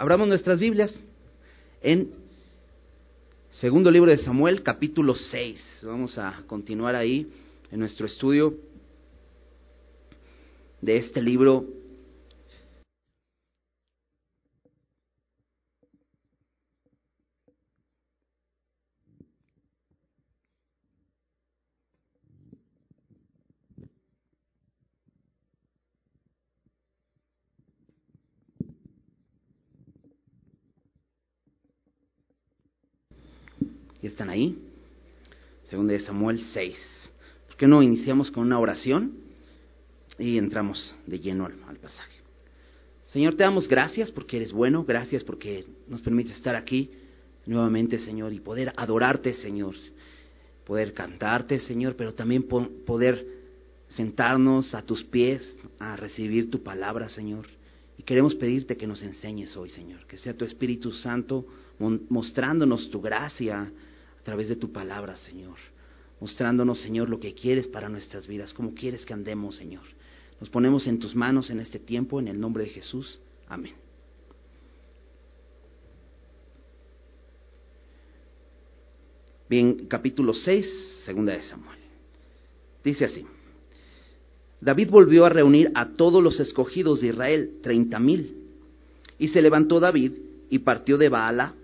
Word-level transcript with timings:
Abramos 0.00 0.28
nuestras 0.28 0.60
Biblias 0.60 0.96
en 1.82 2.12
segundo 3.50 3.90
libro 3.90 4.12
de 4.12 4.18
Samuel, 4.18 4.62
capítulo 4.62 5.16
6. 5.16 5.80
Vamos 5.82 6.16
a 6.18 6.44
continuar 6.46 6.94
ahí 6.94 7.28
en 7.72 7.80
nuestro 7.80 8.06
estudio 8.06 8.54
de 10.80 10.98
este 10.98 11.20
libro 11.20 11.66
¿Ya 34.00 34.07
están 34.18 34.30
ahí? 34.30 34.58
Segundo 35.70 35.92
de 35.92 36.00
Samuel 36.00 36.42
6. 36.52 36.76
¿Por 37.46 37.56
qué 37.56 37.68
no 37.68 37.84
iniciamos 37.84 38.32
con 38.32 38.42
una 38.42 38.58
oración 38.58 39.12
y 40.18 40.38
entramos 40.38 40.92
de 41.06 41.20
lleno 41.20 41.46
al 41.46 41.76
pasaje? 41.76 42.18
Señor, 43.04 43.36
te 43.36 43.44
damos 43.44 43.68
gracias 43.68 44.10
porque 44.10 44.38
eres 44.38 44.50
bueno, 44.50 44.84
gracias 44.84 45.22
porque 45.22 45.66
nos 45.86 46.02
permite 46.02 46.32
estar 46.32 46.56
aquí 46.56 46.90
nuevamente, 47.46 47.96
Señor, 48.00 48.32
y 48.32 48.40
poder 48.40 48.72
adorarte, 48.76 49.34
Señor, 49.34 49.76
poder 50.66 50.94
cantarte, 50.94 51.60
Señor, 51.60 51.94
pero 51.94 52.12
también 52.12 52.42
poder 52.42 53.24
sentarnos 53.90 54.74
a 54.74 54.82
tus 54.82 55.04
pies 55.04 55.56
a 55.78 55.94
recibir 55.94 56.50
tu 56.50 56.64
palabra, 56.64 57.08
Señor. 57.08 57.46
Y 57.96 58.02
queremos 58.02 58.34
pedirte 58.34 58.76
que 58.76 58.88
nos 58.88 59.00
enseñes 59.00 59.56
hoy, 59.56 59.68
Señor, 59.68 60.06
que 60.08 60.18
sea 60.18 60.36
tu 60.36 60.44
Espíritu 60.44 60.90
Santo 60.90 61.46
mostrándonos 62.08 62.90
tu 62.90 63.00
gracia, 63.00 63.70
través 64.28 64.50
de 64.50 64.56
tu 64.56 64.70
palabra, 64.70 65.16
Señor. 65.16 65.56
Mostrándonos, 66.20 66.82
Señor, 66.82 67.08
lo 67.08 67.18
que 67.18 67.32
quieres 67.32 67.66
para 67.66 67.88
nuestras 67.88 68.26
vidas, 68.26 68.52
cómo 68.52 68.74
quieres 68.74 69.06
que 69.06 69.14
andemos, 69.14 69.56
Señor. 69.56 69.84
Nos 70.38 70.50
ponemos 70.50 70.86
en 70.86 70.98
tus 70.98 71.14
manos 71.14 71.48
en 71.48 71.60
este 71.60 71.78
tiempo, 71.78 72.20
en 72.20 72.28
el 72.28 72.38
nombre 72.38 72.64
de 72.64 72.68
Jesús. 72.68 73.22
Amén. 73.48 73.72
Bien, 79.48 79.86
capítulo 79.86 80.34
6, 80.34 81.04
segunda 81.06 81.32
de 81.32 81.40
Samuel. 81.40 81.78
Dice 82.84 83.06
así. 83.06 83.24
David 84.60 84.90
volvió 84.90 85.24
a 85.24 85.30
reunir 85.30 85.72
a 85.74 85.88
todos 85.94 86.22
los 86.22 86.38
escogidos 86.38 87.00
de 87.00 87.06
Israel, 87.06 87.60
treinta 87.62 87.98
mil. 87.98 88.36
Y 89.18 89.28
se 89.28 89.40
levantó 89.40 89.80
David 89.80 90.12
y 90.50 90.58
partió 90.58 90.98
de 90.98 91.08
Baala, 91.08 91.54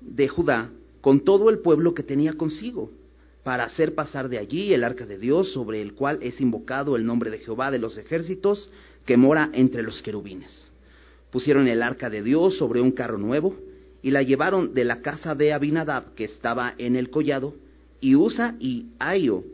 de 0.00 0.26
Judá, 0.26 0.72
con 1.06 1.20
todo 1.20 1.50
el 1.50 1.60
pueblo 1.60 1.94
que 1.94 2.02
tenía 2.02 2.32
consigo, 2.32 2.90
para 3.44 3.62
hacer 3.62 3.94
pasar 3.94 4.28
de 4.28 4.38
allí 4.38 4.74
el 4.74 4.82
arca 4.82 5.06
de 5.06 5.18
Dios, 5.18 5.52
sobre 5.52 5.80
el 5.80 5.94
cual 5.94 6.18
es 6.20 6.40
invocado 6.40 6.96
el 6.96 7.06
nombre 7.06 7.30
de 7.30 7.38
Jehová 7.38 7.70
de 7.70 7.78
los 7.78 7.96
ejércitos, 7.96 8.68
que 9.04 9.16
mora 9.16 9.48
entre 9.52 9.84
los 9.84 10.02
querubines. 10.02 10.72
Pusieron 11.30 11.68
el 11.68 11.80
arca 11.80 12.10
de 12.10 12.24
Dios 12.24 12.58
sobre 12.58 12.80
un 12.80 12.90
carro 12.90 13.18
nuevo, 13.18 13.56
y 14.02 14.10
la 14.10 14.22
llevaron 14.22 14.74
de 14.74 14.84
la 14.84 15.00
casa 15.00 15.36
de 15.36 15.52
Abinadab, 15.52 16.12
que 16.16 16.24
estaba 16.24 16.74
en 16.76 16.96
el 16.96 17.08
collado, 17.08 17.54
y 18.00 18.16
Usa 18.16 18.56
y 18.58 18.86
Aio, 18.98 19.44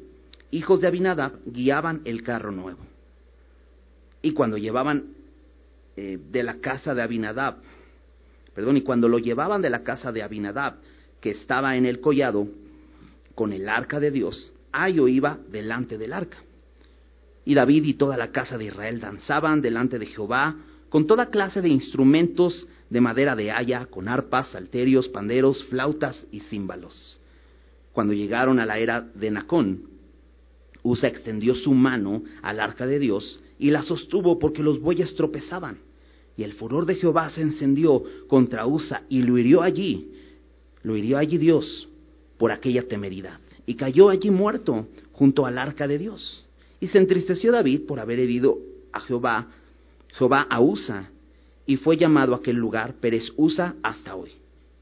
hijos 0.52 0.80
de 0.80 0.86
Abinadab, 0.86 1.32
guiaban 1.44 2.00
el 2.06 2.22
carro 2.22 2.50
nuevo. 2.50 2.80
Y 4.22 4.32
cuando 4.32 4.56
llevaban 4.56 5.08
eh, 5.98 6.18
de 6.30 6.42
la 6.44 6.60
casa 6.60 6.94
de 6.94 7.02
Abinadab, 7.02 7.56
perdón, 8.54 8.78
y 8.78 8.80
cuando 8.80 9.06
lo 9.06 9.18
llevaban 9.18 9.60
de 9.60 9.68
la 9.68 9.82
casa 9.82 10.12
de 10.12 10.22
Abinadab, 10.22 10.76
que 11.22 11.30
estaba 11.30 11.76
en 11.76 11.86
el 11.86 12.00
collado 12.00 12.48
con 13.34 13.54
el 13.54 13.68
arca 13.68 13.98
de 14.00 14.10
Dios, 14.10 14.52
Ayo 14.72 15.06
iba 15.06 15.38
delante 15.50 15.96
del 15.96 16.12
arca. 16.12 16.38
Y 17.44 17.54
David 17.54 17.84
y 17.84 17.94
toda 17.94 18.16
la 18.16 18.32
casa 18.32 18.58
de 18.58 18.64
Israel 18.64 19.00
danzaban 19.00 19.60
delante 19.60 19.98
de 19.98 20.06
Jehová 20.06 20.56
con 20.88 21.06
toda 21.06 21.30
clase 21.30 21.62
de 21.62 21.68
instrumentos 21.68 22.66
de 22.90 23.00
madera 23.00 23.36
de 23.36 23.50
haya, 23.50 23.86
con 23.86 24.08
arpas, 24.08 24.48
salterios, 24.48 25.08
panderos, 25.08 25.64
flautas 25.64 26.26
y 26.30 26.40
címbalos. 26.40 27.20
Cuando 27.92 28.14
llegaron 28.14 28.58
a 28.58 28.66
la 28.66 28.78
era 28.78 29.00
de 29.00 29.30
Nacón, 29.30 29.84
Usa 30.82 31.08
extendió 31.08 31.54
su 31.54 31.72
mano 31.72 32.22
al 32.42 32.58
arca 32.58 32.86
de 32.86 32.98
Dios 32.98 33.40
y 33.58 33.70
la 33.70 33.82
sostuvo 33.82 34.38
porque 34.38 34.62
los 34.62 34.80
bueyes 34.80 35.14
tropezaban. 35.14 35.78
Y 36.36 36.42
el 36.42 36.54
furor 36.54 36.86
de 36.86 36.96
Jehová 36.96 37.30
se 37.30 37.42
encendió 37.42 38.02
contra 38.26 38.66
Usa 38.66 39.02
y 39.08 39.22
lo 39.22 39.38
hirió 39.38 39.62
allí 39.62 40.08
lo 40.82 40.96
hirió 40.96 41.18
allí 41.18 41.38
Dios 41.38 41.88
por 42.38 42.52
aquella 42.52 42.86
temeridad 42.88 43.38
y 43.66 43.74
cayó 43.74 44.08
allí 44.08 44.30
muerto 44.30 44.86
junto 45.12 45.46
al 45.46 45.58
arca 45.58 45.86
de 45.86 45.98
Dios. 45.98 46.44
Y 46.80 46.88
se 46.88 46.98
entristeció 46.98 47.52
David 47.52 47.82
por 47.86 48.00
haber 48.00 48.18
herido 48.18 48.58
a 48.92 49.00
Jehová, 49.00 49.48
Jehová 50.18 50.46
a 50.48 50.60
Usa, 50.60 51.10
y 51.64 51.76
fue 51.76 51.96
llamado 51.96 52.34
aquel 52.34 52.56
lugar 52.56 52.94
Pérez 52.94 53.32
Usa 53.36 53.76
hasta 53.82 54.16
hoy. 54.16 54.30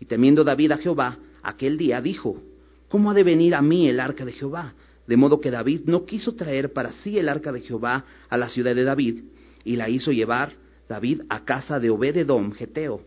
Y 0.00 0.06
temiendo 0.06 0.44
David 0.44 0.72
a 0.72 0.78
Jehová, 0.78 1.18
aquel 1.42 1.76
día 1.76 2.00
dijo, 2.00 2.40
¿cómo 2.88 3.10
ha 3.10 3.14
de 3.14 3.22
venir 3.22 3.54
a 3.54 3.60
mí 3.60 3.86
el 3.88 4.00
arca 4.00 4.24
de 4.24 4.32
Jehová? 4.32 4.72
De 5.06 5.16
modo 5.16 5.40
que 5.40 5.50
David 5.50 5.82
no 5.84 6.06
quiso 6.06 6.34
traer 6.34 6.72
para 6.72 6.92
sí 7.02 7.18
el 7.18 7.28
arca 7.28 7.52
de 7.52 7.60
Jehová 7.60 8.04
a 8.28 8.36
la 8.38 8.48
ciudad 8.48 8.74
de 8.74 8.84
David, 8.84 9.24
y 9.64 9.76
la 9.76 9.90
hizo 9.90 10.10
llevar 10.10 10.54
David 10.88 11.22
a 11.28 11.44
casa 11.44 11.78
de 11.78 11.90
Obededom, 11.90 12.52
Geteo. 12.52 13.02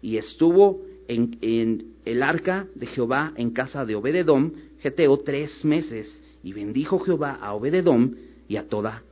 Y 0.00 0.16
estuvo 0.16 0.82
en, 1.08 1.94
el 2.10 2.22
arca 2.22 2.66
de 2.74 2.86
Jehová 2.86 3.32
en 3.36 3.50
casa 3.50 3.84
de 3.84 3.94
Obededom, 3.94 4.52
Geteo, 4.80 5.18
tres 5.18 5.64
meses, 5.64 6.22
y 6.42 6.52
bendijo 6.52 6.98
Jehová 7.00 7.38
a 7.40 7.52
Obededom 7.54 8.14
y 8.48 8.56
a 8.56 8.68
toda 8.68 9.02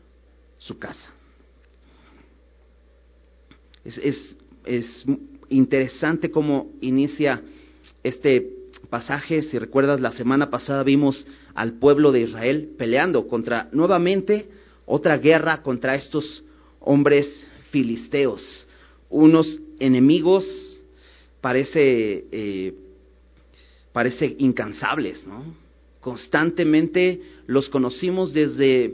su 0.58 0.78
casa. 0.78 1.10
Es, 3.84 3.98
es, 3.98 4.36
es 4.64 5.04
interesante 5.48 6.30
cómo 6.30 6.70
inicia 6.80 7.42
este 8.02 8.50
pasaje. 8.88 9.42
Si 9.42 9.58
recuerdas, 9.58 10.00
la 10.00 10.12
semana 10.12 10.50
pasada 10.50 10.82
vimos 10.82 11.26
al 11.54 11.74
pueblo 11.74 12.12
de 12.12 12.22
Israel 12.22 12.70
peleando 12.78 13.26
contra, 13.28 13.68
nuevamente, 13.72 14.48
otra 14.86 15.18
guerra 15.18 15.62
contra 15.62 15.96
estos 15.96 16.44
hombres 16.80 17.26
filisteos, 17.70 18.66
unos 19.10 19.60
enemigos 19.80 20.44
parece, 21.40 22.24
eh, 22.32 22.74
parece 23.96 24.36
incansables, 24.40 25.26
¿no? 25.26 25.54
Constantemente 26.02 27.18
los 27.46 27.70
conocimos 27.70 28.34
desde 28.34 28.92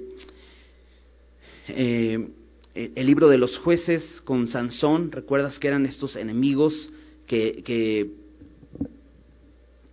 eh, 1.67 2.29
el 2.73 3.07
libro 3.07 3.29
de 3.29 3.37
los 3.37 3.59
jueces 3.59 4.23
con 4.25 4.47
Sansón, 4.47 5.11
recuerdas 5.11 5.59
que 5.59 5.67
eran 5.67 5.87
estos 5.87 6.15
enemigos 6.15 6.89
que, 7.27 8.13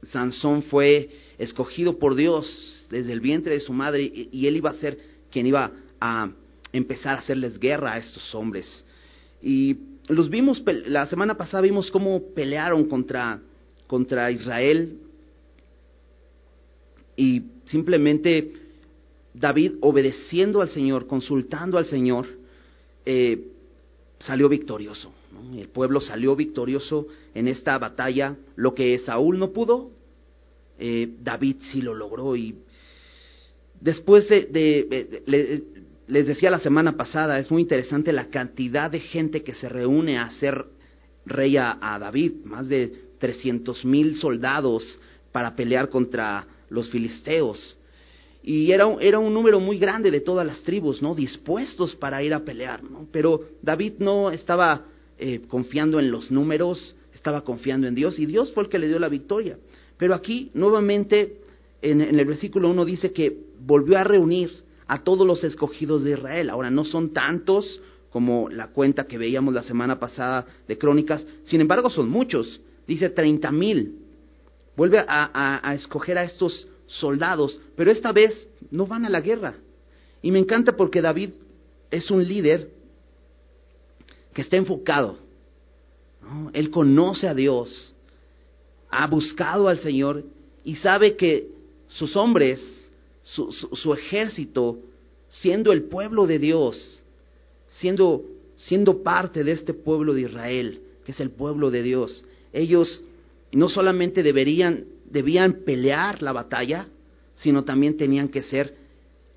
Sansón 0.03 0.61
fue 0.61 1.09
escogido 1.39 1.97
por 1.97 2.13
Dios 2.13 2.85
desde 2.91 3.11
el 3.11 3.19
vientre 3.19 3.55
de 3.55 3.61
su 3.61 3.73
madre 3.73 4.29
y 4.31 4.45
él 4.45 4.57
iba 4.57 4.69
a 4.69 4.75
ser 4.75 4.99
quien 5.31 5.47
iba 5.47 5.71
a 5.99 6.29
empezar 6.71 7.15
a 7.15 7.19
hacerles 7.21 7.59
guerra 7.59 7.93
a 7.93 7.97
estos 7.97 8.35
hombres. 8.35 8.85
Y 9.41 9.75
los 10.07 10.29
vimos, 10.29 10.61
la 10.85 11.07
semana 11.07 11.35
pasada 11.35 11.61
vimos 11.61 11.89
cómo 11.89 12.21
pelearon 12.35 12.85
contra, 12.85 13.41
contra 13.89 14.29
Israel 14.29 14.99
y 17.17 17.41
simplemente 17.65 18.53
David 19.33 19.73
obedeciendo 19.81 20.61
al 20.61 20.69
Señor, 20.69 21.07
consultando 21.07 21.79
al 21.79 21.85
Señor, 21.85 22.27
eh, 23.03 23.47
salió 24.19 24.47
victorioso. 24.47 25.11
El 25.55 25.69
pueblo 25.69 26.01
salió 26.01 26.35
victorioso 26.35 27.07
en 27.33 27.47
esta 27.47 27.79
batalla. 27.79 28.35
Lo 28.55 28.75
que 28.75 28.99
Saúl 28.99 29.39
no 29.39 29.51
pudo, 29.51 29.89
eh, 30.77 31.09
David 31.23 31.55
sí 31.71 31.81
lo 31.81 31.95
logró. 31.95 32.35
Y 32.35 32.57
después 33.81 34.29
de, 34.29 34.45
de, 34.45 35.63
les 36.05 36.27
decía 36.27 36.51
la 36.51 36.59
semana 36.59 36.95
pasada, 36.95 37.39
es 37.39 37.49
muy 37.49 37.63
interesante 37.63 38.11
la 38.11 38.29
cantidad 38.29 38.91
de 38.91 38.99
gente 38.99 39.41
que 39.41 39.55
se 39.55 39.67
reúne 39.67 40.19
a 40.19 40.25
hacer 40.25 40.65
rey 41.25 41.57
a, 41.57 41.97
David, 41.99 42.43
más 42.43 42.67
de 42.67 43.08
300 43.19 43.85
mil 43.85 44.15
soldados 44.15 44.99
para 45.31 45.55
pelear 45.55 45.89
contra 45.89 46.47
los 46.69 46.89
filisteos. 46.89 47.77
Y 48.41 48.71
era, 48.71 48.87
era 49.01 49.19
un 49.19 49.33
número 49.33 49.59
muy 49.59 49.77
grande 49.77 50.11
de 50.11 50.21
todas 50.21 50.47
las 50.47 50.61
tribus, 50.63 51.01
¿no? 51.01 51.13
Dispuestos 51.13 51.95
para 51.95 52.23
ir 52.23 52.33
a 52.33 52.43
pelear, 52.43 52.83
¿no? 52.83 53.07
Pero 53.11 53.41
David 53.61 53.93
no 53.99 54.31
estaba 54.31 54.85
eh, 55.17 55.41
confiando 55.47 55.99
en 55.99 56.09
los 56.09 56.31
números, 56.31 56.95
estaba 57.13 57.43
confiando 57.43 57.87
en 57.87 57.95
Dios 57.95 58.17
y 58.17 58.25
Dios 58.25 58.51
fue 58.53 58.63
el 58.63 58.69
que 58.69 58.79
le 58.79 58.87
dio 58.87 58.97
la 58.97 59.09
victoria. 59.09 59.57
Pero 59.97 60.13
aquí, 60.13 60.49
nuevamente, 60.53 61.41
en, 61.81 62.01
en 62.01 62.17
el 62.17 62.25
versículo 62.25 62.69
1 62.69 62.85
dice 62.85 63.11
que 63.11 63.37
volvió 63.59 63.97
a 63.97 64.05
reunir 64.05 64.49
a 64.87 65.03
todos 65.03 65.27
los 65.27 65.43
escogidos 65.43 66.03
de 66.03 66.11
Israel. 66.11 66.49
Ahora, 66.49 66.71
no 66.71 66.85
son 66.85 67.11
tantos 67.11 67.81
como 68.09 68.49
la 68.49 68.69
cuenta 68.69 69.05
que 69.05 69.17
veíamos 69.17 69.53
la 69.53 69.63
semana 69.63 69.99
pasada 69.99 70.47
de 70.67 70.77
Crónicas. 70.77 71.25
Sin 71.43 71.61
embargo, 71.61 71.89
son 71.89 72.09
muchos. 72.09 72.61
Dice 72.89 73.11
treinta 73.11 73.51
mil. 73.51 73.99
Vuelve 74.75 74.97
a, 75.07 75.73
escoger 75.75 76.17
a 76.17 76.23
estos 76.23 76.67
soldados, 76.87 77.61
pero 77.75 77.91
esta 77.91 78.11
vez 78.11 78.47
no 78.71 78.87
van 78.87 79.05
a 79.05 79.09
la 79.09 79.21
guerra. 79.21 79.57
Y 80.23 80.31
me 80.31 80.39
encanta 80.39 80.75
porque 80.75 80.99
David 80.99 81.29
es 81.91 82.09
un 82.09 82.27
líder 82.27 82.71
que 84.33 84.41
está 84.41 84.57
enfocado. 84.57 85.19
Él 86.53 86.71
conoce 86.71 87.27
a 87.27 87.35
Dios, 87.35 87.93
ha 88.89 89.05
buscado 89.05 89.67
al 89.67 89.77
Señor 89.81 90.23
y 90.63 90.75
sabe 90.77 91.15
que 91.15 91.47
sus 91.89 92.15
hombres, 92.15 92.59
su, 93.21 93.93
ejército, 93.93 94.79
siendo 95.29 95.71
el 95.73 95.83
pueblo 95.83 96.25
de 96.25 96.39
Dios, 96.39 97.01
siendo, 97.67 98.23
siendo 98.55 99.03
parte 99.03 99.43
de 99.43 99.51
este 99.51 99.75
pueblo 99.75 100.15
de 100.15 100.21
Israel, 100.21 100.81
que 101.05 101.11
es 101.11 101.19
el 101.19 101.29
pueblo 101.29 101.69
de 101.69 101.83
Dios, 101.83 102.25
ellos 102.53 103.03
no 103.51 103.69
solamente 103.69 104.23
deberían, 104.23 104.85
debían 105.09 105.53
pelear 105.65 106.21
la 106.21 106.31
batalla, 106.31 106.87
sino 107.35 107.63
también 107.63 107.97
tenían 107.97 108.29
que 108.29 108.43
ser 108.43 108.75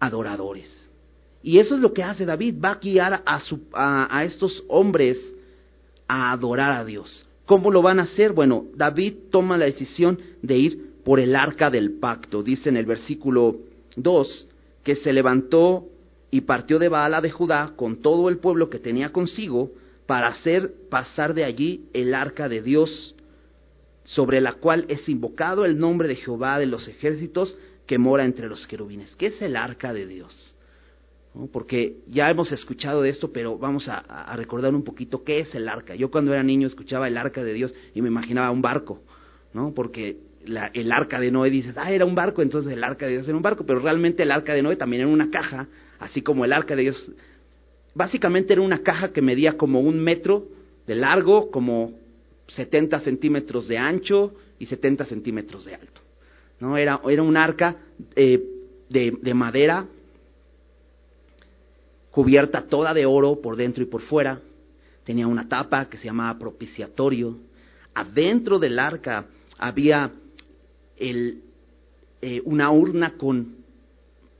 adoradores. 0.01 0.91
Y 1.43 1.59
eso 1.59 1.75
es 1.75 1.81
lo 1.81 1.93
que 1.93 2.03
hace 2.03 2.25
David, 2.25 2.57
va 2.63 2.73
a 2.73 2.79
guiar 2.79 3.23
a, 3.25 3.41
a, 3.73 4.19
a 4.19 4.25
estos 4.25 4.63
hombres 4.69 5.19
a 6.07 6.33
adorar 6.33 6.73
a 6.73 6.85
Dios. 6.85 7.27
¿Cómo 7.47 7.71
lo 7.71 7.83
van 7.83 7.99
a 7.99 8.05
hacer? 8.05 8.33
Bueno, 8.33 8.67
David 8.75 9.15
toma 9.31 9.59
la 9.59 9.65
decisión 9.65 10.19
de 10.43 10.57
ir 10.57 10.93
por 11.05 11.19
el 11.19 11.35
arca 11.35 11.71
del 11.71 11.99
pacto. 11.99 12.43
Dice 12.43 12.69
en 12.69 12.77
el 12.77 12.87
versículo 12.87 13.57
2 13.97 14.49
que 14.85 14.97
se 14.97 15.13
levantó 15.13 15.87
y 16.31 16.43
partió 16.43 16.79
de 16.79 16.89
Baala 16.89 17.21
de 17.21 17.31
Judá 17.31 17.73
con 17.77 17.97
todo 17.97 18.29
el 18.29 18.39
pueblo 18.39 18.71
que 18.71 18.79
tenía 18.79 19.11
consigo 19.11 19.73
para 20.13 20.27
hacer 20.27 20.75
pasar 20.91 21.33
de 21.33 21.43
allí 21.43 21.87
el 21.95 22.15
arca 22.15 22.47
de 22.47 22.61
Dios, 22.61 23.15
sobre 24.05 24.43
la 24.43 24.53
cual 24.53 24.85
es 24.91 25.09
invocado 25.09 25.65
el 25.65 25.79
nombre 25.79 26.07
de 26.07 26.17
Jehová 26.17 26.59
de 26.59 26.67
los 26.67 26.87
ejércitos 26.87 27.57
que 27.87 27.97
mora 27.97 28.27
entre 28.27 28.47
los 28.47 28.67
querubines. 28.67 29.17
¿Qué 29.17 29.29
es 29.29 29.41
el 29.41 29.57
arca 29.57 29.95
de 29.95 30.07
Dios? 30.07 30.55
Porque 31.51 31.97
ya 32.09 32.29
hemos 32.29 32.53
escuchado 32.53 33.01
de 33.01 33.09
esto, 33.09 33.33
pero 33.33 33.57
vamos 33.57 33.89
a, 33.89 34.37
recordar 34.37 34.75
un 34.75 34.85
poquito 34.85 35.25
qué 35.25 35.41
es 35.41 35.55
el 35.55 35.67
arca. 35.67 35.95
Yo 35.95 36.11
cuando 36.11 36.35
era 36.35 36.43
niño 36.43 36.67
escuchaba 36.67 37.09
el 37.09 37.17
arca 37.17 37.43
de 37.43 37.55
Dios 37.55 37.75
y 37.95 38.03
me 38.03 38.09
imaginaba 38.09 38.51
un 38.51 38.61
barco, 38.61 39.01
¿no? 39.55 39.73
Porque 39.73 40.19
el 40.45 40.93
arca 40.93 41.21
de 41.21 41.31
Noé 41.31 41.49
dices, 41.49 41.75
ah, 41.79 41.91
era 41.91 42.05
un 42.05 42.15
barco, 42.15 42.43
entonces 42.43 42.71
el 42.71 42.85
arca 42.85 43.07
de 43.07 43.13
Dios 43.13 43.29
era 43.29 43.37
un 43.39 43.43
barco, 43.43 43.65
pero 43.65 43.79
realmente 43.79 44.25
el 44.25 44.31
arca 44.31 44.53
de 44.53 44.63
Noé 44.63 44.77
también 44.77 45.05
era 45.05 45.11
una 45.11 45.31
caja, 45.31 45.69
así 46.01 46.21
como 46.21 46.45
el 46.45 46.53
arca 46.53 46.77
de 46.77 46.83
Dios. 46.83 47.11
Básicamente 47.95 48.53
era 48.53 48.63
una 48.63 48.83
caja 48.83 49.13
que 49.13 49.23
medía 49.23 49.57
como 49.57 49.81
un 49.81 50.03
metro 50.03 50.47
de 50.87 50.95
largo, 50.95 51.51
como 51.51 51.93
70 52.49 53.01
centímetros 53.01 53.69
de 53.69 53.79
ancho 53.79 54.35
y 54.59 54.67
70 54.67 55.05
centímetros 55.07 55.65
de 55.65 55.75
alto. 55.75 56.01
¿no? 56.61 56.77
Era, 56.77 57.01
era 57.09 57.23
un 57.23 57.37
arca 57.37 57.77
eh, 58.15 58.43
de, 58.89 59.19
de 59.21 59.35
madera 59.35 59.87
cubierta 62.13 62.63
toda 62.69 62.95
de 62.95 63.07
oro 63.07 63.41
por 63.41 63.57
dentro 63.57 63.83
y 63.83 63.87
por 63.87 64.03
fuera. 64.03 64.41
Tenía 65.05 65.27
una 65.27 65.49
tapa 65.49 65.89
que 65.89 65.97
se 65.97 66.05
llamaba 66.05 66.39
propiciatorio. 66.39 67.39
Adentro 67.95 68.59
del 68.59 68.79
arca 68.79 69.27
había 69.59 70.13
el, 70.97 71.43
eh, 72.21 72.41
una 72.45 72.71
urna 72.71 73.15
con 73.17 73.57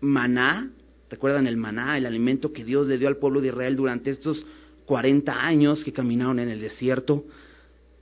maná, 0.01 0.71
recuerdan 1.13 1.47
el 1.47 1.59
maná, 1.59 1.99
el 1.99 2.07
alimento 2.07 2.55
que 2.55 2.65
Dios 2.65 2.87
le 2.87 2.97
dio 2.97 3.07
al 3.07 3.19
pueblo 3.19 3.43
de 3.43 3.49
Israel 3.49 3.77
durante 3.77 4.11
estos 4.11 4.47
40 4.87 5.45
años 5.45 5.85
que 5.85 5.93
caminaron 5.93 6.39
en 6.39 6.49
el 6.49 6.59
desierto. 6.59 7.27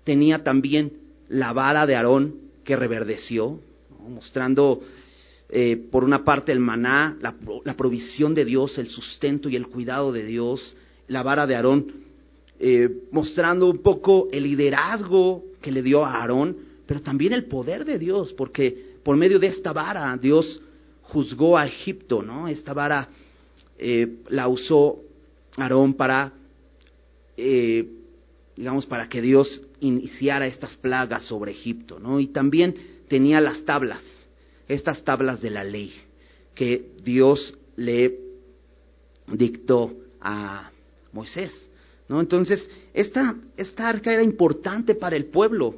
Tenía 0.05 0.45
también 0.45 0.93
la 1.29 1.53
vara 1.53 1.87
de 1.87 1.97
Aarón 1.97 2.37
que 2.63 2.77
reverdeció, 2.77 3.59
mostrando 4.09 4.81
eh, 5.49 5.77
por 5.91 6.05
una 6.05 6.25
parte 6.25 6.53
el 6.53 6.61
maná, 6.61 7.17
la, 7.21 7.35
la, 7.65 7.77
provisión 7.77 8.33
de 8.33 8.45
Dios, 8.45 8.79
el 8.79 8.87
sustento 8.87 9.49
y 9.49 9.57
el 9.57 9.67
cuidado 9.67 10.13
de 10.13 10.25
Dios, 10.25 10.77
la 11.09 11.25
vara 11.25 11.49
de 11.49 11.57
Aarón, 11.57 11.93
eh, 12.61 12.89
mostrando 13.11 13.69
un 13.69 13.79
poco 13.79 14.29
el 14.31 14.45
liderazgo 14.45 15.47
que 15.61 15.73
le 15.73 15.83
dio 15.83 16.05
a 16.07 16.13
Aarón, 16.13 16.57
pero 16.87 17.03
también 17.03 17.33
el 17.33 17.47
poder 17.47 17.85
de 17.85 17.99
Dios, 17.99 18.33
porque 18.35 18.95
por 19.03 19.17
medio 19.17 19.41
de 19.41 19.49
esta 19.49 19.73
vara 19.73 20.17
Dios 20.17 20.61
juzgó 21.13 21.59
a 21.59 21.67
Egipto, 21.67 22.23
¿no? 22.23 22.49
Esta 22.49 22.73
vara 22.73 23.09
eh, 23.79 24.19
la 24.29 24.49
usó 24.49 25.01
Aarón 25.57 25.95
para, 25.95 26.33
eh, 27.37 27.89
digamos, 28.57 28.87
para 28.87 29.09
que 29.09 29.21
Dios 29.21 29.67
iniciara 29.81 30.47
estas 30.47 30.77
plagas 30.77 31.25
sobre 31.25 31.53
Egipto, 31.53 31.99
¿no? 31.99 32.21
Y 32.21 32.29
también 32.29 32.75
tenía 33.09 33.41
las 33.41 33.65
tablas, 33.65 34.03
estas 34.69 35.03
tablas 35.05 35.41
de 35.41 35.51
la 35.51 35.65
ley, 35.65 35.93
que 36.55 36.91
Dios 37.03 37.59
le 37.77 38.19
dictó 39.27 39.93
a 40.21 40.71
Moisés, 41.13 41.53
¿no? 42.09 42.21
Entonces, 42.21 42.69
esta, 42.95 43.35
esta 43.57 43.89
arca 43.89 44.13
era 44.13 44.23
importante 44.23 44.95
para 44.95 45.17
el 45.17 45.27
pueblo, 45.27 45.75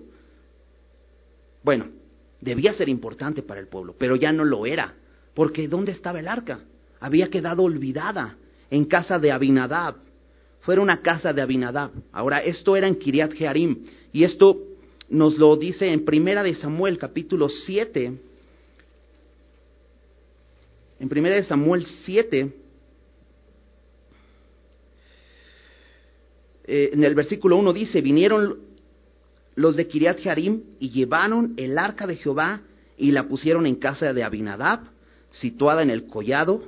bueno, 1.63 1.89
debía 2.41 2.75
ser 2.75 2.89
importante 2.89 3.43
para 3.43 3.61
el 3.61 3.69
pueblo, 3.69 3.95
pero 3.97 4.17
ya 4.17 4.33
no 4.33 4.45
lo 4.45 4.67
era, 4.67 4.95
porque 5.35 5.69
¿dónde 5.69 5.93
estaba 5.93 6.21
el 6.21 6.29
arca? 6.29 6.61
Había 7.01 7.29
quedado 7.29 7.63
olvidada 7.63 8.37
en 8.71 8.85
casa 8.85 9.19
de 9.19 9.33
Abinadab. 9.33 9.97
Fuera 10.61 10.81
una 10.81 11.03
casa 11.03 11.33
de 11.33 11.43
Abinadab. 11.43 11.91
Ahora, 12.13 12.39
esto 12.39 12.77
era 12.77 12.87
en 12.87 12.95
Kiriat 12.97 13.33
Jearim, 13.33 13.85
y 14.13 14.25
esto 14.25 14.59
nos 15.09 15.37
lo 15.37 15.57
dice 15.57 15.93
en 15.93 16.05
Primera 16.05 16.43
de 16.43 16.55
Samuel, 16.55 16.99
capítulo 16.99 17.49
7. 17.49 18.19
En 21.01 21.09
Primera 21.09 21.35
de 21.35 21.45
Samuel 21.45 21.85
7, 22.05 22.55
eh, 26.65 26.91
en 26.93 27.03
el 27.03 27.15
versículo 27.15 27.57
1 27.57 27.73
dice, 27.73 28.01
vinieron 28.01 28.59
los 29.57 29.77
de 29.77 29.89
Kiriat 29.89 30.21
Jearim 30.21 30.63
y 30.79 30.91
llevaron 30.91 31.55
el 31.57 31.77
arca 31.77 32.07
de 32.07 32.17
Jehová 32.17 32.63
y 32.97 33.11
la 33.11 33.29
pusieron 33.29 33.67
en 33.67 33.75
casa 33.75 34.13
de 34.13 34.23
Abinadab, 34.23 34.92
situada 35.33 35.83
en 35.83 35.91
el 35.91 36.07
collado, 36.07 36.63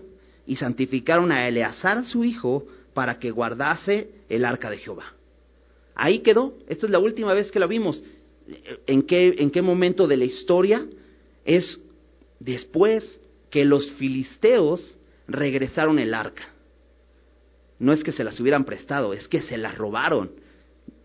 y 0.47 0.57
santificaron 0.57 1.33
a 1.33 1.49
Eleazar 1.49 2.05
su 2.05 2.25
hijo 2.25 2.67
para 2.93 3.19
que 3.19 3.31
guardase 3.31 4.11
el 4.29 4.45
arca 4.45 4.69
de 4.69 4.79
Jehová. 4.79 5.15
Ahí 5.95 6.21
quedó, 6.21 6.55
esta 6.69 6.87
es 6.87 6.93
la 6.93 6.99
última 6.99 7.33
vez 7.33 7.51
que 7.51 7.61
la 7.61 7.67
vimos. 7.67 8.03
¿En 8.87 9.03
qué, 9.03 9.37
en 9.39 9.51
qué 9.51 9.63
momento 9.63 10.07
de 10.07 10.19
la 10.19 10.25
historia? 10.25 10.87
Es 11.45 11.81
después 12.41 13.21
que 13.51 13.65
los 13.65 13.91
filisteos 13.93 14.99
regresaron 15.27 15.99
el 15.99 16.13
arca. 16.13 16.45
No 17.79 17.93
es 17.93 18.05
que 18.05 18.13
se 18.13 18.25
las 18.25 18.39
hubieran 18.39 18.65
prestado, 18.65 19.15
es 19.15 19.29
que 19.29 19.41
se 19.41 19.57
las 19.57 19.79
robaron 19.79 20.45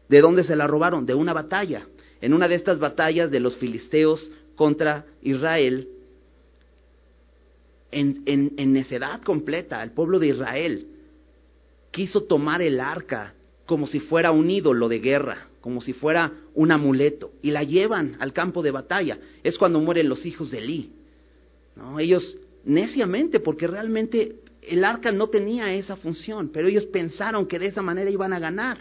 ¿De 0.09 0.21
dónde 0.21 0.43
se 0.43 0.55
la 0.55 0.67
robaron? 0.67 1.05
De 1.05 1.13
una 1.13 1.33
batalla. 1.33 1.87
En 2.19 2.33
una 2.33 2.47
de 2.47 2.55
estas 2.55 2.79
batallas 2.79 3.31
de 3.31 3.39
los 3.39 3.55
filisteos 3.57 4.31
contra 4.55 5.05
Israel, 5.21 5.87
en, 7.91 8.24
en, 8.25 8.74
necedad 8.74 9.22
completa, 9.22 9.81
el 9.84 9.91
pueblo 9.91 10.19
de 10.19 10.27
Israel 10.27 10.88
quiso 11.91 12.24
tomar 12.24 12.62
el 12.62 12.79
arca 12.79 13.34
como 13.65 13.88
si 13.88 14.00
fuera 14.00 14.31
un 14.31 14.50
ídolo 14.50 14.88
de 14.89 15.00
guerra, 15.00 15.48
como 15.62 15.81
si 15.81 15.93
fuera 15.93 16.31
un 16.55 16.72
amuleto, 16.72 17.31
y 17.41 17.51
la 17.51 17.63
llevan 17.63 18.15
al 18.19 18.34
campo 18.34 18.62
de 18.62 18.72
batalla. 18.72 19.17
Es 19.43 19.58
cuando 19.58 19.79
mueren 19.79 20.10
los 20.10 20.25
hijos 20.25 20.51
de 20.51 20.60
Elí. 20.60 20.91
¿no? 21.75 22.00
Ellos 22.00 22.38
neciamente, 22.63 23.39
porque 23.39 23.67
realmente 23.67 24.38
el 24.62 24.84
arca 24.84 25.12
no 25.12 25.27
tenía 25.27 25.74
esa 25.74 25.96
función, 25.96 26.50
pero 26.50 26.67
ellos 26.67 26.86
pensaron 26.86 27.48
que 27.48 27.60
de 27.60 27.67
esa 27.67 27.81
manera 27.81 28.10
iban 28.10 28.34
a 28.34 28.39
ganar 28.39 28.77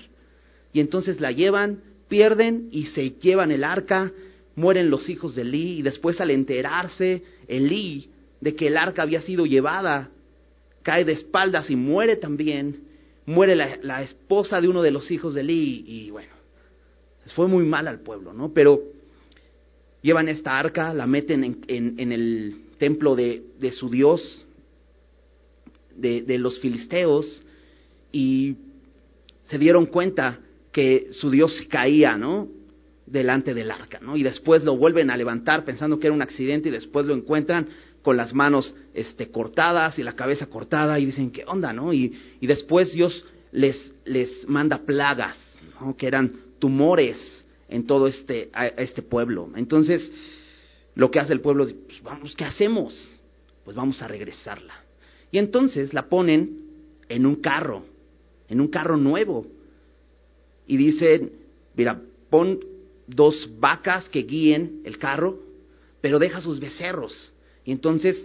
y 0.72 0.80
entonces 0.80 1.20
la 1.20 1.32
llevan, 1.32 1.80
pierden 2.08 2.68
y 2.70 2.86
se 2.86 3.10
llevan 3.10 3.50
el 3.50 3.64
arca, 3.64 4.12
mueren 4.56 4.90
los 4.90 5.08
hijos 5.08 5.34
de 5.34 5.42
Elí 5.42 5.78
y 5.78 5.82
después 5.82 6.20
al 6.20 6.30
enterarse 6.30 7.22
Elí 7.46 8.10
de 8.40 8.54
que 8.54 8.68
el 8.68 8.76
arca 8.76 9.02
había 9.02 9.22
sido 9.22 9.46
llevada, 9.46 10.10
cae 10.82 11.04
de 11.04 11.12
espaldas 11.12 11.70
y 11.70 11.76
muere 11.76 12.16
también, 12.16 12.84
muere 13.26 13.54
la, 13.56 14.02
esposa 14.02 14.60
de 14.60 14.68
uno 14.68 14.82
de 14.82 14.90
los 14.90 15.10
hijos 15.10 15.34
de 15.34 15.42
Elí 15.42 15.84
y 15.86 16.10
bueno, 16.10 16.32
fue 17.34 17.46
muy 17.46 17.64
mal 17.64 17.88
al 17.88 18.00
pueblo, 18.00 18.32
¿no? 18.32 18.52
Pero 18.52 18.80
llevan 20.02 20.28
esta 20.28 20.58
arca, 20.58 20.94
la 20.94 21.06
meten 21.06 21.44
en, 21.44 21.94
en, 21.98 22.12
el 22.12 22.62
templo 22.78 23.16
de, 23.16 23.42
de 23.58 23.72
su 23.72 23.90
dios, 23.90 24.46
de, 25.94 26.22
de 26.22 26.38
los 26.38 26.58
filisteos, 26.60 27.44
y 28.12 28.56
se 29.44 29.58
dieron 29.58 29.86
cuenta 29.86 30.40
que 30.72 31.08
su 31.12 31.30
Dios 31.30 31.66
caía, 31.68 32.16
¿no? 32.16 32.48
Delante 33.06 33.54
del 33.54 33.70
arca, 33.70 33.98
¿no? 34.00 34.16
Y 34.16 34.22
después 34.22 34.64
lo 34.64 34.76
vuelven 34.76 35.10
a 35.10 35.16
levantar 35.16 35.64
pensando 35.64 35.98
que 35.98 36.06
era 36.06 36.14
un 36.14 36.22
accidente 36.22 36.68
y 36.68 36.72
después 36.72 37.06
lo 37.06 37.14
encuentran 37.14 37.68
con 38.08 38.16
las 38.16 38.32
manos 38.32 38.74
este, 38.94 39.28
cortadas 39.28 39.98
y 39.98 40.02
la 40.02 40.14
cabeza 40.14 40.46
cortada 40.46 40.98
y 40.98 41.04
dicen, 41.04 41.30
¿qué 41.30 41.44
onda, 41.46 41.74
no? 41.74 41.92
Y, 41.92 42.18
y 42.40 42.46
después 42.46 42.90
Dios 42.90 43.22
les, 43.52 43.92
les 44.06 44.48
manda 44.48 44.78
plagas, 44.78 45.36
que 45.98 46.06
eran 46.06 46.32
tumores 46.58 47.44
en 47.68 47.86
todo 47.86 48.06
este, 48.06 48.48
este 48.78 49.02
pueblo. 49.02 49.50
Entonces, 49.56 50.10
lo 50.94 51.10
que 51.10 51.20
hace 51.20 51.34
el 51.34 51.42
pueblo, 51.42 51.66
pues 51.66 52.02
vamos, 52.02 52.34
¿qué 52.34 52.46
hacemos? 52.46 53.20
Pues 53.62 53.76
vamos 53.76 54.00
a 54.00 54.08
regresarla. 54.08 54.72
Y 55.30 55.36
entonces 55.36 55.92
la 55.92 56.08
ponen 56.08 56.60
en 57.10 57.26
un 57.26 57.36
carro, 57.36 57.84
en 58.48 58.62
un 58.62 58.68
carro 58.68 58.96
nuevo. 58.96 59.46
Y 60.66 60.78
dicen, 60.78 61.30
mira, 61.76 62.00
pon 62.30 62.58
dos 63.06 63.50
vacas 63.60 64.08
que 64.08 64.22
guíen 64.22 64.80
el 64.86 64.96
carro, 64.96 65.40
pero 66.00 66.18
deja 66.18 66.40
sus 66.40 66.58
becerros. 66.58 67.34
Y 67.68 67.72
entonces, 67.72 68.16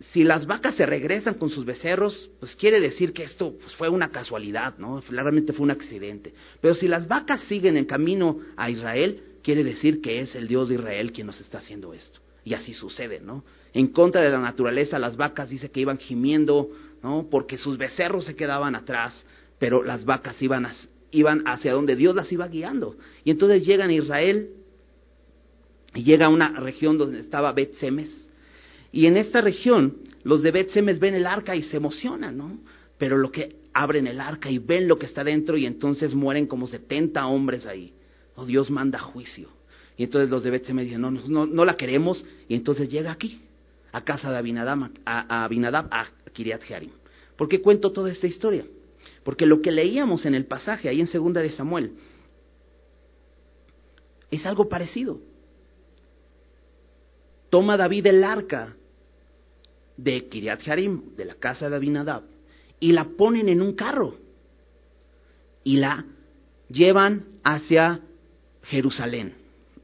si 0.00 0.24
las 0.24 0.46
vacas 0.46 0.74
se 0.76 0.86
regresan 0.86 1.34
con 1.34 1.50
sus 1.50 1.66
becerros, 1.66 2.30
pues 2.40 2.56
quiere 2.56 2.80
decir 2.80 3.12
que 3.12 3.24
esto 3.24 3.52
pues, 3.60 3.74
fue 3.74 3.90
una 3.90 4.10
casualidad, 4.10 4.78
¿no? 4.78 5.02
Realmente 5.10 5.52
fue 5.52 5.64
un 5.64 5.70
accidente. 5.70 6.32
Pero 6.62 6.74
si 6.74 6.88
las 6.88 7.08
vacas 7.08 7.42
siguen 7.42 7.76
en 7.76 7.84
camino 7.84 8.38
a 8.56 8.70
Israel, 8.70 9.20
quiere 9.42 9.62
decir 9.62 10.00
que 10.00 10.20
es 10.20 10.34
el 10.34 10.48
Dios 10.48 10.70
de 10.70 10.76
Israel 10.76 11.12
quien 11.12 11.26
nos 11.26 11.38
está 11.42 11.58
haciendo 11.58 11.92
esto. 11.92 12.20
Y 12.42 12.54
así 12.54 12.72
sucede, 12.72 13.20
¿no? 13.20 13.44
En 13.74 13.88
contra 13.88 14.22
de 14.22 14.30
la 14.30 14.40
naturaleza, 14.40 14.98
las 14.98 15.18
vacas 15.18 15.50
dice 15.50 15.70
que 15.70 15.80
iban 15.80 15.98
gimiendo, 15.98 16.70
¿no? 17.02 17.28
Porque 17.30 17.58
sus 17.58 17.76
becerros 17.76 18.24
se 18.24 18.34
quedaban 18.34 18.76
atrás, 18.76 19.26
pero 19.58 19.82
las 19.82 20.06
vacas 20.06 20.40
iban, 20.40 20.66
iban 21.10 21.46
hacia 21.46 21.74
donde 21.74 21.96
Dios 21.96 22.14
las 22.14 22.32
iba 22.32 22.48
guiando. 22.48 22.96
Y 23.24 23.30
entonces 23.30 23.66
llegan 23.66 23.90
a 23.90 23.92
Israel 23.92 24.52
y 25.96 26.04
llega 26.04 26.26
a 26.26 26.28
una 26.28 26.60
región 26.60 26.98
donde 26.98 27.20
estaba 27.20 27.52
Bet 27.52 27.74
Semes. 27.76 28.10
Y 28.92 29.06
en 29.06 29.16
esta 29.16 29.40
región, 29.40 29.96
los 30.24 30.42
de 30.42 30.50
Bet 30.50 30.70
Semes 30.70 31.00
ven 31.00 31.14
el 31.14 31.26
arca 31.26 31.56
y 31.56 31.62
se 31.62 31.78
emocionan, 31.78 32.36
¿no? 32.36 32.58
Pero 32.98 33.16
lo 33.16 33.32
que 33.32 33.56
abren 33.72 34.06
el 34.06 34.20
arca 34.20 34.50
y 34.50 34.58
ven 34.58 34.88
lo 34.88 34.98
que 34.98 35.06
está 35.06 35.24
dentro 35.24 35.56
y 35.56 35.64
entonces 35.64 36.14
mueren 36.14 36.46
como 36.46 36.66
70 36.66 37.26
hombres 37.26 37.64
ahí. 37.64 37.94
Oh, 38.34 38.44
Dios 38.44 38.70
manda 38.70 38.98
juicio. 38.98 39.48
Y 39.96 40.04
entonces 40.04 40.28
los 40.28 40.42
de 40.42 40.50
Bet 40.50 40.66
Semes 40.66 40.84
dicen, 40.84 41.00
no, 41.00 41.10
no, 41.10 41.46
no 41.46 41.64
la 41.64 41.76
queremos. 41.78 42.22
Y 42.46 42.54
entonces 42.54 42.90
llega 42.90 43.10
aquí, 43.10 43.40
a 43.92 44.04
casa 44.04 44.30
de 44.30 44.36
Abinadab, 44.36 44.90
a, 45.06 45.40
a 45.40 45.44
Abinadab, 45.44 45.88
a 45.90 46.08
Kiriat 46.34 46.62
Jearim. 46.62 46.90
¿Por 47.36 47.48
qué 47.48 47.62
cuento 47.62 47.92
toda 47.92 48.10
esta 48.10 48.26
historia? 48.26 48.66
Porque 49.24 49.46
lo 49.46 49.62
que 49.62 49.72
leíamos 49.72 50.26
en 50.26 50.34
el 50.34 50.44
pasaje 50.44 50.90
ahí 50.90 51.00
en 51.00 51.06
segunda 51.06 51.40
de 51.40 51.50
Samuel 51.52 51.92
es 54.30 54.44
algo 54.44 54.68
parecido. 54.68 55.20
Toma 57.56 57.78
David 57.78 58.08
el 58.08 58.22
arca 58.22 58.76
de 59.96 60.28
Kiriat 60.28 60.68
Harim, 60.68 61.16
de 61.16 61.24
la 61.24 61.36
casa 61.36 61.70
de 61.70 61.76
Abinadab, 61.76 62.22
y 62.80 62.92
la 62.92 63.04
ponen 63.16 63.48
en 63.48 63.62
un 63.62 63.72
carro 63.72 64.14
y 65.64 65.78
la 65.78 66.04
llevan 66.68 67.24
hacia 67.42 68.02
Jerusalén, 68.64 69.32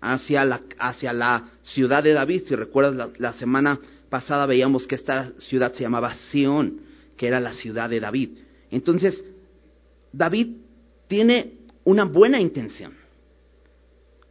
hacia 0.03 0.45
la, 0.45 0.61
hacia 0.79 1.15
la 1.15 1.49
ciudad 1.63 2.03
de 2.03 2.13
David. 2.13 2.43
Si 2.47 2.55
recuerdas, 2.55 2.95
la, 2.95 3.09
la 3.17 3.33
semana 3.39 3.81
pasada 4.11 4.45
veíamos 4.45 4.87
que 4.87 4.97
esta 4.97 5.33
ciudad 5.39 5.73
se 5.73 5.81
llamaba 5.81 6.13
Sión, 6.31 6.83
que 7.17 7.27
era 7.27 7.41
la 7.41 7.55
ciudad 7.55 7.89
de 7.89 8.01
David. 8.01 8.33
Entonces, 8.71 9.25
David 10.13 10.59
tiene 11.09 11.55
una 11.85 12.05
buena 12.05 12.39
intención, 12.39 12.93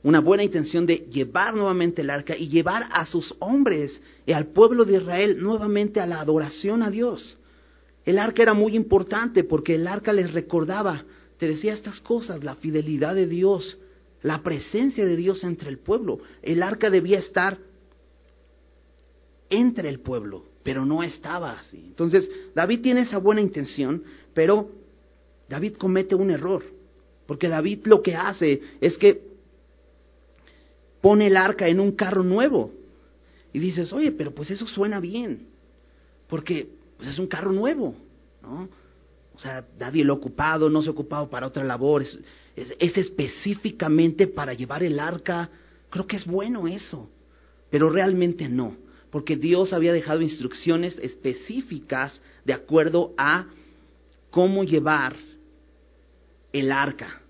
una 0.03 0.19
buena 0.19 0.43
intención 0.43 0.85
de 0.85 1.07
llevar 1.11 1.53
nuevamente 1.53 2.01
el 2.01 2.09
arca 2.09 2.35
y 2.35 2.49
llevar 2.49 2.87
a 2.91 3.05
sus 3.05 3.35
hombres 3.39 4.01
y 4.25 4.31
al 4.31 4.47
pueblo 4.47 4.83
de 4.85 4.97
Israel 4.97 5.37
nuevamente 5.41 5.99
a 5.99 6.07
la 6.07 6.19
adoración 6.19 6.81
a 6.81 6.89
Dios. 6.89 7.37
El 8.03 8.17
arca 8.17 8.41
era 8.41 8.53
muy 8.53 8.75
importante 8.75 9.43
porque 9.43 9.75
el 9.75 9.87
arca 9.87 10.11
les 10.11 10.33
recordaba, 10.33 11.03
te 11.37 11.47
decía 11.47 11.73
estas 11.73 12.01
cosas, 12.01 12.43
la 12.43 12.55
fidelidad 12.55 13.13
de 13.13 13.27
Dios, 13.27 13.77
la 14.23 14.41
presencia 14.41 15.05
de 15.05 15.15
Dios 15.15 15.43
entre 15.43 15.69
el 15.69 15.77
pueblo. 15.77 16.19
El 16.41 16.63
arca 16.63 16.89
debía 16.89 17.19
estar 17.19 17.59
entre 19.49 19.89
el 19.89 19.99
pueblo, 19.99 20.45
pero 20.63 20.83
no 20.85 21.03
estaba 21.03 21.59
así. 21.59 21.77
Entonces, 21.77 22.29
David 22.55 22.81
tiene 22.81 23.01
esa 23.01 23.17
buena 23.17 23.41
intención, 23.41 24.03
pero 24.33 24.71
David 25.47 25.73
comete 25.77 26.15
un 26.15 26.31
error, 26.31 26.63
porque 27.27 27.49
David 27.49 27.81
lo 27.85 28.01
que 28.01 28.15
hace 28.15 28.61
es 28.79 28.97
que 28.97 29.30
pone 31.01 31.27
el 31.27 31.37
arca 31.37 31.67
en 31.67 31.79
un 31.79 31.91
carro 31.91 32.23
nuevo. 32.23 32.71
Y 33.53 33.59
dices, 33.59 33.91
oye, 33.91 34.11
pero 34.11 34.33
pues 34.33 34.49
eso 34.51 34.67
suena 34.67 34.99
bien, 34.99 35.47
porque 36.27 36.69
pues 36.97 37.09
es 37.09 37.19
un 37.19 37.27
carro 37.27 37.51
nuevo, 37.51 37.95
¿no? 38.41 38.69
O 39.35 39.39
sea, 39.39 39.65
nadie 39.79 40.05
lo 40.05 40.13
ha 40.13 40.17
ocupado, 40.17 40.69
no 40.69 40.81
se 40.81 40.89
ha 40.89 40.91
ocupado 40.91 41.29
para 41.29 41.47
otra 41.47 41.63
labor, 41.63 42.01
es, 42.01 42.19
es 42.55 42.97
específicamente 42.97 44.27
para 44.27 44.53
llevar 44.53 44.83
el 44.83 44.99
arca. 44.99 45.49
Creo 45.89 46.05
que 46.05 46.17
es 46.17 46.25
bueno 46.25 46.67
eso, 46.67 47.09
pero 47.69 47.89
realmente 47.89 48.47
no, 48.47 48.75
porque 49.09 49.35
Dios 49.35 49.73
había 49.73 49.93
dejado 49.93 50.21
instrucciones 50.21 50.97
específicas 50.99 52.19
de 52.45 52.53
acuerdo 52.53 53.13
a 53.17 53.47
cómo 54.29 54.63
llevar 54.63 55.15
el 56.53 56.71
arca. 56.71 57.21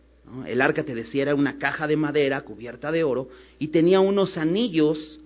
El 0.45 0.61
arca, 0.61 0.83
te 0.83 0.95
decía, 0.95 1.23
era 1.23 1.35
una 1.35 1.57
caja 1.57 1.87
de 1.87 1.97
madera 1.97 2.41
cubierta 2.41 2.91
de 2.91 3.03
oro 3.03 3.29
y 3.59 3.67
tenía 3.67 3.99
unos 3.99 4.37
anillos 4.37 5.19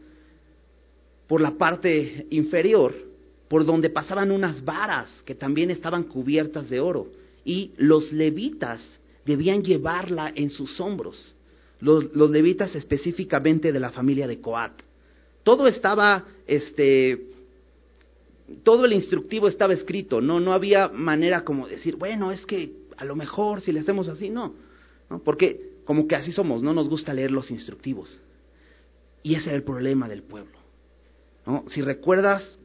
por 1.27 1.41
la 1.41 1.51
parte 1.51 2.27
inferior, 2.29 2.93
por 3.47 3.65
donde 3.65 3.89
pasaban 3.89 4.31
unas 4.31 4.63
varas 4.63 5.21
que 5.25 5.35
también 5.35 5.69
estaban 5.69 6.03
cubiertas 6.03 6.69
de 6.69 6.79
oro. 6.79 7.07
Y 7.43 7.71
los 7.77 8.11
levitas 8.11 8.81
debían 9.25 9.63
llevarla 9.63 10.31
en 10.35 10.49
sus 10.49 10.79
hombros. 10.79 11.35
Los, 11.79 12.15
los 12.15 12.31
levitas 12.31 12.73
específicamente 12.73 13.71
de 13.71 13.79
la 13.79 13.91
familia 13.91 14.27
de 14.27 14.39
Coat. 14.39 14.81
Todo 15.43 15.67
estaba, 15.67 16.25
este, 16.47 17.27
todo 18.63 18.85
el 18.85 18.93
instructivo 18.93 19.47
estaba 19.47 19.73
escrito, 19.73 20.21
no, 20.21 20.39
no 20.39 20.53
había 20.53 20.87
manera 20.87 21.43
como 21.43 21.67
decir, 21.67 21.95
bueno, 21.95 22.31
es 22.31 22.45
que 22.45 22.71
a 22.97 23.05
lo 23.05 23.15
mejor 23.15 23.61
si 23.61 23.71
le 23.71 23.81
hacemos 23.81 24.07
así, 24.07 24.29
no, 24.29 24.53
no, 25.09 25.19
porque 25.19 25.75
como 25.85 26.07
que 26.07 26.15
así 26.15 26.31
somos, 26.31 26.63
no 26.63 26.74
nos 26.74 26.89
gusta 26.89 27.13
leer 27.13 27.31
los 27.31 27.51
instructivos. 27.51 28.19
Y 29.24 29.35
ese 29.35 29.47
era 29.47 29.55
el 29.55 29.63
problema 29.63 30.07
del 30.07 30.24
pueblo. 30.24 30.57
¿no? 31.45 31.65
Si 31.69 31.81
recuerdas, 31.81 32.57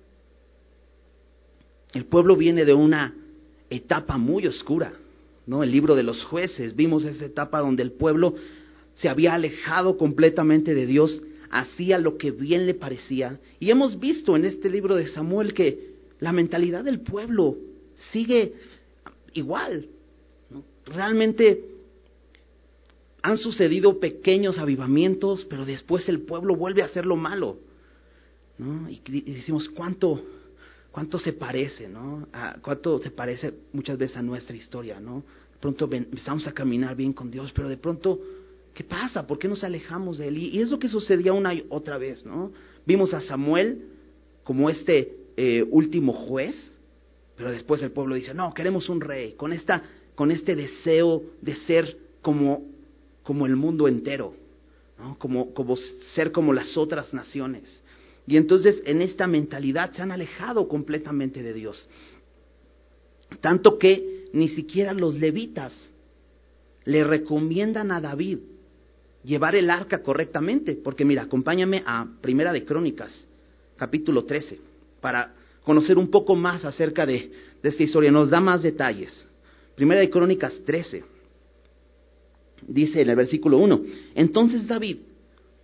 el 1.92 2.06
pueblo 2.06 2.36
viene 2.36 2.64
de 2.64 2.74
una 2.74 3.14
etapa 3.68 4.16
muy 4.16 4.46
oscura, 4.46 4.92
¿no? 5.46 5.62
El 5.62 5.70
libro 5.70 5.94
de 5.94 6.02
los 6.02 6.24
jueces, 6.24 6.76
vimos 6.76 7.04
esa 7.04 7.24
etapa 7.24 7.60
donde 7.60 7.82
el 7.82 7.92
pueblo 7.92 8.34
se 8.94 9.08
había 9.08 9.34
alejado 9.34 9.96
completamente 9.96 10.74
de 10.74 10.86
Dios, 10.86 11.22
hacía 11.50 11.98
lo 11.98 12.16
que 12.16 12.30
bien 12.30 12.66
le 12.66 12.74
parecía. 12.74 13.38
Y 13.58 13.70
hemos 13.70 13.98
visto 13.98 14.36
en 14.36 14.44
este 14.44 14.68
libro 14.70 14.94
de 14.94 15.08
Samuel 15.08 15.54
que 15.54 15.90
la 16.20 16.32
mentalidad 16.32 16.84
del 16.84 17.00
pueblo 17.00 17.56
sigue 18.12 18.54
igual, 19.32 19.86
realmente 20.86 21.69
han 23.22 23.36
sucedido 23.38 23.98
pequeños 23.98 24.58
avivamientos, 24.58 25.44
pero 25.44 25.64
después 25.64 26.08
el 26.08 26.20
pueblo 26.22 26.56
vuelve 26.56 26.82
a 26.82 26.86
hacer 26.86 27.06
lo 27.06 27.16
malo. 27.16 27.58
¿no? 28.58 28.88
Y, 28.88 29.00
decimos, 29.32 29.68
¿cuánto, 29.68 30.22
¿cuánto 30.90 31.18
se 31.18 31.32
parece? 31.32 31.88
¿no? 31.88 32.28
¿Cuánto 32.62 32.98
se 32.98 33.10
parece 33.10 33.52
muchas 33.72 33.98
veces 33.98 34.16
a 34.16 34.22
nuestra 34.22 34.56
historia? 34.56 35.00
¿no? 35.00 35.16
De 35.52 35.58
pronto 35.60 35.88
empezamos 35.92 36.46
a 36.46 36.52
caminar 36.52 36.96
bien 36.96 37.12
con 37.12 37.30
Dios, 37.30 37.52
pero 37.52 37.68
de 37.68 37.76
pronto, 37.76 38.20
¿qué 38.74 38.84
pasa? 38.84 39.26
¿Por 39.26 39.38
qué 39.38 39.48
nos 39.48 39.64
alejamos 39.64 40.18
de 40.18 40.28
Él? 40.28 40.38
Y, 40.38 40.48
y 40.56 40.60
es 40.60 40.70
lo 40.70 40.78
que 40.78 40.88
sucedía 40.88 41.32
una 41.32 41.54
y 41.54 41.66
otra 41.68 41.98
vez. 41.98 42.24
¿no? 42.24 42.52
Vimos 42.86 43.12
a 43.12 43.20
Samuel 43.20 43.86
como 44.44 44.70
este 44.70 45.16
eh, 45.36 45.64
último 45.70 46.12
juez, 46.12 46.56
pero 47.36 47.50
después 47.50 47.82
el 47.82 47.92
pueblo 47.92 48.14
dice, 48.14 48.34
no, 48.34 48.52
queremos 48.52 48.88
un 48.88 49.00
rey, 49.00 49.32
con 49.32 49.52
esta 49.52 49.82
con 50.20 50.30
este 50.30 50.54
deseo 50.54 51.22
de 51.40 51.54
ser 51.54 51.96
como, 52.20 52.69
como 53.30 53.46
el 53.46 53.54
mundo 53.54 53.86
entero, 53.86 54.34
como, 55.18 55.54
como 55.54 55.76
ser 56.16 56.32
como 56.32 56.52
las 56.52 56.76
otras 56.76 57.14
naciones. 57.14 57.80
Y 58.26 58.36
entonces 58.36 58.82
en 58.84 59.02
esta 59.02 59.28
mentalidad 59.28 59.92
se 59.92 60.02
han 60.02 60.10
alejado 60.10 60.66
completamente 60.66 61.40
de 61.40 61.52
Dios. 61.54 61.88
Tanto 63.40 63.78
que 63.78 64.24
ni 64.32 64.48
siquiera 64.48 64.92
los 64.94 65.14
levitas 65.14 65.72
le 66.84 67.04
recomiendan 67.04 67.92
a 67.92 68.00
David 68.00 68.38
llevar 69.22 69.54
el 69.54 69.70
arca 69.70 70.02
correctamente. 70.02 70.74
Porque 70.74 71.04
mira, 71.04 71.22
acompáñame 71.22 71.84
a 71.86 72.08
Primera 72.20 72.52
de 72.52 72.64
Crónicas, 72.64 73.12
capítulo 73.76 74.24
13, 74.24 74.58
para 75.00 75.34
conocer 75.62 75.98
un 75.98 76.10
poco 76.10 76.34
más 76.34 76.64
acerca 76.64 77.06
de, 77.06 77.30
de 77.62 77.68
esta 77.68 77.84
historia. 77.84 78.10
Nos 78.10 78.28
da 78.28 78.40
más 78.40 78.64
detalles. 78.64 79.24
Primera 79.76 80.00
de 80.00 80.10
Crónicas 80.10 80.52
13. 80.66 81.19
Dice 82.66 83.00
en 83.00 83.10
el 83.10 83.16
versículo 83.16 83.58
1, 83.58 83.80
entonces 84.14 84.66
David 84.66 84.98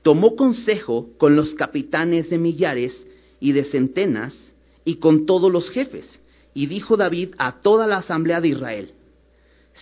tomó 0.03 0.37
consejo 0.37 1.11
con 1.19 1.37
los 1.37 1.55
capitanes 1.55 2.31
de 2.31 2.39
millares 2.39 2.97
y 3.41 3.53
de 3.53 3.65
centenas 3.65 4.37
y 4.85 4.97
con 4.97 5.27
todos 5.27 5.51
los 5.51 5.69
jefes, 5.71 6.21
Y 6.55 6.67
dijo 6.69 6.97
David 6.97 7.35
a 7.39 7.61
toda 7.61 7.87
la 7.87 7.99
asamblea 7.99 8.41
de 8.41 8.49
Israel, 8.49 8.93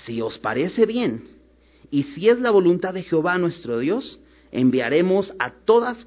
si 0.06 0.20
os 0.20 0.38
parece 0.38 0.86
bien, 0.86 1.22
y 1.90 2.04
si 2.04 2.28
es 2.28 2.40
la 2.40 2.50
voluntad 2.50 2.94
de 2.94 3.02
Jehová 3.02 3.38
nuestro 3.38 3.78
Dios, 3.78 4.18
enviaremos 4.50 5.32
a 5.38 5.52
todas 5.52 6.06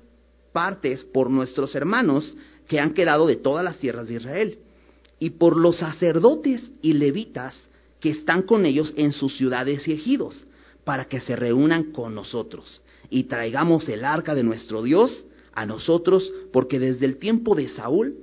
partes 0.52 1.04
por 1.04 1.30
nuestros 1.30 1.76
hermanos 1.76 2.36
que 2.68 2.80
han 2.80 2.96
quedado 2.96 3.28
de 3.28 3.36
todas 3.36 3.64
las 3.64 3.78
tierras 3.78 4.08
de 4.08 4.16
Israel, 4.16 4.58
y 5.20 5.30
por 5.30 5.58
los 5.58 5.78
sacerdotes 5.78 6.72
y 6.82 6.94
levitas 6.94 7.70
que 8.00 8.10
están 8.10 8.42
con 8.42 8.66
ellos 8.66 8.94
en 8.98 9.12
sus 9.12 9.38
ciudades 9.38 9.88
y 9.88 9.94
ejidos, 9.94 10.47
para 10.88 11.04
que 11.04 11.20
se 11.20 11.36
reúnan 11.36 11.92
con 11.92 12.16
nosotros, 12.16 12.82
y 13.10 13.26
traigamos 13.26 13.90
el 13.90 14.06
arca 14.06 14.34
de 14.36 14.44
nuestro 14.44 14.82
Dios 14.82 15.26
a 15.52 15.66
nosotros, 15.66 16.32
porque 16.54 16.80
desde 16.80 17.06
el 17.06 17.18
tiempo 17.18 17.56
de 17.56 17.68
Saúl 17.68 18.16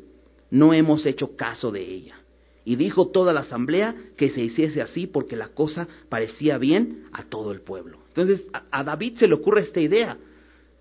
no 0.51 0.73
hemos 0.73 1.05
hecho 1.05 1.37
caso 1.37 1.71
de 1.71 1.83
ella. 1.83 2.17
Y 2.65 2.77
dijo 2.77 3.09
toda 3.09 3.35
la 3.35 3.41
asamblea 3.41 3.95
que 4.17 4.31
se 4.31 4.41
hiciese 4.41 4.81
así 4.81 5.07
porque 5.07 5.37
la 5.37 5.49
cosa 5.49 5.87
parecía 6.09 6.57
bien 6.57 7.05
a 7.13 7.25
todo 7.25 7.53
el 7.53 7.61
pueblo. 7.61 7.99
Entonces 8.09 8.47
a, 8.71 8.83
David 8.83 9.19
se 9.19 9.29
le 9.29 9.35
ocurre 9.35 9.61
esta 9.61 9.81
idea, 9.81 10.17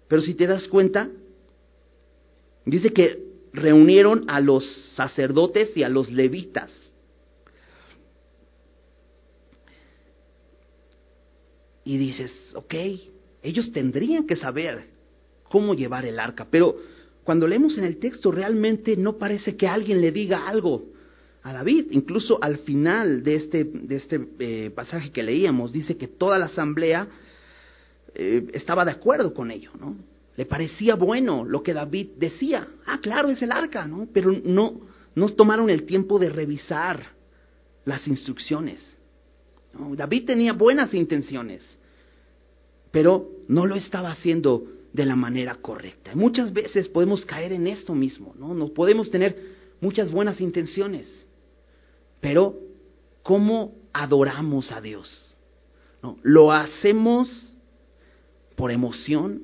pero 0.08 0.22
si 0.22 0.36
te 0.36 0.48
das 0.48 0.70
cuenta, 0.70 1.10
dice 2.66 2.94
que 2.94 3.26
reunieron 3.52 4.24
a 4.30 4.40
los 4.40 4.64
sacerdotes 4.96 5.76
y 5.76 5.84
a 5.84 5.90
los 5.90 6.10
levitas. 6.10 6.72
Y 11.86 11.98
dices, 11.98 12.32
ok, 12.56 12.74
ellos 13.42 13.72
tendrían 13.72 14.26
que 14.26 14.36
saber 14.36 14.86
cómo 15.44 15.74
llevar 15.74 16.06
el 16.06 16.20
arca, 16.20 16.48
pero 16.50 16.78
cuando 17.24 17.48
leemos 17.48 17.78
en 17.78 17.84
el 17.86 17.98
texto 17.98 18.32
realmente 18.32 18.98
no 18.98 19.18
parece 19.18 19.56
que 19.56 19.68
alguien 19.68 20.02
le 20.02 20.12
diga 20.12 20.48
algo 20.48 20.86
a 21.44 21.54
David. 21.54 21.88
Incluso 21.92 22.42
al 22.42 22.60
final 22.60 23.24
de 23.24 23.36
este, 23.36 23.64
de 23.66 23.96
este 23.96 24.28
eh, 24.40 24.72
pasaje 24.74 25.12
que 25.12 25.24
leíamos, 25.24 25.72
dice 25.72 25.98
que 25.98 26.08
toda 26.08 26.38
la 26.38 26.46
asamblea 26.46 27.08
eh, 28.16 28.48
estaba 28.54 28.86
de 28.86 28.92
acuerdo 28.92 29.34
con 29.34 29.52
ello, 29.52 29.72
¿no? 29.80 29.96
Le 30.36 30.46
parecía 30.46 30.96
bueno 30.96 31.46
lo 31.46 31.62
que 31.62 31.74
David 31.74 32.12
decía. 32.18 32.68
Ah, 32.86 33.00
claro, 33.02 33.30
es 33.30 33.42
el 33.42 33.52
arca, 33.52 33.86
¿no? 33.86 34.08
Pero 34.12 34.32
no, 34.32 34.82
no 35.16 35.30
tomaron 35.30 35.70
el 35.70 35.86
tiempo 35.86 36.18
de 36.18 36.30
revisar 36.30 37.12
las 37.86 38.08
instrucciones. 38.08 38.93
David 39.96 40.26
tenía 40.26 40.54
buenas 40.54 40.94
intenciones, 40.94 41.64
pero 42.92 43.30
no 43.48 43.66
lo 43.66 43.76
estaba 43.76 44.12
haciendo 44.12 44.68
de 44.94 45.06
la 45.06 45.16
manera 45.16 45.56
correcta. 45.56 46.12
Muchas 46.14 46.54
veces 46.54 46.88
podemos 46.88 47.26
caer 47.26 47.52
en 47.54 47.68
esto 47.68 47.96
mismo, 47.96 48.36
¿no? 48.38 48.54
Nos 48.54 48.70
podemos 48.72 49.10
tener 49.10 49.36
muchas 49.82 50.12
buenas 50.12 50.40
intenciones, 50.40 51.08
pero, 52.22 52.58
¿cómo 53.22 53.74
adoramos 53.92 54.72
a 54.72 54.80
Dios? 54.80 55.36
¿Lo 56.22 56.52
hacemos 56.52 57.54
por 58.56 58.72
emoción 58.72 59.42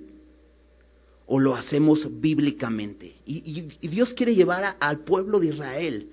o 1.26 1.40
lo 1.40 1.56
hacemos 1.56 2.08
bíblicamente? 2.22 3.16
Y, 3.26 3.62
Dios 3.88 4.14
quiere 4.14 4.36
llevar 4.36 4.78
al 4.80 5.00
pueblo 5.00 5.40
de 5.40 5.48
Israel 5.48 6.10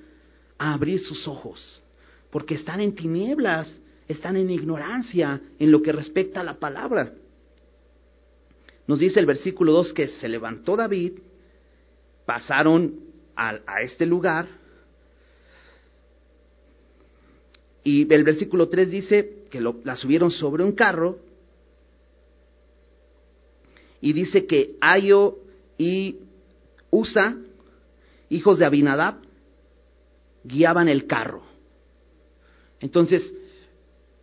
a 0.58 0.74
abrir 0.74 0.98
sus 0.98 1.28
ojos, 1.28 1.82
porque 2.30 2.54
están 2.54 2.80
en 2.80 2.94
tinieblas, 2.94 3.68
están 4.08 4.36
en 4.36 4.50
ignorancia 4.50 5.40
en 5.58 5.70
lo 5.70 5.82
que 5.82 5.92
respecta 5.92 6.40
a 6.40 6.44
la 6.44 6.58
palabra. 6.58 7.12
Nos 8.86 9.00
dice 9.00 9.18
el 9.18 9.26
versículo 9.26 9.72
2 9.72 9.92
que 9.92 10.08
se 10.08 10.28
levantó 10.28 10.76
David, 10.76 11.14
pasaron 12.24 13.00
a, 13.34 13.58
a 13.66 13.82
este 13.82 14.06
lugar, 14.06 14.46
Y 17.86 18.12
el 18.12 18.24
versículo 18.24 18.68
3 18.68 18.90
dice 18.90 19.44
que 19.48 19.60
la 19.60 19.94
subieron 19.94 20.32
sobre 20.32 20.64
un 20.64 20.72
carro. 20.72 21.20
Y 24.00 24.12
dice 24.12 24.44
que 24.44 24.74
Ayo 24.80 25.38
y 25.78 26.16
Usa, 26.90 27.36
hijos 28.28 28.58
de 28.58 28.64
Abinadab, 28.64 29.18
guiaban 30.42 30.88
el 30.88 31.06
carro. 31.06 31.44
Entonces, 32.80 33.32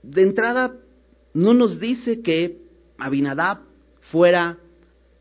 de 0.03 0.21
entrada, 0.21 0.75
no 1.33 1.53
nos 1.53 1.79
dice 1.79 2.21
que 2.21 2.59
Abinadab 2.97 3.59
fuera 4.11 4.59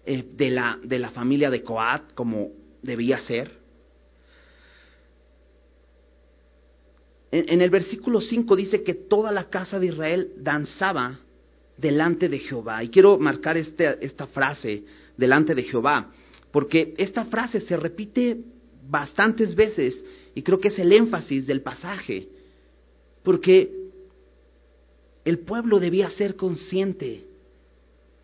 eh, 0.04 0.24
de, 0.34 0.50
la, 0.50 0.78
de 0.82 0.98
la 0.98 1.10
familia 1.10 1.50
de 1.50 1.62
Coat 1.62 2.12
como 2.14 2.50
debía 2.82 3.20
ser. 3.20 3.62
En, 7.30 7.62
el 7.62 7.70
versículo 7.70 8.20
5 8.20 8.56
dice 8.56 8.82
que 8.82 8.92
toda 8.92 9.32
la 9.32 9.48
casa 9.48 9.80
de 9.80 9.86
Israel 9.86 10.32
danzaba 10.36 11.18
delante 11.78 12.28
de 12.28 12.38
Jehová. 12.38 12.84
Y 12.84 12.90
quiero 12.90 13.18
marcar 13.18 13.56
este, 13.56 14.04
esta 14.04 14.26
frase, 14.26 14.84
delante 15.16 15.54
de 15.54 15.62
Jehová, 15.62 16.10
porque 16.50 16.94
esta 16.98 17.24
frase 17.24 17.62
se 17.62 17.76
repite 17.76 18.38
bastantes 18.86 19.54
veces 19.54 20.04
y 20.34 20.42
creo 20.42 20.58
que 20.58 20.68
es 20.68 20.78
el 20.78 20.92
énfasis 20.92 21.46
del 21.46 21.62
pasaje, 21.62 22.28
porque 23.22 23.81
el 25.24 25.40
pueblo 25.40 25.78
debía 25.78 26.10
ser 26.10 26.36
consciente 26.36 27.24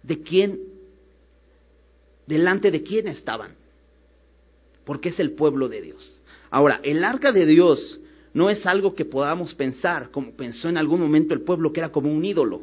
de 0.03 0.23
quién, 0.23 0.59
delante 2.27 2.71
de 2.71 2.83
quién 2.83 3.09
estaban, 3.09 3.53
porque 4.85 5.11
es 5.11 5.21
el 5.21 5.33
pueblo 5.33 5.69
de 5.69 5.83
Dios. 5.83 6.21
Ahora, 6.51 6.81
el 6.83 7.05
arca 7.05 7.33
de 7.33 7.47
Dios 7.47 8.01
no 8.35 8.51
es 8.51 8.65
algo 8.67 8.95
que 8.95 9.05
podamos 9.05 9.55
pensar, 9.55 10.11
como 10.11 10.33
pensó 10.33 10.69
en 10.69 10.77
algún 10.77 11.01
momento 11.01 11.35
el 11.35 11.43
pueblo, 11.43 11.73
que 11.73 11.81
era 11.81 11.93
como 11.93 12.13
un 12.13 12.25
ídolo. 12.25 12.63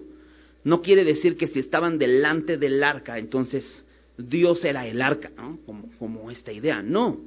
No 0.64 0.82
quiere 0.82 1.04
decir 1.04 1.38
que 1.38 1.48
si 1.48 1.60
estaban 1.60 1.98
delante 1.98 2.58
del 2.58 2.84
arca, 2.84 3.20
entonces 3.20 3.84
Dios 4.18 4.64
era 4.66 4.88
el 4.88 5.02
arca, 5.02 5.32
¿no? 5.38 5.60
Como, 5.66 5.90
como 6.00 6.32
esta 6.32 6.52
idea. 6.52 6.82
No, 6.82 7.20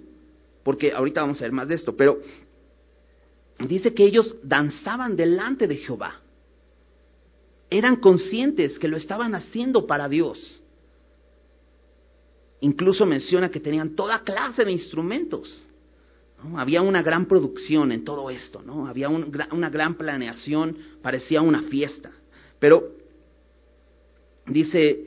porque 0.65 0.93
ahorita 0.93 1.21
vamos 1.21 1.39
a 1.41 1.45
ver 1.45 1.53
más 1.53 1.69
de 1.69 1.77
esto, 1.77 1.97
pero 1.97 2.21
dice 3.61 3.95
que 3.95 4.05
ellos 4.05 4.37
danzaban 4.43 5.17
delante 5.17 5.67
de 5.67 5.77
Jehová. 5.77 6.21
Eran 7.71 7.97
conscientes 7.97 8.79
que 8.79 8.89
lo 8.89 8.97
estaban 8.97 9.35
haciendo 9.35 9.87
para 9.87 10.09
Dios. 10.09 10.63
Incluso 12.61 13.07
menciona 13.07 13.51
que 13.51 13.61
tenían 13.61 13.95
toda 13.95 14.25
clase 14.25 14.65
de 14.65 14.73
instrumentos. 14.73 15.67
Había 16.57 16.83
una 16.83 17.03
gran 17.03 17.27
producción 17.27 17.93
en 17.93 18.05
todo 18.05 18.31
esto, 18.31 18.63
¿no? 18.63 18.87
Había 18.87 19.09
una 19.09 19.71
gran 19.71 19.97
planeación, 19.97 20.77
parecía 21.03 21.43
una 21.43 21.63
fiesta. 21.63 22.13
Pero 22.59 22.93
dice 24.47 25.07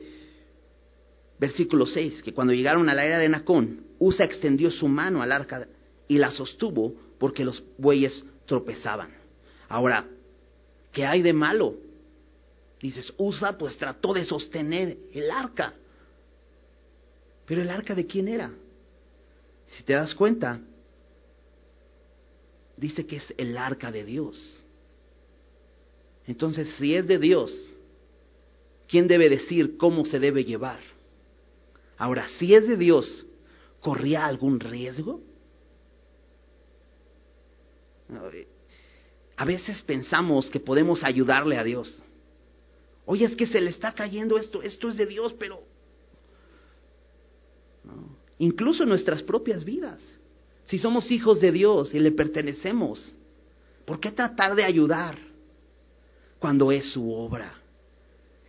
versículo 1.38 1.86
6 1.86 2.22
que 2.22 2.32
cuando 2.32 2.52
llegaron 2.52 2.88
a 2.88 2.94
la 2.94 3.04
era 3.04 3.18
de 3.18 3.28
Nacón, 3.28 3.86
Usa 3.98 4.24
extendió 4.24 4.70
su 4.70 4.88
mano 4.88 5.22
al 5.22 5.32
arca 5.32 5.66
y 6.08 6.18
la 6.18 6.30
sostuvo 6.30 6.94
porque 7.18 7.44
los 7.44 7.62
bueyes 7.78 8.24
tropezaban. 8.46 9.10
Ahora, 9.68 10.06
¿qué 10.92 11.06
hay 11.06 11.22
de 11.22 11.32
malo? 11.32 11.76
Dices, 12.82 13.14
Usa 13.16 13.56
pues 13.56 13.78
trató 13.78 14.12
de 14.12 14.24
sostener 14.24 14.98
el 15.14 15.30
arca. 15.30 15.72
Pero 17.46 17.62
el 17.62 17.70
arca 17.70 17.94
de 17.94 18.04
quién 18.06 18.26
era? 18.26 18.50
Si 19.68 19.84
te 19.84 19.92
das 19.92 20.12
cuenta, 20.16 20.60
dice 22.76 23.06
que 23.06 23.16
es 23.16 23.34
el 23.38 23.56
arca 23.56 23.92
de 23.92 24.04
Dios. 24.04 24.64
Entonces, 26.26 26.68
si 26.78 26.94
es 26.96 27.06
de 27.06 27.18
Dios, 27.18 27.56
¿quién 28.88 29.06
debe 29.06 29.28
decir 29.28 29.76
cómo 29.76 30.04
se 30.04 30.18
debe 30.18 30.44
llevar? 30.44 30.80
Ahora, 31.96 32.26
si 32.38 32.52
es 32.52 32.66
de 32.66 32.76
Dios, 32.76 33.26
¿corría 33.80 34.26
algún 34.26 34.58
riesgo? 34.58 35.20
A 39.36 39.44
veces 39.44 39.82
pensamos 39.82 40.50
que 40.50 40.60
podemos 40.60 41.04
ayudarle 41.04 41.56
a 41.58 41.64
Dios. 41.64 42.02
Oye, 43.04 43.26
es 43.26 43.36
que 43.36 43.46
se 43.46 43.60
le 43.60 43.70
está 43.70 43.92
cayendo 43.92 44.38
esto, 44.38 44.62
esto 44.62 44.88
es 44.88 44.96
de 44.96 45.06
Dios, 45.06 45.34
pero... 45.38 45.62
Incluso 48.38 48.86
nuestras 48.86 49.22
propias 49.22 49.64
vidas. 49.64 50.00
Si 50.64 50.78
somos 50.78 51.10
hijos 51.10 51.40
de 51.40 51.52
Dios 51.52 51.92
y 51.94 51.98
le 51.98 52.12
pertenecemos, 52.12 53.14
¿por 53.84 53.98
qué 54.00 54.10
tratar 54.10 54.54
de 54.54 54.64
ayudar 54.64 55.18
cuando 56.38 56.70
es 56.70 56.92
su 56.92 57.12
obra? 57.12 57.54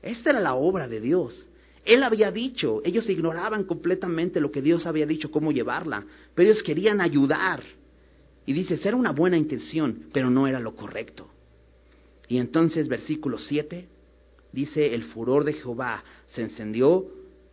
Esta 0.02 0.30
era 0.32 0.40
la 0.40 0.56
obra 0.56 0.88
de 0.88 1.00
Dios. 1.00 1.48
Él 1.86 2.04
había 2.04 2.32
dicho, 2.32 2.82
ellos 2.86 3.10
ignoraban 3.10 3.66
completamente 3.66 4.40
lo 4.40 4.52
que 4.52 4.62
Dios 4.62 4.86
había 4.86 5.06
dicho, 5.06 5.32
cómo 5.32 5.52
llevarla, 5.52 6.06
pero 6.34 6.50
ellos 6.50 6.64
querían 6.64 7.02
ayudar. 7.02 7.64
Y 8.46 8.54
dice, 8.54 8.80
era 8.84 8.96
una 8.96 9.12
buena 9.12 9.38
intención, 9.38 10.06
pero 10.14 10.30
no 10.30 10.48
era 10.48 10.60
lo 10.60 10.76
correcto. 10.76 11.30
Y 12.28 12.38
entonces 12.38 12.88
versículo 12.88 13.38
7 13.38 13.88
dice, 14.54 14.94
el 14.94 15.04
furor 15.04 15.44
de 15.44 15.54
Jehová 15.54 16.04
se 16.28 16.44
encendió 16.44 17.06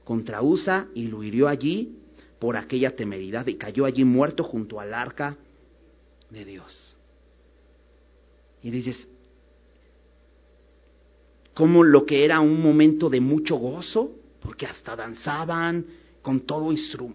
contra 0.04 0.42
Usa 0.42 0.88
y 0.94 1.08
lo 1.08 1.24
hirió 1.24 1.48
allí 1.48 1.96
por 2.38 2.56
aquella 2.56 2.94
temeridad 2.94 3.46
y 3.48 3.56
cayó 3.56 3.86
allí 3.86 4.04
muerto 4.04 4.44
junto 4.44 4.78
al 4.78 4.94
arca 4.94 5.36
de 6.30 6.44
Dios. 6.44 6.96
Y 8.62 8.70
dices, 8.70 9.08
como 11.54 11.82
lo 11.82 12.06
que 12.06 12.24
era 12.24 12.40
un 12.40 12.62
momento 12.62 13.10
de 13.10 13.20
mucho 13.20 13.56
gozo, 13.56 14.12
porque 14.40 14.66
hasta 14.66 14.94
danzaban 14.94 15.84
con, 16.22 16.40
todo 16.40 16.72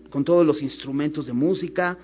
con 0.10 0.24
todos 0.24 0.46
los 0.46 0.62
instrumentos 0.62 1.28
de 1.28 1.34
música, 1.34 1.98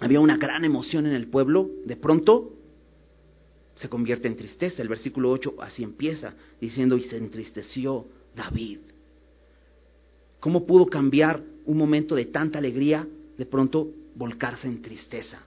había 0.00 0.20
una 0.20 0.36
gran 0.36 0.64
emoción 0.64 1.06
en 1.06 1.12
el 1.12 1.28
pueblo, 1.28 1.70
de 1.84 1.96
pronto 1.96 2.52
se 3.76 3.88
convierte 3.88 4.28
en 4.28 4.36
tristeza. 4.36 4.82
El 4.82 4.88
versículo 4.88 5.30
8 5.30 5.54
así 5.60 5.82
empieza, 5.82 6.34
diciendo, 6.60 6.96
y 6.96 7.02
se 7.04 7.16
entristeció 7.16 8.06
David. 8.34 8.78
¿Cómo 10.40 10.66
pudo 10.66 10.86
cambiar 10.86 11.42
un 11.64 11.76
momento 11.78 12.14
de 12.14 12.26
tanta 12.26 12.58
alegría, 12.58 13.06
de 13.36 13.46
pronto 13.46 13.88
volcarse 14.14 14.66
en 14.66 14.82
tristeza? 14.82 15.40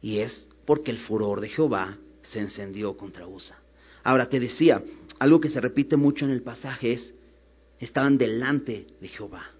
Y 0.00 0.18
es 0.18 0.48
porque 0.64 0.90
el 0.90 0.98
furor 0.98 1.40
de 1.40 1.48
Jehová 1.48 1.96
se 2.22 2.38
encendió 2.38 2.96
contra 2.96 3.26
Usa. 3.26 3.58
Ahora 4.04 4.28
te 4.28 4.38
decía, 4.38 4.82
algo 5.18 5.40
que 5.40 5.50
se 5.50 5.60
repite 5.60 5.96
mucho 5.96 6.24
en 6.24 6.30
el 6.30 6.42
pasaje 6.42 6.92
es, 6.92 7.14
estaban 7.80 8.16
delante 8.16 8.86
de 9.00 9.08
Jehová. 9.08 9.50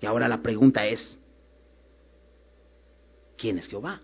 Y 0.00 0.06
ahora 0.06 0.28
la 0.28 0.42
pregunta 0.42 0.86
es, 0.86 1.16
¿quién 3.36 3.58
es 3.58 3.66
Jehová? 3.68 4.00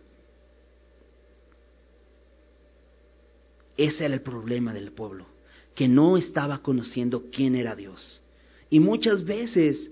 Ese 3.77 4.05
era 4.05 4.15
el 4.15 4.23
problema 4.23 4.73
del 4.73 4.93
pueblo, 4.93 5.27
que 5.75 5.89
no 5.89 6.17
estaba 6.17 6.59
conociendo 6.59 7.25
quién 7.31 7.55
era 7.55 7.77
Dios. 7.77 8.23
Y 8.71 8.81
muchas 8.81 9.25
veces 9.25 9.91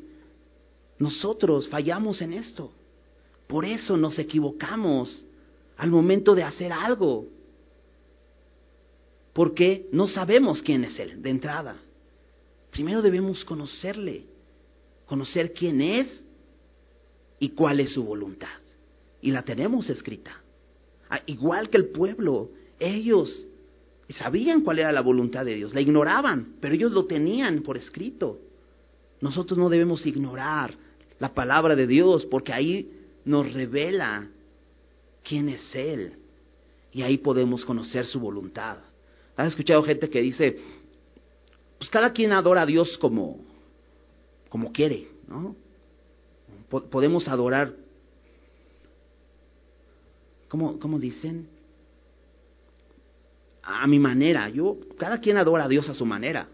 nosotros 0.99 1.69
fallamos 1.69 2.23
en 2.23 2.33
esto. 2.33 2.73
Por 3.47 3.65
eso 3.65 3.97
nos 3.97 4.19
equivocamos 4.19 5.25
al 5.77 5.91
momento 5.91 6.35
de 6.35 6.43
hacer 6.43 6.73
algo. 6.73 7.27
Porque 9.33 9.89
no 9.93 10.09
sabemos 10.09 10.63
quién 10.63 10.85
es 10.85 10.99
Él 10.99 11.21
de 11.21 11.31
entrada. 11.31 11.77
Primero 12.71 13.03
debemos 13.03 13.45
conocerle, 13.45 14.25
conocer 15.07 15.53
quién 15.53 15.81
es 15.81 16.25
y 17.39 17.51
cuál 17.51 17.81
es 17.81 17.91
su 17.91 18.03
voluntad. 18.03 18.49
Y 19.21 19.31
la 19.31 19.43
tenemos 19.43 19.89
escrita. 19.91 20.41
Ah, 21.11 21.21
igual 21.27 21.69
que 21.69 21.77
el 21.77 21.89
pueblo, 21.89 22.51
ellos 22.79 23.47
sabían 24.13 24.61
cuál 24.61 24.79
era 24.79 24.93
la 24.93 25.01
voluntad 25.01 25.45
de 25.45 25.55
Dios, 25.55 25.75
la 25.75 25.81
ignoraban, 25.81 26.57
pero 26.61 26.75
ellos 26.75 26.93
lo 26.93 27.07
tenían 27.07 27.63
por 27.63 27.77
escrito. 27.77 28.39
Nosotros 29.21 29.59
no 29.59 29.71
debemos 29.71 30.05
ignorar 30.05 30.75
la 31.19 31.33
palabra 31.33 31.75
de 31.75 31.87
Dios 31.87 32.25
porque 32.27 32.53
ahí 32.53 32.91
nos 33.25 33.53
revela 33.53 34.29
quién 35.23 35.49
es 35.49 35.75
Él 35.75 36.15
y 36.93 37.03
ahí 37.03 37.19
podemos 37.19 37.65
conocer 37.65 38.05
su 38.05 38.21
voluntad. 38.21 38.79
¿Has 39.37 39.49
escuchado 39.49 39.83
gente 39.83 40.11
que 40.11 40.21
dice, 40.21 40.59
pues 41.79 41.91
cada 41.91 42.13
quien 42.13 42.33
adora 42.33 42.63
a 42.63 42.67
Dios 42.67 42.99
como, 42.99 43.39
como 44.49 44.71
quiere, 44.71 45.09
¿no? 45.27 45.57
Podemos 46.69 47.27
adorar, 47.29 47.73
¿cómo, 50.49 50.79
¿cómo 50.79 50.99
dicen? 50.99 51.49
A 53.65 53.87
mi 53.87 53.99
manera. 53.99 54.49
Yo, 54.49 54.79
cada 54.99 55.21
quien 55.21 55.37
adora 55.37 55.65
a 55.65 55.69
Dios 55.69 55.89
a 55.89 55.95
su 55.95 56.05
manera. 56.05 56.49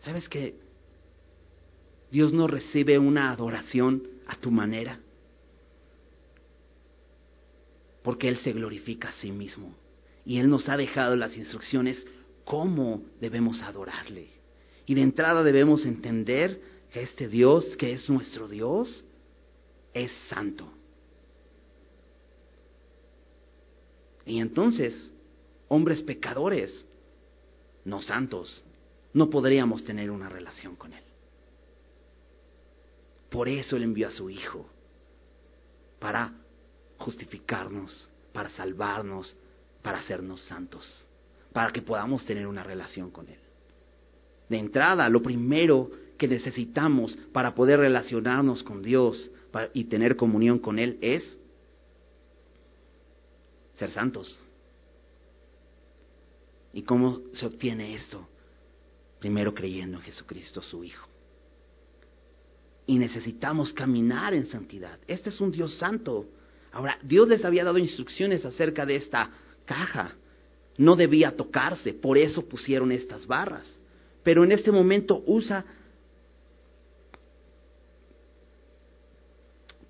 ¿Sabes 0.00 0.28
que 0.28 0.56
Dios 2.10 2.32
no 2.32 2.46
recibe 2.46 2.98
una 2.98 3.30
adoración 3.30 4.02
a 4.26 4.36
tu 4.36 4.50
manera? 4.50 4.98
Porque 8.02 8.28
Él 8.28 8.38
se 8.38 8.52
glorifica 8.52 9.10
a 9.10 9.12
sí 9.12 9.30
mismo. 9.30 9.74
Y 10.24 10.38
Él 10.38 10.48
nos 10.48 10.68
ha 10.68 10.76
dejado 10.76 11.16
las 11.16 11.36
instrucciones 11.36 12.04
cómo 12.44 13.02
debemos 13.20 13.62
adorarle. 13.62 14.28
Y 14.86 14.94
de 14.94 15.02
entrada 15.02 15.42
debemos 15.42 15.84
entender 15.84 16.60
que 16.92 17.02
este 17.02 17.28
Dios, 17.28 17.76
que 17.76 17.92
es 17.92 18.08
nuestro 18.08 18.48
Dios, 18.48 19.04
es 19.94 20.10
santo. 20.28 20.68
Y 24.26 24.40
entonces 24.40 25.10
hombres 25.72 26.02
pecadores, 26.02 26.84
no 27.86 28.02
santos, 28.02 28.62
no 29.14 29.30
podríamos 29.30 29.82
tener 29.86 30.10
una 30.10 30.28
relación 30.28 30.76
con 30.76 30.92
Él. 30.92 31.02
Por 33.30 33.48
eso 33.48 33.76
Él 33.76 33.84
envió 33.84 34.08
a 34.08 34.10
su 34.10 34.28
Hijo, 34.28 34.66
para 35.98 36.30
justificarnos, 36.98 38.06
para 38.34 38.50
salvarnos, 38.50 39.34
para 39.80 40.00
hacernos 40.00 40.42
santos, 40.42 41.06
para 41.54 41.72
que 41.72 41.80
podamos 41.80 42.22
tener 42.26 42.46
una 42.46 42.62
relación 42.62 43.10
con 43.10 43.30
Él. 43.30 43.40
De 44.50 44.58
entrada, 44.58 45.08
lo 45.08 45.22
primero 45.22 45.90
que 46.18 46.28
necesitamos 46.28 47.16
para 47.32 47.54
poder 47.54 47.80
relacionarnos 47.80 48.62
con 48.62 48.82
Dios 48.82 49.30
y 49.72 49.84
tener 49.84 50.16
comunión 50.16 50.58
con 50.58 50.78
Él 50.78 50.98
es 51.00 51.38
ser 53.72 53.88
santos. 53.88 54.42
¿Y 56.72 56.82
cómo 56.82 57.20
se 57.32 57.46
obtiene 57.46 57.94
esto? 57.94 58.26
Primero 59.18 59.54
creyendo 59.54 59.98
en 59.98 60.02
Jesucristo, 60.02 60.62
su 60.62 60.82
Hijo. 60.84 61.08
Y 62.86 62.98
necesitamos 62.98 63.72
caminar 63.72 64.34
en 64.34 64.46
santidad. 64.46 64.98
Este 65.06 65.28
es 65.28 65.40
un 65.40 65.52
Dios 65.52 65.76
santo. 65.76 66.26
Ahora, 66.72 66.98
Dios 67.02 67.28
les 67.28 67.44
había 67.44 67.64
dado 67.64 67.78
instrucciones 67.78 68.44
acerca 68.44 68.84
de 68.86 68.96
esta 68.96 69.30
caja. 69.64 70.16
No 70.78 70.96
debía 70.96 71.36
tocarse, 71.36 71.92
por 71.92 72.18
eso 72.18 72.48
pusieron 72.48 72.90
estas 72.90 73.26
barras. 73.26 73.78
Pero 74.22 74.42
en 74.42 74.52
este 74.52 74.72
momento 74.72 75.22
usa, 75.26 75.64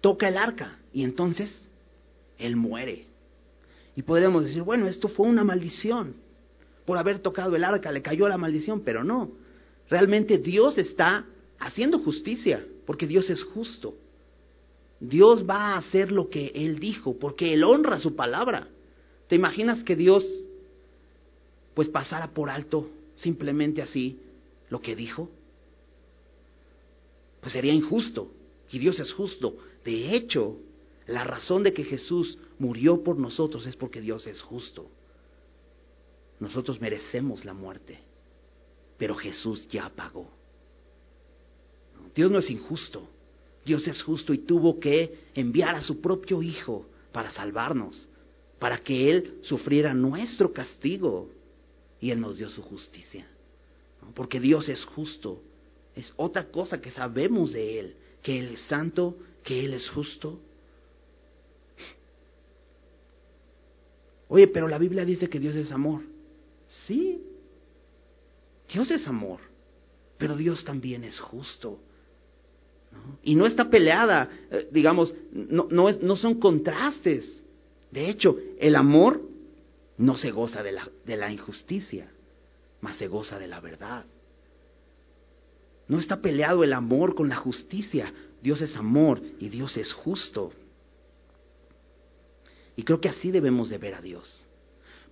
toca 0.00 0.28
el 0.28 0.36
arca 0.36 0.78
y 0.92 1.04
entonces 1.04 1.70
él 2.38 2.56
muere. 2.56 3.06
Y 3.94 4.02
podríamos 4.02 4.44
decir, 4.44 4.62
bueno, 4.62 4.88
esto 4.88 5.08
fue 5.08 5.26
una 5.26 5.44
maldición 5.44 6.21
por 6.84 6.98
haber 6.98 7.20
tocado 7.20 7.56
el 7.56 7.64
arca, 7.64 7.92
le 7.92 8.02
cayó 8.02 8.28
la 8.28 8.38
maldición, 8.38 8.80
pero 8.80 9.04
no. 9.04 9.30
Realmente 9.88 10.38
Dios 10.38 10.78
está 10.78 11.26
haciendo 11.58 11.98
justicia, 12.00 12.64
porque 12.86 13.06
Dios 13.06 13.30
es 13.30 13.42
justo. 13.42 13.94
Dios 15.00 15.48
va 15.48 15.74
a 15.74 15.78
hacer 15.78 16.12
lo 16.12 16.28
que 16.28 16.52
Él 16.54 16.78
dijo, 16.78 17.18
porque 17.18 17.52
Él 17.54 17.64
honra 17.64 17.98
su 17.98 18.14
palabra. 18.14 18.68
¿Te 19.28 19.36
imaginas 19.36 19.82
que 19.82 19.96
Dios 19.96 20.24
pues 21.74 21.88
pasara 21.88 22.28
por 22.28 22.50
alto 22.50 22.88
simplemente 23.16 23.82
así 23.82 24.18
lo 24.68 24.80
que 24.80 24.94
dijo? 24.94 25.30
Pues 27.40 27.52
sería 27.52 27.72
injusto, 27.72 28.30
y 28.70 28.78
Dios 28.78 28.98
es 29.00 29.12
justo. 29.12 29.56
De 29.84 30.14
hecho, 30.14 30.56
la 31.06 31.24
razón 31.24 31.62
de 31.62 31.72
que 31.72 31.84
Jesús 31.84 32.38
murió 32.58 33.02
por 33.02 33.18
nosotros 33.18 33.66
es 33.66 33.76
porque 33.76 34.00
Dios 34.00 34.26
es 34.26 34.40
justo. 34.40 34.88
Nosotros 36.42 36.81
merecemos 36.81 37.44
la 37.44 37.55
muerte, 37.55 38.00
pero 38.98 39.14
Jesús 39.14 39.68
ya 39.68 39.88
pagó. 39.88 40.28
Dios 42.16 42.33
no 42.33 42.40
es 42.40 42.50
injusto, 42.50 43.09
Dios 43.64 43.87
es 43.87 44.02
justo 44.02 44.35
y 44.35 44.38
tuvo 44.38 44.81
que 44.81 45.28
enviar 45.37 45.76
a 45.76 45.83
su 45.83 46.00
propio 46.00 46.42
Hijo 46.42 46.85
para 47.12 47.31
salvarnos, 47.31 48.09
para 48.59 48.78
que 48.78 49.09
Él 49.09 49.38
sufriera 49.42 49.94
nuestro 49.94 50.52
castigo 50.52 51.31
y 52.00 52.11
Él 52.11 52.20
nos 52.20 52.38
dio 52.38 52.50
su 52.50 52.61
justicia. 52.61 53.24
Porque 54.12 54.40
Dios 54.40 54.68
es 54.68 54.85
justo, 54.85 55.40
es 55.94 56.12
otra 56.16 56.50
cosa 56.50 56.81
que 56.81 56.90
sabemos 56.90 57.52
de 57.52 57.78
Él, 57.78 57.96
que 58.20 58.40
Él 58.40 58.55
es 58.55 58.62
santo, 58.62 59.16
que 59.44 59.64
Él 59.64 59.74
es 59.74 59.88
justo. 59.90 60.40
Oye, 64.26 64.48
pero 64.48 64.66
la 64.66 64.78
Biblia 64.78 65.05
dice 65.05 65.28
que 65.28 65.38
Dios 65.38 65.55
es 65.55 65.70
amor. 65.70 66.11
Sí, 66.87 67.22
Dios 68.72 68.90
es 68.90 69.06
amor, 69.06 69.40
pero 70.18 70.37
Dios 70.37 70.64
también 70.64 71.04
es 71.04 71.18
justo. 71.18 71.78
Y 73.22 73.35
no 73.35 73.46
está 73.46 73.70
peleada, 73.70 74.28
eh, 74.50 74.68
digamos, 74.70 75.14
no, 75.32 75.66
no, 75.70 75.88
es, 75.88 76.00
no 76.02 76.16
son 76.16 76.38
contrastes. 76.38 77.42
De 77.90 78.08
hecho, 78.08 78.37
el 78.58 78.76
amor 78.76 79.22
no 79.98 80.16
se 80.16 80.30
goza 80.30 80.62
de 80.62 80.72
la, 80.72 80.88
de 81.04 81.16
la 81.16 81.30
injusticia, 81.30 82.11
mas 82.80 82.96
se 82.96 83.06
goza 83.06 83.38
de 83.38 83.48
la 83.48 83.61
verdad. 83.61 84.04
No 85.88 85.98
está 85.98 86.20
peleado 86.20 86.64
el 86.64 86.72
amor 86.72 87.14
con 87.14 87.28
la 87.28 87.37
justicia. 87.37 88.12
Dios 88.42 88.61
es 88.61 88.76
amor 88.76 89.20
y 89.38 89.48
Dios 89.48 89.76
es 89.76 89.92
justo. 89.92 90.52
Y 92.76 92.82
creo 92.82 93.00
que 93.00 93.08
así 93.08 93.30
debemos 93.30 93.68
de 93.68 93.78
ver 93.78 93.94
a 93.94 94.00
Dios 94.00 94.46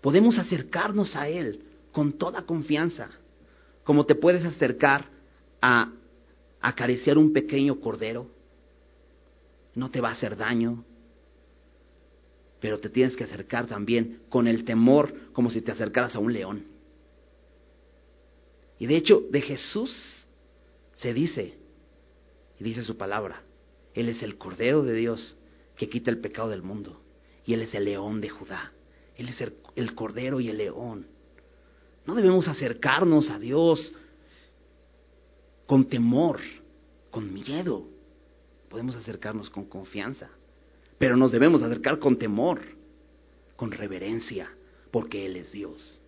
podemos 0.01 0.39
acercarnos 0.39 1.15
a 1.17 1.29
Él 1.29 1.65
con 1.93 2.15
toda 2.15 2.43
confianza, 2.43 3.11
como 3.85 4.07
te 4.07 4.15
puedes 4.15 4.45
acercar 4.45 5.07
a 5.61 5.93
acariciar 6.61 7.19
un 7.19 7.33
pequeño 7.33 7.81
cordero, 7.81 8.29
no 9.75 9.91
te 9.91 10.01
va 10.01 10.11
a 10.11 10.13
hacer 10.13 10.37
daño, 10.37 10.85
pero 12.61 12.79
te 12.79 12.91
tienes 12.91 13.17
que 13.17 13.25
acercar 13.25 13.67
también 13.67 14.21
con 14.29 14.47
el 14.47 14.65
temor 14.65 15.33
como 15.33 15.51
si 15.51 15.63
te 15.63 15.73
acercaras 15.73 16.15
a 16.15 16.19
un 16.19 16.33
león. 16.33 16.67
Y 18.79 18.87
de 18.87 18.97
hecho, 18.97 19.23
de 19.31 19.41
Jesús 19.41 19.91
se 20.97 21.15
dice, 21.15 21.55
y 22.59 22.65
dice 22.65 22.85
su 22.85 22.97
palabra, 22.97 23.43
Él 23.95 24.09
es 24.09 24.23
el 24.23 24.37
Cordero 24.37 24.83
de 24.83 24.95
Dios 24.95 25.37
que 25.77 25.89
quita 25.89 26.11
el 26.11 26.19
pecado 26.19 26.51
del 26.51 26.63
mundo, 26.63 27.01
y 27.47 27.55
Él 27.55 27.63
es 27.63 27.75
el 27.75 27.87
león 27.87 28.21
de 28.21 28.29
Judá, 28.29 28.73
Él 29.21 29.29
es 29.29 29.39
el, 29.77 29.95
Cordero 29.95 30.41
y 30.41 30.49
el 30.49 30.57
león. 30.57 31.07
No 32.07 32.15
debemos 32.15 32.49
acercarnos 32.49 33.29
a 33.29 33.39
Dios 33.39 33.93
con 35.67 35.85
temor, 35.85 36.41
con 37.11 37.31
miedo. 37.31 37.87
Podemos 38.71 38.97
acercarnos 38.97 39.51
con 39.51 39.67
confianza. 39.67 40.31
Pero 40.97 41.19
nos 41.19 41.33
debemos 41.33 41.61
acercar 41.61 41.99
con 41.99 42.17
temor, 42.17 42.63
con 43.57 43.71
reverencia, 43.73 44.51
porque 44.91 45.27
Él 45.27 45.37
es 45.37 45.53
Dios. 45.53 46.01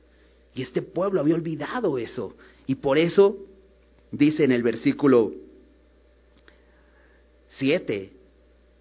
Y 0.55 0.63
este 0.63 0.81
pueblo 0.81 1.21
había 1.21 1.35
olvidado 1.35 1.99
eso. 1.99 2.35
Y 2.67 2.77
por 2.77 2.97
eso 2.97 3.37
dice 4.11 4.45
en 4.45 4.53
el 4.53 4.63
versículo 4.63 5.35
7 7.49 8.11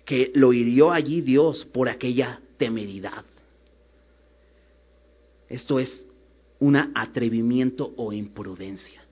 que 0.05 0.31
lo 0.35 0.53
hirió 0.53 0.91
allí 0.91 1.19
Dios 1.19 1.67
por 1.73 1.89
aquella 1.89 2.39
temeridad. 2.55 3.25
Esto 5.51 5.79
es 5.79 6.05
un 6.59 6.77
atrevimiento 6.77 7.93
o 7.97 8.13
imprudencia. 8.13 9.03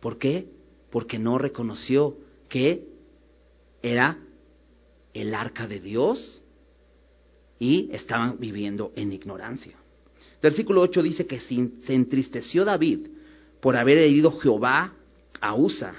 ¿Por 0.00 0.18
qué? 0.18 0.46
Porque 0.90 1.18
no 1.18 1.36
reconoció 1.36 2.16
que 2.48 2.86
era 3.82 4.18
el 5.12 5.34
arca 5.34 5.66
de 5.66 5.80
Dios 5.80 6.42
y 7.58 7.90
estaban 7.92 8.38
viviendo 8.38 8.92
en 8.96 9.12
ignorancia. 9.12 9.76
Versículo 10.40 10.80
8 10.80 11.02
dice 11.02 11.26
que 11.26 11.40
se 11.40 11.94
entristeció 11.94 12.64
David 12.64 13.08
por 13.60 13.76
haber 13.76 13.98
herido 13.98 14.38
Jehová 14.38 14.94
a 15.40 15.54
Usa 15.54 15.94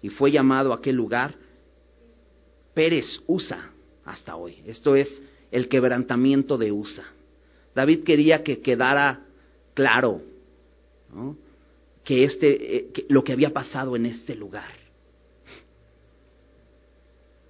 y 0.00 0.08
fue 0.08 0.30
llamado 0.30 0.72
a 0.72 0.76
aquel 0.76 0.96
lugar 0.96 1.34
Pérez 2.72 3.20
Usa 3.26 3.72
hasta 4.04 4.36
hoy. 4.36 4.62
Esto 4.66 4.96
es 4.96 5.22
el 5.50 5.68
quebrantamiento 5.68 6.56
de 6.56 6.72
Usa. 6.72 7.13
David 7.74 8.04
quería 8.04 8.42
que 8.42 8.60
quedara 8.60 9.24
claro 9.74 10.22
que, 12.04 12.24
este, 12.24 12.76
eh, 12.76 13.06
lo 13.08 13.24
que 13.24 13.32
había 13.32 13.52
pasado 13.52 13.96
en 13.96 14.06
este 14.06 14.34
lugar. 14.34 14.70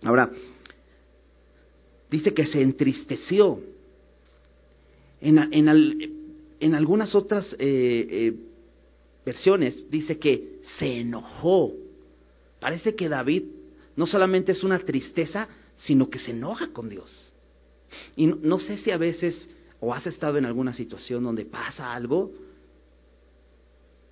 Ahora, 0.03 0.31
dice 2.11 2.33
que 2.33 2.47
se 2.47 2.61
entristeció. 2.61 3.61
En, 5.21 5.39
en, 6.61 6.75
algunas 6.75 7.15
otras 7.15 7.51
eh, 7.55 7.57
eh, 7.59 8.35
versiones 9.25 9.89
dice 9.91 10.19
que 10.19 10.61
se 10.79 11.01
enojó. 11.01 11.73
Parece 12.61 12.95
que 12.95 13.09
David 13.09 13.45
no 13.97 14.07
solamente 14.07 14.53
es 14.53 14.63
una 14.63 14.79
tristeza, 14.79 15.49
sino 15.77 16.11
que 16.11 16.19
se 16.19 16.33
enoja 16.33 16.69
con 16.73 16.89
Dios. 16.89 17.33
Y 18.17 18.27
no, 18.27 18.59
sé 18.59 18.79
si 18.79 18.91
a 18.91 18.99
veces 18.99 19.49
o 19.85 19.93
has 19.93 20.07
estado 20.07 20.39
en 20.39 20.47
alguna 20.47 20.73
situación 20.73 21.23
donde 21.23 21.45
pasa 21.45 21.93
algo 21.93 22.33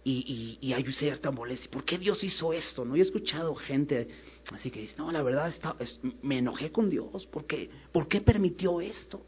y, 0.05 0.73
hay 0.75 0.85
cierta 0.93 1.31
molestia. 1.31 1.71
¿Por 1.71 1.85
qué 1.85 1.97
Dios 1.97 2.23
hizo 2.23 2.53
esto? 2.53 2.85
¿no? 2.85 2.95
he 2.95 3.01
escuchado 3.01 3.55
gente 3.55 4.09
así 4.51 4.71
que 4.71 4.81
dice, 4.81 4.97
no, 4.99 5.11
la 5.11 5.23
verdad 5.23 5.49
está, 5.49 5.75
me 6.21 6.39
enojé 6.39 6.71
con 6.71 6.91
Dios. 6.91 7.25
¿Por 7.27 7.47
qué? 7.47 7.71
¿Por 7.91 8.07
qué 8.07 8.21
permitió 8.21 8.83
esto? 8.83 9.23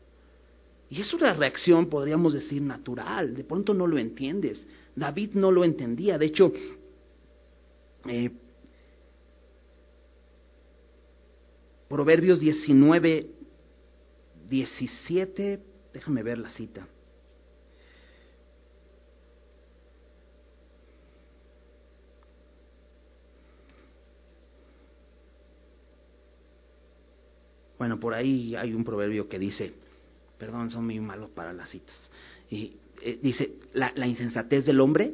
Y 0.91 1.01
es 1.01 1.15
una 1.15 1.33
reacción, 1.33 1.87
podríamos 1.87 2.35
decir, 2.35 2.61
natural. 2.61 3.35
De 3.35 3.45
pronto 3.45 3.73
no 3.73 3.87
lo 3.87 3.97
entiendes. 3.97 4.67
David 4.95 5.31
no 5.35 5.51
lo 5.51 5.65
entendía. 5.65 6.19
De 6.19 6.27
hecho, 6.27 6.53
eh, 8.07 8.31
Proverbios 11.89 12.41
19, 12.41 13.31
17, 14.51 15.74
déjame 15.95 16.25
ver 16.25 16.39
la 16.39 16.51
cita. 16.51 16.87
Bueno, 27.79 28.01
por 28.01 28.15
ahí 28.15 28.57
hay 28.57 28.75
un 28.75 28.85
proverbio 28.85 29.29
que 29.29 29.39
dice, 29.39 29.73
perdón, 30.39 30.71
son 30.71 30.85
muy 30.85 30.99
malos 31.01 31.31
para 31.31 31.53
las 31.53 31.71
citas, 31.71 31.97
y 32.51 32.77
eh, 33.03 33.19
dice, 33.23 33.57
la, 33.73 34.07
insensatez 34.07 34.65
del 34.65 34.81
hombre 34.81 35.13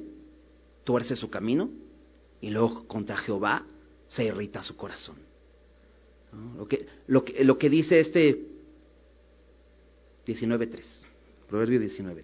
tuerce 0.84 1.16
su 1.16 1.28
camino 1.28 1.70
y 2.40 2.50
luego 2.50 2.86
contra 2.86 3.16
Jehová 3.18 3.66
se 4.06 4.24
irrita 4.24 4.62
su 4.62 4.76
corazón. 4.76 5.16
Lo, 6.56 6.68
que, 6.68 6.86
lo, 7.08 7.24
que, 7.24 7.44
lo 7.44 7.58
que 7.58 7.68
dice 7.68 8.00
este 8.00 8.49
19.3, 10.34 10.82
proverbio 11.48 11.80
19.3. 11.80 12.22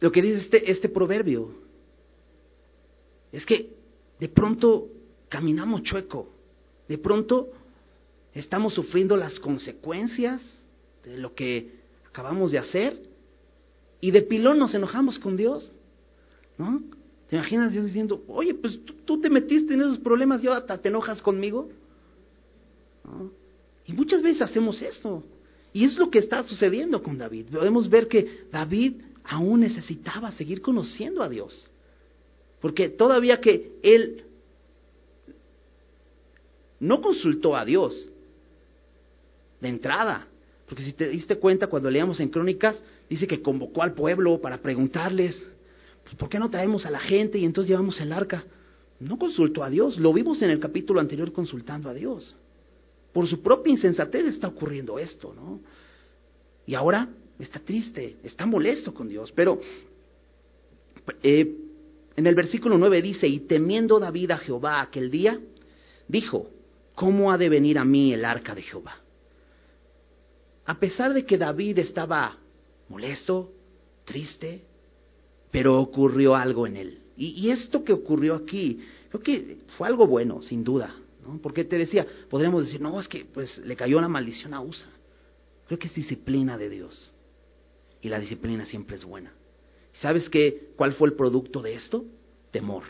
Lo 0.00 0.10
que 0.10 0.22
dice 0.22 0.40
este, 0.40 0.70
este 0.70 0.88
proverbio 0.88 1.54
es 3.30 3.46
que 3.46 3.70
de 4.18 4.28
pronto 4.28 4.88
caminamos 5.28 5.82
chueco, 5.82 6.28
de 6.88 6.98
pronto 6.98 7.50
estamos 8.34 8.74
sufriendo 8.74 9.16
las 9.16 9.38
consecuencias 9.40 10.42
de 11.04 11.18
lo 11.18 11.34
que 11.34 11.70
acabamos 12.08 12.50
de 12.50 12.58
hacer 12.58 12.98
y 14.00 14.10
de 14.10 14.22
pilón 14.22 14.58
nos 14.58 14.74
enojamos 14.74 15.18
con 15.18 15.36
Dios. 15.36 15.72
¿No? 16.58 16.82
¿Te 17.28 17.36
imaginas 17.36 17.72
Dios 17.72 17.86
diciendo, 17.86 18.22
oye, 18.28 18.52
pues 18.52 18.78
tú, 19.06 19.20
te 19.20 19.30
metiste 19.30 19.72
en 19.72 19.80
esos 19.80 19.98
problemas 19.98 20.44
y 20.44 20.48
ahora 20.48 20.66
te 20.78 20.88
enojas 20.88 21.22
conmigo? 21.22 21.70
Y 23.86 23.92
muchas 23.94 24.22
veces 24.22 24.42
hacemos 24.42 24.82
esto. 24.82 25.22
Y 25.72 25.84
es 25.84 25.96
lo 25.96 26.10
que 26.10 26.18
está 26.18 26.42
sucediendo 26.44 27.02
con 27.02 27.18
David. 27.18 27.46
Podemos 27.52 27.88
ver 27.88 28.08
que 28.08 28.46
David 28.50 28.94
aún 29.24 29.60
necesitaba 29.60 30.32
seguir 30.32 30.60
conociendo 30.60 31.22
a 31.22 31.28
Dios. 31.28 31.68
Porque 32.60 32.88
todavía 32.88 33.40
que 33.40 33.72
él 33.82 34.24
no 36.80 37.00
consultó 37.00 37.56
a 37.56 37.64
Dios, 37.64 38.08
de 39.60 39.68
entrada. 39.68 40.26
Porque 40.66 40.84
si 40.84 40.92
te 40.92 41.08
diste 41.08 41.36
cuenta 41.36 41.68
cuando 41.68 41.90
leíamos 41.90 42.20
en 42.20 42.28
Crónicas, 42.28 42.76
dice 43.08 43.26
que 43.26 43.40
convocó 43.40 43.82
al 43.82 43.94
pueblo 43.94 44.40
para 44.40 44.58
preguntarles, 44.58 45.42
pues, 46.02 46.16
¿por 46.16 46.28
qué 46.28 46.38
no 46.38 46.50
traemos 46.50 46.84
a 46.84 46.90
la 46.90 46.98
gente 46.98 47.38
y 47.38 47.44
entonces 47.44 47.70
llevamos 47.70 48.00
el 48.00 48.12
arca? 48.12 48.44
No 49.00 49.18
consultó 49.18 49.62
a 49.64 49.70
Dios, 49.70 49.98
lo 49.98 50.12
vimos 50.12 50.42
en 50.42 50.50
el 50.50 50.60
capítulo 50.60 51.00
anterior 51.00 51.32
consultando 51.32 51.88
a 51.88 51.94
Dios. 51.94 52.34
Por 53.12 53.28
su 53.28 53.42
propia 53.42 53.70
insensatez 53.70 54.26
está 54.26 54.48
ocurriendo 54.48 54.98
esto, 54.98 55.34
¿no? 55.34 55.60
Y 56.66 56.74
ahora 56.74 57.08
está 57.38 57.58
triste, 57.60 58.16
está 58.22 58.46
molesto 58.46 58.94
con 58.94 59.08
Dios. 59.08 59.32
Pero 59.32 59.60
eh, 61.22 61.56
en 62.16 62.26
el 62.26 62.34
versículo 62.34 62.78
9 62.78 63.02
dice, 63.02 63.26
y 63.26 63.40
temiendo 63.40 63.98
David 63.98 64.30
a 64.30 64.38
Jehová 64.38 64.80
aquel 64.80 65.10
día, 65.10 65.38
dijo, 66.08 66.48
¿cómo 66.94 67.32
ha 67.32 67.38
de 67.38 67.48
venir 67.48 67.78
a 67.78 67.84
mí 67.84 68.12
el 68.12 68.24
arca 68.24 68.54
de 68.54 68.62
Jehová? 68.62 69.02
a 70.64 70.78
pesar 70.78 71.12
de 71.12 71.24
que 71.24 71.38
David 71.38 71.78
estaba 71.78 72.38
molesto, 72.88 73.52
triste, 74.04 74.62
pero 75.50 75.80
ocurrió 75.80 76.34
algo 76.34 76.66
en 76.66 76.76
él. 76.76 76.98
Y, 77.16 77.50
esto 77.50 77.84
que 77.84 77.92
ocurrió 77.92 78.34
aquí, 78.34 78.80
creo 79.10 79.22
que 79.22 79.58
fue 79.76 79.86
algo 79.86 80.06
bueno, 80.06 80.42
sin 80.42 80.64
duda, 80.64 80.96
Porque 81.42 81.64
te 81.64 81.78
decía, 81.78 82.06
podríamos 82.28 82.64
decir, 82.64 82.80
no, 82.80 82.98
es 83.00 83.08
que 83.08 83.24
pues 83.24 83.58
le 83.58 83.76
cayó 83.76 83.98
una 83.98 84.08
maldición 84.08 84.54
a 84.54 84.60
Usa. 84.60 84.88
Creo 85.66 85.78
que 85.78 85.86
es 85.86 85.94
disciplina 85.94 86.58
de 86.58 86.68
Dios. 86.68 87.14
Y 88.00 88.08
la 88.08 88.18
disciplina 88.18 88.66
siempre 88.66 88.96
es 88.96 89.04
buena. 89.04 89.32
¿Sabes 89.94 90.28
qué? 90.28 90.72
¿Cuál 90.76 90.94
fue 90.94 91.08
el 91.08 91.14
producto 91.14 91.62
de 91.62 91.74
esto? 91.74 92.04
Temor. 92.50 92.84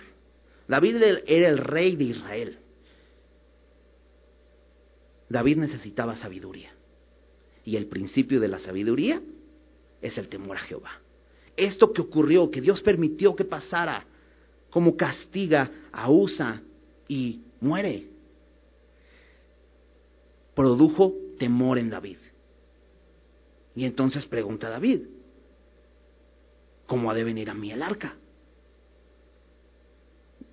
David 0.67 0.97
era 1.27 1.49
el 1.49 1.59
rey 1.59 1.97
de 1.97 2.05
Israel. 2.05 2.59
David 5.29 5.59
necesitaba 5.59 6.17
sabiduría. 6.17 6.73
Y 7.65 7.77
el 7.77 7.87
principio 7.87 8.41
de 8.41 8.49
la 8.49 8.59
sabiduría 8.59 9.21
es 10.01 10.17
el 10.19 10.29
temor 10.29 10.57
a 10.57 10.61
Jehová. 10.61 11.01
Esto 11.57 11.93
que 11.93 12.01
ocurrió, 12.01 12.51
que 12.51 12.61
Dios 12.61 12.81
permitió 12.81 13.37
que 13.37 13.45
pasara, 13.45 14.07
como 14.71 14.97
castiga 14.97 15.71
a 15.93 16.11
Usa 16.11 16.63
y 17.09 17.43
muere, 17.61 18.12
produjo 20.55 21.15
temor 21.39 21.79
en 21.79 21.91
David. 21.91 22.19
Y 23.75 23.85
entonces 23.85 24.27
pregunta 24.27 24.69
David, 24.69 25.03
¿cómo 26.87 27.11
ha 27.11 27.15
de 27.15 27.25
venir 27.25 27.51
a 27.51 27.55
mí 27.55 27.71
el 27.71 27.83
arca? 27.83 28.17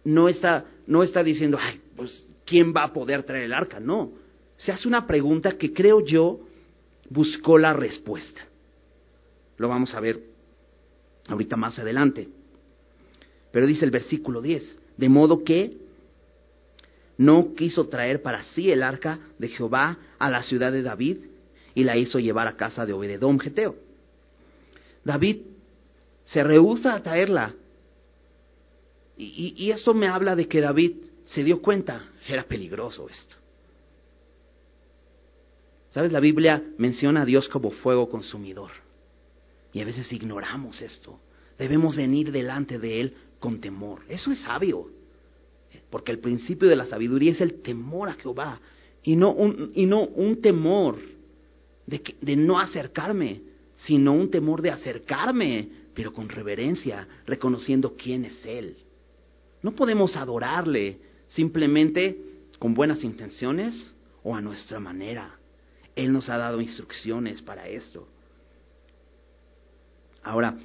No 0.05 0.29
está, 0.29 0.65
no 0.87 1.03
está 1.03 1.23
diciendo, 1.23 1.57
ay, 1.59 1.81
pues, 1.95 2.25
¿quién 2.45 2.73
va 2.73 2.83
a 2.83 2.93
poder 2.93 3.23
traer 3.23 3.43
el 3.43 3.53
arca? 3.53 3.79
No. 3.79 4.11
Se 4.57 4.71
hace 4.71 4.87
una 4.87 5.05
pregunta 5.05 5.57
que 5.57 5.73
creo 5.73 6.03
yo 6.03 6.39
buscó 7.09 7.57
la 7.57 7.73
respuesta. 7.73 8.41
Lo 9.57 9.67
vamos 9.67 9.93
a 9.93 9.99
ver 9.99 10.23
ahorita 11.27 11.57
más 11.57 11.77
adelante. 11.79 12.29
Pero 13.51 13.67
dice 13.67 13.83
el 13.83 13.91
versículo 13.91 14.41
10, 14.41 14.79
de 14.97 15.09
modo 15.09 15.43
que 15.43 15.77
no 17.19 17.53
quiso 17.53 17.89
traer 17.89 18.21
para 18.21 18.43
sí 18.55 18.71
el 18.71 18.81
arca 18.81 19.19
de 19.37 19.49
Jehová 19.49 19.97
a 20.19 20.29
la 20.29 20.41
ciudad 20.41 20.71
de 20.71 20.81
David 20.81 21.17
y 21.75 21.83
la 21.83 21.97
hizo 21.97 22.17
llevar 22.17 22.47
a 22.47 22.55
casa 22.55 22.85
de 22.85 22.93
Obededom 22.93 23.37
Geteo. 23.37 23.75
David 25.03 25.41
se 26.27 26.43
rehúsa 26.45 26.95
a 26.95 27.03
traerla. 27.03 27.53
Y, 29.17 29.53
y, 29.57 29.71
esto 29.71 29.93
me 29.93 30.07
habla 30.07 30.33
de 30.37 30.47
que 30.47 30.61
David 30.61 30.93
se 31.25 31.43
dio 31.43 31.61
cuenta, 31.61 32.09
era 32.25 32.43
peligroso 32.43 33.09
esto. 33.09 33.35
¿Sabes? 35.89 36.13
La 36.13 36.21
Biblia 36.21 36.63
menciona 36.77 37.23
a 37.23 37.25
Dios 37.25 37.49
como 37.49 37.71
fuego 37.71 38.09
consumidor. 38.09 38.71
Y 39.73 39.81
a 39.81 39.85
veces 39.85 40.09
ignoramos 40.13 40.81
esto. 40.81 41.19
Debemos 41.57 41.97
venir 41.97 42.31
delante 42.31 42.79
de 42.79 43.01
Él 43.01 43.13
con 43.39 43.59
temor. 43.59 44.03
Eso 44.07 44.31
es 44.31 44.39
sabio. 44.39 44.98
Porque 45.89 46.11
el 46.11 46.19
principio 46.19 46.67
de 46.67 46.75
la 46.75 46.85
sabiduría 46.85 47.31
es 47.31 47.41
el 47.41 47.61
temor 47.61 48.09
a 48.09 48.13
Jehová. 48.13 48.59
Y 49.03 49.15
no 49.15 49.31
un, 49.31 49.71
y 49.73 49.85
no 49.85 50.03
un 50.03 50.41
temor 50.41 50.97
de, 51.85 52.01
de 52.21 52.35
no 52.35 52.59
acercarme, 52.59 53.41
sino 53.85 54.13
un 54.13 54.29
temor 54.29 54.61
de 54.61 54.71
acercarme, 54.71 55.69
pero 55.93 56.13
con 56.13 56.29
reverencia, 56.29 57.07
reconociendo 57.25 57.95
quién 57.95 58.25
es 58.25 58.45
Él. 58.45 58.77
No 59.61 59.71
podemos 59.71 60.15
adorarle 60.15 60.99
simplemente 61.29 62.17
con 62.57 62.73
buenas 62.73 63.03
intenciones 63.03 63.93
o 64.23 64.35
a 64.35 64.41
nuestra 64.41 64.79
manera. 64.79 65.35
Él 65.95 66.13
nos 66.13 66.29
ha 66.29 66.37
dado 66.37 66.61
instrucciones 66.61 67.41
para 67.41 67.67
esto. 67.67 68.07
Ahora, 70.23 70.55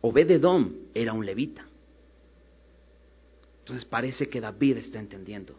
Obededom 0.00 0.72
era 0.94 1.12
un 1.12 1.24
levita. 1.24 1.66
Entonces 3.66 3.84
parece 3.84 4.28
que 4.28 4.40
David 4.40 4.76
está 4.76 5.00
entendiendo. 5.00 5.56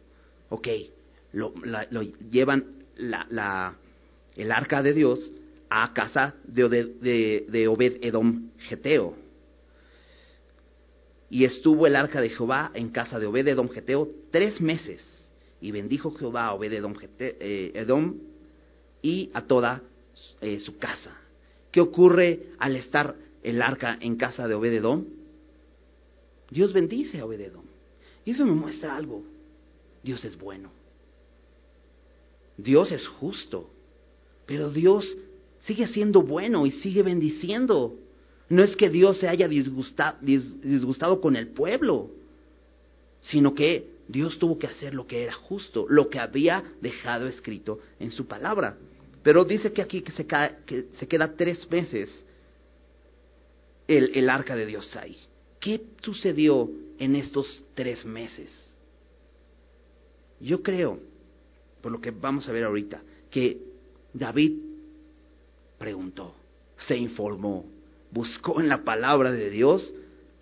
Ok, 0.47 0.69
lo, 1.33 1.53
llevan 2.31 2.85
la, 2.95 3.75
el 4.33 4.49
arca 4.49 4.81
de 4.81 4.93
Dios 4.93 5.29
a 5.69 5.93
casa 5.93 6.33
de, 6.45 7.67
Obed 7.67 7.97
Edom 8.01 8.51
Geteo. 8.59 9.13
Y 11.29 11.43
estuvo 11.43 11.85
el 11.85 11.97
arca 11.97 12.21
de 12.21 12.29
Jehová 12.29 12.71
en 12.73 12.91
casa 12.91 13.19
de 13.19 13.25
Obed 13.25 13.45
Edom 13.45 13.67
Geteo 13.67 14.09
tres 14.31 14.61
meses. 14.61 15.03
Y 15.59 15.71
bendijo 15.71 16.15
Jehová 16.15 16.45
a 16.45 16.53
Obed 16.53 16.71
Edom, 16.71 16.95
eh, 17.19 17.73
Edom 17.75 18.15
y 19.01 19.31
a 19.33 19.41
toda 19.41 19.81
eh, 20.39 20.61
su 20.61 20.77
casa. 20.77 21.13
¿Qué 21.71 21.81
ocurre 21.81 22.51
al 22.57 22.77
estar 22.77 23.15
el 23.43 23.61
arca 23.61 23.97
en 23.99 24.15
casa 24.15 24.47
de 24.47 24.53
Obed 24.53 24.75
Edom? 24.75 25.03
Dios 26.49 26.71
bendice 26.71 27.19
a 27.19 27.25
Obed 27.25 27.41
Edom. 27.41 27.67
Y 28.27 28.31
eso 28.31 28.45
me 28.45 28.51
muestra 28.51 28.93
algo. 28.93 29.23
Dios 30.03 30.25
es 30.25 30.37
bueno. 30.37 30.69
Dios 32.57 32.91
es 32.91 33.07
justo. 33.07 33.69
Pero 34.45 34.69
Dios 34.69 35.05
sigue 35.59 35.87
siendo 35.87 36.21
bueno 36.23 36.65
y 36.65 36.71
sigue 36.71 37.03
bendiciendo. 37.03 37.95
No 38.49 38.65
es 38.65 38.75
que 38.75 38.89
Dios 38.89 39.19
se 39.19 39.29
haya 39.29 39.47
disgustado, 39.47 41.21
con 41.21 41.37
el 41.37 41.47
pueblo, 41.47 42.11
sino 43.21 43.53
que 43.53 43.91
Dios 44.09 44.37
tuvo 44.37 44.59
que 44.59 44.67
hacer 44.67 44.93
lo 44.93 45.07
que 45.07 45.23
era 45.23 45.33
justo, 45.33 45.85
lo 45.87 46.09
que 46.09 46.19
había 46.19 46.65
dejado 46.81 47.29
escrito 47.29 47.79
en 47.97 48.11
su 48.11 48.27
palabra. 48.27 48.75
Pero 49.23 49.45
dice 49.45 49.71
que 49.71 49.81
aquí 49.81 50.01
que 50.01 50.11
se, 50.11 50.27
que 50.27 50.87
se 50.99 51.07
queda 51.07 51.33
tres 51.37 51.65
veces 51.69 52.09
el, 53.87 54.11
el 54.15 54.29
arca 54.29 54.53
de 54.53 54.65
Dios 54.65 54.93
ahí. 54.97 55.17
¿Qué 55.61 55.81
sucedió 56.01 56.69
en 56.99 57.15
estos 57.15 57.63
tres 57.73 58.05
meses? 58.05 58.51
Yo 60.39 60.61
creo, 60.61 60.99
por 61.81 61.91
lo 61.91 62.01
que 62.01 62.11
vamos 62.11 62.47
a 62.47 62.51
ver 62.51 62.63
ahorita, 62.63 63.01
que 63.29 63.59
David 64.13 64.53
preguntó, 65.77 66.33
se 66.77 66.95
informó, 66.95 67.65
buscó 68.11 68.61
en 68.61 68.69
la 68.69 68.83
palabra 68.83 69.31
de 69.31 69.49
Dios 69.49 69.93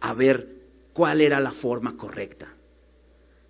a 0.01 0.13
ver 0.13 0.47
cuál 0.93 1.21
era 1.21 1.39
la 1.39 1.51
forma 1.51 1.97
correcta. 1.97 2.53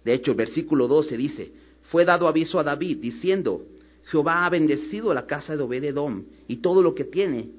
De 0.03 0.13
hecho, 0.13 0.31
el 0.31 0.37
versículo 0.37 0.87
12 0.87 1.17
dice, 1.17 1.51
fue 1.83 2.05
dado 2.05 2.27
aviso 2.27 2.59
a 2.59 2.63
David 2.63 2.97
diciendo, 2.97 3.65
Jehová 4.05 4.45
ha 4.45 4.49
bendecido 4.49 5.13
la 5.13 5.25
casa 5.25 5.55
de 5.55 5.63
Obededom 5.63 6.23
y 6.47 6.57
todo 6.57 6.81
lo 6.81 6.93
que 6.93 7.05
tiene 7.05 7.49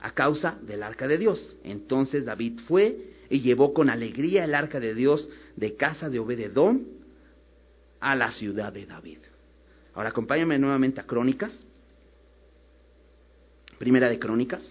a 0.00 0.12
causa 0.12 0.58
del 0.62 0.82
arca 0.82 1.08
de 1.08 1.18
Dios. 1.18 1.56
Entonces 1.64 2.24
David 2.24 2.60
fue 2.66 3.15
y 3.28 3.40
llevó 3.40 3.72
con 3.72 3.90
alegría 3.90 4.44
el 4.44 4.54
arca 4.54 4.80
de 4.80 4.94
Dios 4.94 5.28
de 5.56 5.76
casa 5.76 6.08
de 6.08 6.18
Obededom 6.18 6.82
a 8.00 8.14
la 8.14 8.32
ciudad 8.32 8.72
de 8.72 8.86
David. 8.86 9.18
Ahora 9.94 10.10
acompáñame 10.10 10.58
nuevamente 10.58 11.00
a 11.00 11.06
Crónicas, 11.06 11.64
Primera 13.78 14.08
de 14.08 14.18
Crónicas, 14.18 14.62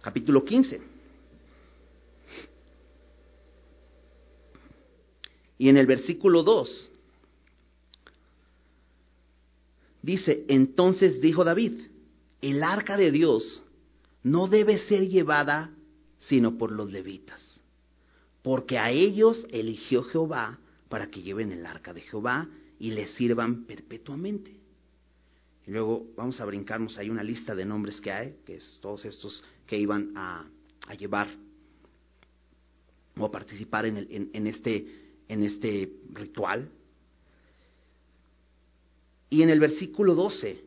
capítulo 0.00 0.44
15. 0.44 0.80
Y 5.58 5.68
en 5.68 5.76
el 5.76 5.86
versículo 5.86 6.42
2 6.42 6.92
dice, 10.02 10.44
entonces 10.48 11.20
dijo 11.20 11.44
David, 11.44 11.88
el 12.42 12.62
arca 12.62 12.96
de 12.96 13.10
Dios 13.10 13.63
no 14.24 14.48
debe 14.48 14.78
ser 14.88 15.06
llevada 15.08 15.70
sino 16.26 16.56
por 16.56 16.72
los 16.72 16.90
levitas, 16.90 17.60
porque 18.42 18.78
a 18.78 18.90
ellos 18.90 19.46
eligió 19.50 20.02
Jehová 20.04 20.58
para 20.88 21.10
que 21.10 21.22
lleven 21.22 21.52
el 21.52 21.64
arca 21.64 21.92
de 21.92 22.00
Jehová 22.00 22.48
y 22.78 22.90
le 22.90 23.08
sirvan 23.08 23.64
perpetuamente. 23.64 24.56
Y 25.66 25.70
luego 25.70 26.06
vamos 26.16 26.40
a 26.40 26.44
brincarnos, 26.46 26.98
hay 26.98 27.10
una 27.10 27.22
lista 27.22 27.54
de 27.54 27.64
nombres 27.64 28.00
que 28.00 28.10
hay, 28.10 28.36
que 28.44 28.56
es 28.56 28.78
todos 28.80 29.04
estos 29.04 29.42
que 29.66 29.78
iban 29.78 30.12
a, 30.16 30.46
llevar 30.98 31.28
o 33.18 33.24
a 33.24 33.30
participar 33.30 33.86
en, 33.86 33.96
el, 33.98 34.30
en, 34.32 34.46
este, 34.46 34.86
en 35.28 35.42
este 35.42 35.90
ritual. 36.12 36.70
Y 39.30 39.42
en 39.42 39.50
el 39.50 39.60
versículo 39.60 40.14
12 40.14 40.64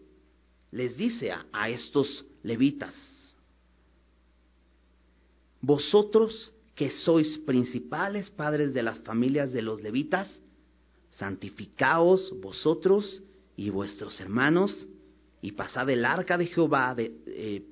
les 0.72 0.98
dice 0.98 1.32
a 1.32 1.70
estos 1.70 2.26
levitas, 2.44 3.17
vosotros 5.62 6.54
que 6.76 6.90
sois 6.90 7.40
principales 7.40 8.30
padres 8.30 8.74
de 8.74 8.84
las 8.84 9.00
familias 9.00 9.52
de 9.52 9.62
los 9.62 9.82
levitas, 9.82 10.30
santificaos 11.12 12.36
vosotros 12.40 13.22
y 13.56 13.70
vuestros 13.70 14.20
hermanos, 14.20 14.88
y 15.42 15.54
pasad 15.54 15.90
el 15.90 16.06
arca 16.06 16.38
de 16.38 16.46
Jehová, 16.46 16.94
de, 16.94 17.12
eh, 17.26 17.64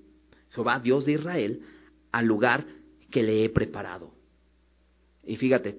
Jehová 0.52 0.80
Dios 0.80 1.06
de 1.06 1.14
Israel, 1.14 1.62
al 2.12 2.26
lugar 2.26 2.66
que 3.12 3.22
le 3.22 3.44
he 3.44 3.50
preparado. 3.50 4.12
Y 5.24 5.38
fíjate, 5.38 5.78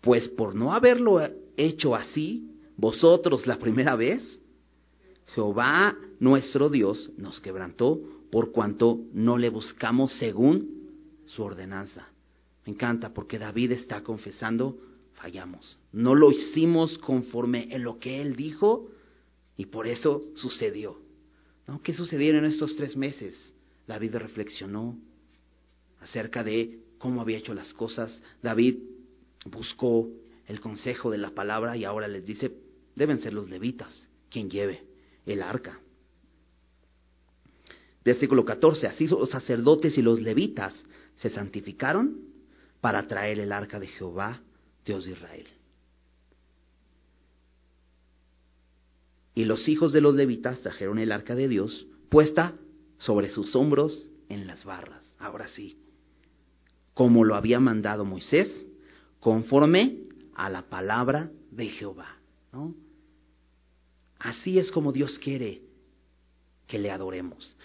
pues 0.00 0.28
por 0.28 0.54
no 0.54 0.72
haberlo 0.72 1.20
hecho 1.56 1.94
así, 1.94 2.50
vosotros 2.76 3.46
la 3.46 3.58
primera 3.58 3.96
vez, 3.96 4.40
Jehová 5.34 5.96
nuestro 6.20 6.68
Dios 6.68 7.10
nos 7.16 7.40
quebrantó 7.40 8.00
por 8.30 8.52
cuanto 8.52 9.00
no 9.12 9.38
le 9.38 9.48
buscamos 9.48 10.12
según 10.14 10.77
su 11.28 11.42
ordenanza. 11.42 12.08
Me 12.66 12.72
encanta 12.72 13.14
porque 13.14 13.38
David 13.38 13.72
está 13.72 14.02
confesando, 14.02 14.78
fallamos. 15.14 15.78
No 15.92 16.14
lo 16.14 16.30
hicimos 16.30 16.98
conforme 16.98 17.68
en 17.74 17.82
lo 17.82 17.98
que 17.98 18.20
él 18.20 18.36
dijo 18.36 18.90
y 19.56 19.66
por 19.66 19.86
eso 19.86 20.22
sucedió. 20.34 20.98
¿No? 21.66 21.82
¿Qué 21.82 21.94
sucedieron 21.94 22.44
en 22.44 22.50
estos 22.50 22.76
tres 22.76 22.96
meses? 22.96 23.36
David 23.86 24.16
reflexionó 24.16 24.98
acerca 26.00 26.42
de 26.44 26.80
cómo 26.98 27.20
había 27.20 27.38
hecho 27.38 27.54
las 27.54 27.72
cosas. 27.74 28.22
David 28.42 28.78
buscó 29.46 30.08
el 30.46 30.60
consejo 30.60 31.10
de 31.10 31.18
la 31.18 31.30
palabra 31.30 31.76
y 31.76 31.84
ahora 31.84 32.08
les 32.08 32.24
dice, 32.24 32.52
deben 32.94 33.18
ser 33.18 33.34
los 33.34 33.48
levitas 33.48 34.08
quien 34.30 34.50
lleve 34.50 34.82
el 35.26 35.42
arca. 35.42 35.80
Versículo 38.04 38.44
14, 38.44 38.86
así 38.86 39.06
los 39.06 39.28
sacerdotes 39.28 39.98
y 39.98 40.02
los 40.02 40.20
levitas 40.20 40.74
se 41.18 41.30
santificaron 41.30 42.18
para 42.80 43.06
traer 43.06 43.38
el 43.38 43.52
arca 43.52 43.78
de 43.78 43.88
Jehová, 43.88 44.40
Dios 44.84 45.04
de 45.04 45.12
Israel. 45.12 45.46
Y 49.34 49.44
los 49.44 49.68
hijos 49.68 49.92
de 49.92 50.00
los 50.00 50.14
levitas 50.14 50.60
trajeron 50.62 50.98
el 50.98 51.12
arca 51.12 51.34
de 51.34 51.46
Dios 51.46 51.86
puesta 52.08 52.54
sobre 52.98 53.28
sus 53.28 53.54
hombros 53.54 54.08
en 54.28 54.46
las 54.46 54.64
barras. 54.64 55.08
Ahora 55.18 55.46
sí, 55.48 55.78
como 56.94 57.24
lo 57.24 57.36
había 57.36 57.60
mandado 57.60 58.04
Moisés, 58.04 58.50
conforme 59.20 59.98
a 60.34 60.50
la 60.50 60.62
palabra 60.62 61.30
de 61.50 61.68
Jehová. 61.68 62.16
Así 64.18 64.58
es 64.58 64.72
como 64.72 64.92
Dios 64.92 65.18
quiere 65.18 65.62
que 66.66 66.78
le 66.78 66.90
adoremos. 66.90 67.56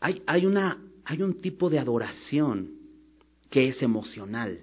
Hay, 0.00 0.22
hay, 0.26 0.46
una, 0.46 0.78
hay 1.04 1.22
un 1.22 1.34
tipo 1.40 1.70
de 1.70 1.78
adoración 1.78 2.70
que 3.50 3.68
es 3.68 3.82
emocional 3.82 4.60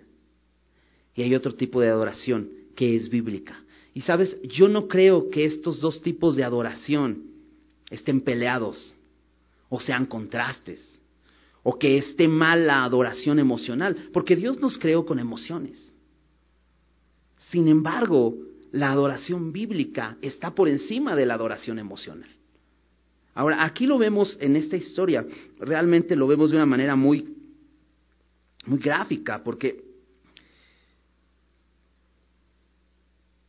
y 1.15 1.21
hay 1.21 1.35
otro 1.35 1.55
tipo 1.55 1.81
de 1.81 1.89
adoración 1.89 2.49
que 2.75 2.95
es 2.95 3.09
bíblica. 3.09 3.63
Y 3.93 4.01
sabes, 4.01 4.41
yo 4.43 4.67
no 4.67 4.87
creo 4.87 5.29
que 5.29 5.45
estos 5.45 5.79
dos 5.79 6.01
tipos 6.01 6.35
de 6.35 6.43
adoración 6.43 7.23
estén 7.89 8.21
peleados 8.21 8.95
o 9.69 9.79
sean 9.79 10.05
contrastes 10.05 10.81
o 11.61 11.77
que 11.79 11.97
esté 11.97 12.27
mal 12.27 12.67
la 12.67 12.83
adoración 12.83 13.39
emocional, 13.39 14.09
porque 14.11 14.35
Dios 14.35 14.59
nos 14.59 14.77
creó 14.77 15.05
con 15.05 15.19
emociones. 15.19 15.93
Sin 17.51 17.67
embargo, 17.67 18.35
la 18.71 18.91
adoración 18.91 19.53
bíblica 19.53 20.17
está 20.21 20.51
por 20.51 20.67
encima 20.67 21.15
de 21.15 21.25
la 21.25 21.35
adoración 21.35 21.79
emocional. 21.79 22.29
Ahora, 23.35 23.63
aquí 23.63 23.85
lo 23.85 23.97
vemos 23.97 24.37
en 24.39 24.55
esta 24.55 24.77
historia, 24.77 25.25
realmente 25.59 26.15
lo 26.15 26.27
vemos 26.27 26.51
de 26.51 26.57
una 26.57 26.65
manera 26.65 26.95
muy, 26.95 27.35
muy 28.65 28.79
gráfica, 28.79 29.43
porque 29.43 29.83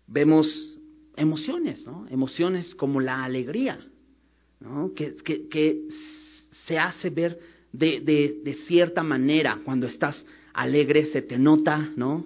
vemos 0.07 0.78
emociones, 1.16 1.87
¿no? 1.87 2.07
Emociones 2.09 2.74
como 2.74 3.01
la 3.01 3.24
alegría, 3.24 3.78
¿no? 4.61 4.93
Que, 4.95 5.89
se 6.66 6.78
hace 6.78 7.11
ver 7.11 7.39
de, 7.72 8.01
de, 8.01 8.41
de, 8.43 8.55
cierta 8.66 9.03
manera 9.03 9.61
cuando 9.64 9.87
estás 9.87 10.24
alegre, 10.55 11.07
se 11.12 11.20
te 11.20 11.39
nota, 11.39 11.93
¿no? 11.95 12.24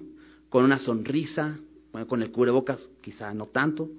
Con 0.48 0.64
una 0.64 0.78
sonrisa, 0.78 1.58
con 2.06 2.22
el 2.22 2.30
cubrebocas 2.30 2.80
quizá 3.00 3.34
no 3.34 3.46
tanto, 3.46 3.90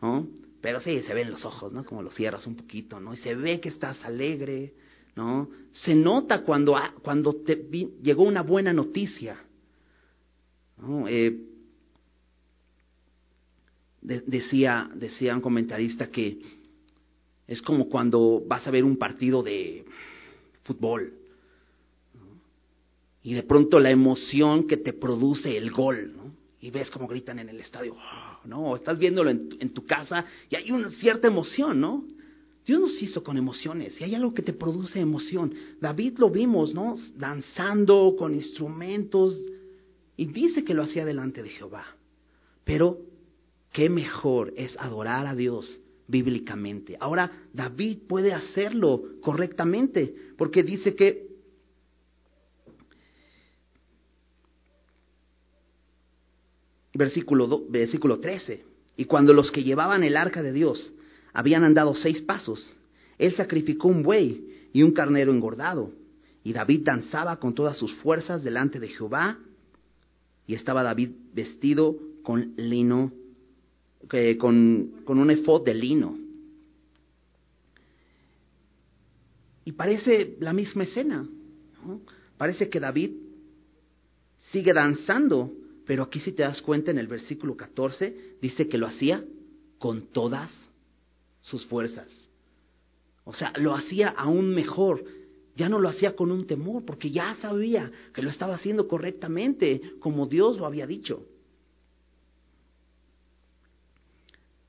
¿no? 0.00 0.26
Pero 0.62 0.78
sí, 0.80 1.02
se 1.02 1.12
ven 1.12 1.28
los 1.28 1.44
ojos, 1.44 1.72
¿no? 1.72 1.84
Como 1.84 2.02
los 2.02 2.14
cierras 2.14 2.46
un 2.46 2.54
poquito, 2.54 3.00
¿no? 3.00 3.12
Y 3.12 3.16
se 3.16 3.34
ve 3.34 3.60
que 3.60 3.68
estás 3.68 4.02
alegre, 4.04 4.72
¿no? 5.16 5.50
Se 5.72 5.92
nota 5.92 6.42
cuando, 6.44 6.76
cuando 7.02 7.34
te 7.34 7.56
llegó 8.00 8.22
una 8.22 8.42
buena 8.42 8.72
noticia, 8.72 9.42
¿no? 10.78 11.08
Eh, 11.08 11.36
decía, 14.00 14.88
decía 14.94 15.34
un 15.34 15.40
comentarista 15.40 16.06
que 16.06 16.40
es 17.48 17.60
como 17.60 17.88
cuando 17.88 18.42
vas 18.46 18.64
a 18.64 18.70
ver 18.70 18.84
un 18.84 18.96
partido 18.96 19.42
de 19.42 19.84
fútbol 20.62 21.12
y 23.24 23.34
de 23.34 23.42
pronto 23.42 23.80
la 23.80 23.90
emoción 23.90 24.68
que 24.68 24.76
te 24.76 24.92
produce 24.92 25.56
el 25.56 25.72
gol, 25.72 26.16
¿no? 26.16 26.41
Y 26.62 26.70
ves 26.70 26.90
como 26.90 27.08
gritan 27.08 27.40
en 27.40 27.48
el 27.48 27.60
estadio, 27.60 27.96
¿no? 28.44 28.70
O 28.70 28.76
estás 28.76 28.96
viéndolo 28.96 29.30
en 29.30 29.48
tu, 29.48 29.56
en 29.58 29.70
tu, 29.70 29.84
casa 29.84 30.24
y 30.48 30.54
hay 30.54 30.70
una 30.70 30.90
cierta 30.90 31.26
emoción, 31.26 31.80
¿no? 31.80 32.04
Dios 32.64 32.80
nos 32.80 33.02
hizo 33.02 33.24
con 33.24 33.36
emociones 33.36 34.00
y 34.00 34.04
hay 34.04 34.14
algo 34.14 34.32
que 34.32 34.42
te 34.42 34.52
produce 34.52 35.00
emoción. 35.00 35.52
David 35.80 36.18
lo 36.18 36.30
vimos, 36.30 36.72
¿no? 36.72 36.96
Danzando 37.16 38.14
con 38.16 38.32
instrumentos 38.32 39.36
y 40.16 40.26
dice 40.26 40.62
que 40.62 40.72
lo 40.72 40.84
hacía 40.84 41.04
delante 41.04 41.42
de 41.42 41.48
Jehová. 41.48 41.84
Pero 42.62 43.00
qué 43.72 43.90
mejor 43.90 44.54
es 44.56 44.76
adorar 44.78 45.26
a 45.26 45.34
Dios 45.34 45.80
bíblicamente. 46.06 46.96
Ahora 47.00 47.42
David 47.52 48.02
puede 48.06 48.32
hacerlo 48.32 49.02
correctamente 49.20 50.14
porque 50.38 50.62
dice 50.62 50.94
que 50.94 51.31
versículo, 56.94 57.64
versículo 57.68 58.20
13. 58.20 58.64
Y 58.96 59.04
cuando 59.06 59.32
los 59.32 59.50
que 59.50 59.64
llevaban 59.64 60.04
el 60.04 60.16
arca 60.16 60.42
de 60.42 60.52
Dios 60.52 60.92
habían 61.32 61.64
andado 61.64 61.94
seis 61.94 62.20
pasos, 62.22 62.74
él 63.18 63.34
sacrificó 63.36 63.88
un 63.88 64.02
buey 64.02 64.68
y 64.72 64.82
un 64.82 64.92
carnero 64.92 65.32
engordado. 65.32 65.92
Y 66.44 66.52
David 66.52 66.82
danzaba 66.84 67.36
con 67.36 67.54
todas 67.54 67.76
sus 67.76 67.92
fuerzas 67.94 68.42
delante 68.42 68.80
de 68.80 68.88
Jehová. 68.88 69.38
Y 70.46 70.54
estaba 70.54 70.82
David 70.82 71.10
vestido 71.32 71.96
con 72.22 72.54
lino, 72.56 73.12
con, 74.38 75.02
con 75.04 75.18
un 75.18 75.30
efod 75.30 75.64
de 75.64 75.74
lino. 75.74 76.18
Y 79.64 79.72
parece 79.72 80.36
la 80.40 80.52
misma 80.52 80.84
escena. 80.84 81.26
Parece 82.36 82.68
que 82.68 82.80
David 82.80 83.12
sigue 84.50 84.72
danzando 84.72 85.52
pero 85.86 86.04
aquí 86.04 86.20
si 86.20 86.32
te 86.32 86.42
das 86.42 86.62
cuenta 86.62 86.90
en 86.90 86.98
el 86.98 87.06
versículo 87.06 87.56
14 87.56 88.36
dice 88.40 88.68
que 88.68 88.78
lo 88.78 88.86
hacía 88.86 89.24
con 89.78 90.12
todas 90.12 90.50
sus 91.40 91.66
fuerzas. 91.66 92.08
O 93.24 93.32
sea, 93.32 93.52
lo 93.56 93.74
hacía 93.74 94.08
aún 94.08 94.54
mejor. 94.54 95.04
Ya 95.54 95.68
no 95.68 95.78
lo 95.78 95.88
hacía 95.88 96.16
con 96.16 96.30
un 96.30 96.46
temor, 96.46 96.84
porque 96.84 97.10
ya 97.10 97.36
sabía 97.36 97.90
que 98.14 98.22
lo 98.22 98.30
estaba 98.30 98.54
haciendo 98.54 98.88
correctamente, 98.88 99.80
como 99.98 100.26
Dios 100.26 100.56
lo 100.56 100.66
había 100.66 100.86
dicho. 100.86 101.26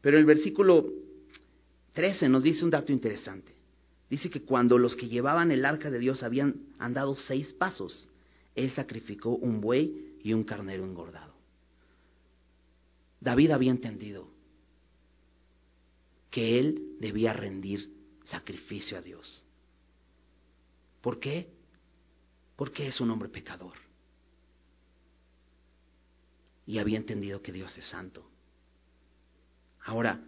Pero 0.02 0.18
el 0.18 0.26
versículo 0.26 0.92
13 1.94 2.28
nos 2.28 2.44
dice 2.44 2.66
un 2.66 2.72
dato 2.72 2.92
interesante. 2.92 3.54
Dice 4.10 4.30
que 4.30 4.42
cuando 4.42 4.78
los 4.78 4.96
que 4.96 5.08
llevaban 5.08 5.52
el 5.52 5.64
arca 5.64 5.90
de 5.90 6.00
Dios 6.00 6.22
habían 6.22 6.56
andado 6.78 7.16
seis 7.16 7.54
pasos, 7.54 8.10
Él 8.54 8.72
sacrificó 8.76 9.30
un 9.30 9.62
buey 9.62 10.13
y 10.24 10.34
un 10.34 10.46
carnero 10.46 10.86
engordado. 10.86 11.34
David 13.20 13.52
había 13.52 13.72
entendido 13.72 14.28
que 16.32 16.60
él 16.60 16.98
debía 17.00 17.34
rendir 17.34 17.94
sacrificio 18.24 18.98
a 18.98 19.02
Dios. 19.02 19.44
¿Por 21.02 21.20
qué? 21.20 21.50
Porque 22.56 22.88
es 22.88 23.00
un 23.02 23.12
hombre 23.12 23.30
pecador. 23.30 23.74
Y 26.66 26.78
había 26.78 26.98
entendido 26.98 27.42
que 27.42 27.52
Dios 27.52 27.78
es 27.78 27.86
santo. 27.90 28.26
Ahora, 29.82 30.24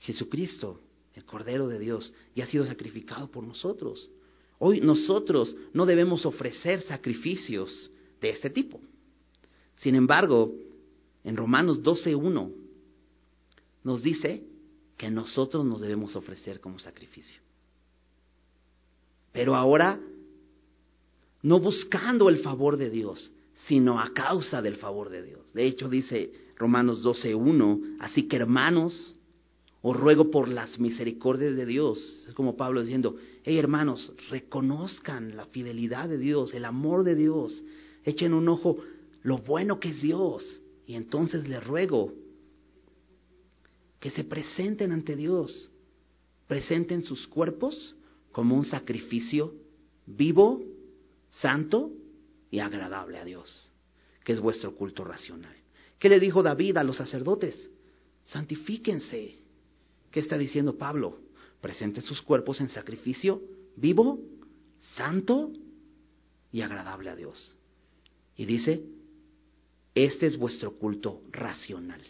Jesucristo, 0.00 0.82
el 1.14 1.24
Cordero 1.24 1.66
de 1.68 1.78
Dios, 1.78 2.12
ya 2.34 2.44
ha 2.44 2.46
sido 2.46 2.66
sacrificado 2.66 3.30
por 3.30 3.42
nosotros. 3.42 4.10
Hoy 4.58 4.82
nosotros 4.82 5.56
no 5.72 5.86
debemos 5.86 6.26
ofrecer 6.26 6.82
sacrificios 6.82 7.90
de 8.24 8.30
este 8.30 8.48
tipo. 8.48 8.80
Sin 9.76 9.94
embargo, 9.94 10.54
en 11.24 11.36
Romanos 11.36 11.82
12.1 11.82 12.52
nos 13.82 14.02
dice 14.02 14.42
que 14.96 15.10
nosotros 15.10 15.64
nos 15.64 15.82
debemos 15.82 16.16
ofrecer 16.16 16.58
como 16.58 16.78
sacrificio. 16.78 17.38
Pero 19.30 19.54
ahora, 19.54 20.00
no 21.42 21.60
buscando 21.60 22.30
el 22.30 22.38
favor 22.38 22.78
de 22.78 22.88
Dios, 22.88 23.30
sino 23.66 24.00
a 24.00 24.14
causa 24.14 24.62
del 24.62 24.76
favor 24.76 25.10
de 25.10 25.22
Dios. 25.22 25.52
De 25.52 25.66
hecho, 25.66 25.90
dice 25.90 26.32
Romanos 26.56 27.04
12.1, 27.04 27.96
así 28.00 28.26
que 28.26 28.36
hermanos, 28.36 29.14
os 29.82 30.00
ruego 30.00 30.30
por 30.30 30.48
las 30.48 30.78
misericordias 30.78 31.56
de 31.56 31.66
Dios. 31.66 32.24
Es 32.26 32.32
como 32.32 32.56
Pablo 32.56 32.80
diciendo, 32.80 33.16
hey 33.42 33.58
hermanos, 33.58 34.14
reconozcan 34.30 35.36
la 35.36 35.44
fidelidad 35.44 36.08
de 36.08 36.16
Dios, 36.16 36.54
el 36.54 36.64
amor 36.64 37.04
de 37.04 37.16
Dios, 37.16 37.62
echen 38.04 38.34
un 38.34 38.48
ojo 38.48 38.78
lo 39.22 39.38
bueno 39.38 39.80
que 39.80 39.90
es 39.90 40.02
Dios. 40.02 40.60
Y 40.86 40.94
entonces 40.94 41.48
les 41.48 41.64
ruego 41.64 42.12
que 43.98 44.10
se 44.10 44.22
presenten 44.22 44.92
ante 44.92 45.16
Dios, 45.16 45.70
presenten 46.46 47.04
sus 47.04 47.26
cuerpos 47.26 47.96
como 48.32 48.54
un 48.54 48.64
sacrificio 48.64 49.54
vivo, 50.04 50.62
santo 51.30 51.90
y 52.50 52.58
agradable 52.58 53.18
a 53.18 53.24
Dios, 53.24 53.72
que 54.24 54.32
es 54.32 54.40
vuestro 54.40 54.74
culto 54.76 55.04
racional. 55.04 55.56
¿Qué 55.98 56.10
le 56.10 56.20
dijo 56.20 56.42
David 56.42 56.76
a 56.76 56.84
los 56.84 56.98
sacerdotes? 56.98 57.70
Santifíquense. 58.24 59.38
¿Qué 60.10 60.20
está 60.20 60.36
diciendo 60.36 60.76
Pablo? 60.76 61.18
Presenten 61.62 62.02
sus 62.02 62.20
cuerpos 62.20 62.60
en 62.60 62.68
sacrificio 62.68 63.40
vivo, 63.76 64.20
santo 64.96 65.50
y 66.52 66.60
agradable 66.60 67.10
a 67.10 67.16
Dios. 67.16 67.56
Y 68.36 68.44
dice, 68.44 68.82
este 69.94 70.26
es 70.26 70.36
vuestro 70.36 70.72
culto 70.72 71.22
racional. 71.30 72.00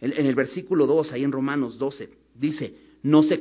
En, 0.00 0.12
el 0.12 0.34
versículo 0.34 0.86
2, 0.86 1.12
ahí 1.12 1.24
en 1.24 1.32
Romanos 1.32 1.78
12, 1.78 2.08
dice, 2.34 2.74
no 3.02 3.22
se, 3.22 3.40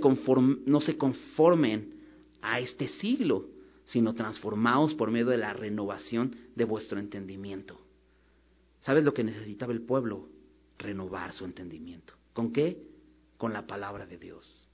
no 0.65 0.81
se 0.81 0.97
conformen 0.97 1.93
a 2.41 2.59
este 2.59 2.87
siglo, 2.87 3.45
sino 3.85 4.13
transformaos 4.13 4.93
por 4.95 5.11
medio 5.11 5.27
de 5.27 5.37
la 5.37 5.53
renovación 5.53 6.35
de 6.55 6.65
vuestro 6.65 6.99
entendimiento. 6.99 7.79
¿Sabes 8.81 9.03
lo 9.03 9.13
que 9.13 9.23
necesitaba 9.23 9.73
el 9.73 9.81
pueblo? 9.81 10.27
Renovar 10.77 11.33
su 11.33 11.45
entendimiento. 11.45 12.13
¿Con 12.33 12.51
qué? 12.51 12.77
Con 13.37 13.53
la 13.53 13.65
palabra 13.65 14.05
de 14.05 14.17
Dios. 14.17 14.67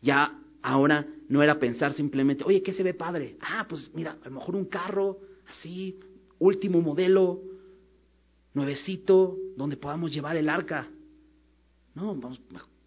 Ya 0.00 0.38
ahora 0.62 1.06
no 1.28 1.42
era 1.42 1.58
pensar 1.58 1.94
simplemente, 1.94 2.44
oye, 2.44 2.62
¿qué 2.62 2.72
se 2.72 2.82
ve 2.82 2.94
padre? 2.94 3.36
Ah, 3.40 3.66
pues 3.68 3.90
mira, 3.94 4.16
a 4.22 4.28
lo 4.28 4.36
mejor 4.36 4.56
un 4.56 4.66
carro, 4.66 5.18
así, 5.48 5.98
último 6.38 6.80
modelo. 6.80 7.40
nuevecito 8.54 9.36
donde 9.56 9.76
podamos 9.76 10.12
llevar 10.12 10.36
el 10.36 10.48
arca. 10.48 10.88
No, 11.94 12.14
vamos, 12.14 12.40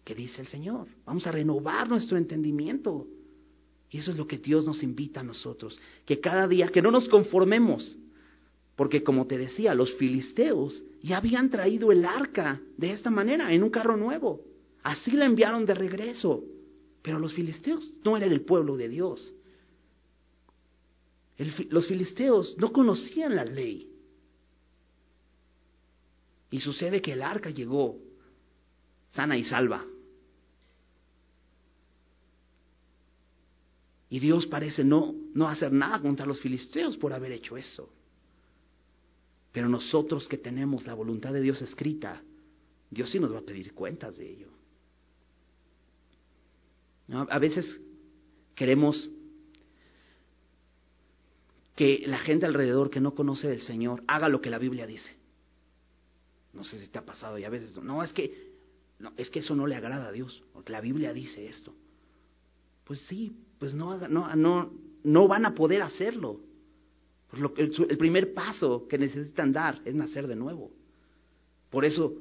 ¿qué 0.04 0.14
dice 0.14 0.40
el 0.40 0.48
Señor? 0.48 0.88
Vamos 1.04 1.26
a 1.26 1.32
renovar 1.32 1.88
nuestro 1.88 2.16
entendimiento. 2.16 3.06
Y 3.90 3.98
eso 3.98 4.12
es 4.12 4.16
lo 4.16 4.26
que 4.26 4.38
Dios 4.38 4.64
nos 4.64 4.82
invita 4.82 5.20
a 5.20 5.24
nosotros, 5.24 5.78
que 6.06 6.20
cada 6.20 6.46
día, 6.46 6.68
que 6.68 6.80
no 6.80 6.90
nos 6.90 7.08
conformemos, 7.08 7.96
porque 8.76 9.02
como 9.02 9.26
te 9.26 9.36
decía, 9.36 9.74
los 9.74 9.92
filisteos 9.94 10.82
ya 11.02 11.18
habían 11.18 11.50
traído 11.50 11.90
el 11.92 12.04
arca 12.04 12.60
de 12.76 12.92
esta 12.92 13.10
manera, 13.10 13.52
en 13.52 13.62
un 13.62 13.70
carro 13.70 13.96
nuevo. 13.96 14.40
Así 14.82 15.10
la 15.10 15.26
enviaron 15.26 15.66
de 15.66 15.74
regreso. 15.74 16.42
Pero 17.02 17.18
los 17.18 17.34
filisteos 17.34 17.92
no 18.04 18.16
eran 18.16 18.30
el 18.30 18.42
pueblo 18.42 18.76
de 18.76 18.88
Dios. 18.88 19.34
Los 21.70 21.86
filisteos 21.86 22.54
no 22.58 22.72
conocían 22.72 23.34
la 23.34 23.44
ley. 23.44 23.88
Y 26.50 26.60
sucede 26.60 27.00
que 27.00 27.12
el 27.12 27.22
arca 27.22 27.50
llegó 27.50 27.96
sana 29.10 29.36
y 29.36 29.44
salva. 29.44 29.84
Y 34.10 34.18
Dios 34.18 34.46
parece 34.46 34.82
no, 34.82 35.14
no 35.34 35.48
hacer 35.48 35.72
nada 35.72 36.00
contra 36.00 36.26
los 36.26 36.40
filisteos 36.40 36.96
por 36.96 37.12
haber 37.12 37.32
hecho 37.32 37.56
eso. 37.56 37.88
Pero 39.52 39.68
nosotros 39.68 40.28
que 40.28 40.36
tenemos 40.36 40.84
la 40.84 40.94
voluntad 40.94 41.32
de 41.32 41.40
Dios 41.40 41.62
escrita, 41.62 42.20
Dios 42.90 43.08
sí 43.08 43.20
nos 43.20 43.32
va 43.32 43.38
a 43.38 43.42
pedir 43.42 43.72
cuentas 43.72 44.16
de 44.16 44.30
ello. 44.30 44.48
A 47.08 47.38
veces 47.38 47.80
queremos 48.54 49.08
que 51.76 52.02
la 52.06 52.18
gente 52.18 52.46
alrededor 52.46 52.90
que 52.90 53.00
no 53.00 53.14
conoce 53.14 53.48
del 53.48 53.62
Señor 53.62 54.02
haga 54.06 54.28
lo 54.28 54.40
que 54.40 54.50
la 54.50 54.58
Biblia 54.58 54.86
dice. 54.86 55.16
No 56.52 56.64
sé 56.64 56.80
si 56.80 56.88
te 56.88 56.98
ha 56.98 57.04
pasado 57.04 57.38
y 57.38 57.44
a 57.44 57.50
veces 57.50 57.76
no, 57.82 58.02
es 58.02 58.12
que 58.12 58.50
no, 58.98 59.12
es 59.16 59.30
que 59.30 59.38
eso 59.38 59.54
no 59.54 59.66
le 59.66 59.76
agrada 59.76 60.08
a 60.08 60.12
Dios, 60.12 60.42
porque 60.52 60.72
la 60.72 60.80
Biblia 60.80 61.12
dice 61.12 61.46
esto. 61.46 61.74
Pues 62.84 63.00
sí, 63.02 63.36
pues 63.58 63.72
no 63.72 63.96
no 64.08 64.34
no 64.34 64.72
no 65.04 65.28
van 65.28 65.46
a 65.46 65.54
poder 65.54 65.82
hacerlo. 65.82 66.40
Por 67.30 67.60
el, 67.60 67.72
el 67.88 67.98
primer 67.98 68.34
paso 68.34 68.88
que 68.88 68.98
necesitan 68.98 69.52
dar 69.52 69.80
es 69.84 69.94
nacer 69.94 70.26
de 70.26 70.34
nuevo. 70.34 70.72
Por 71.70 71.84
eso 71.84 72.12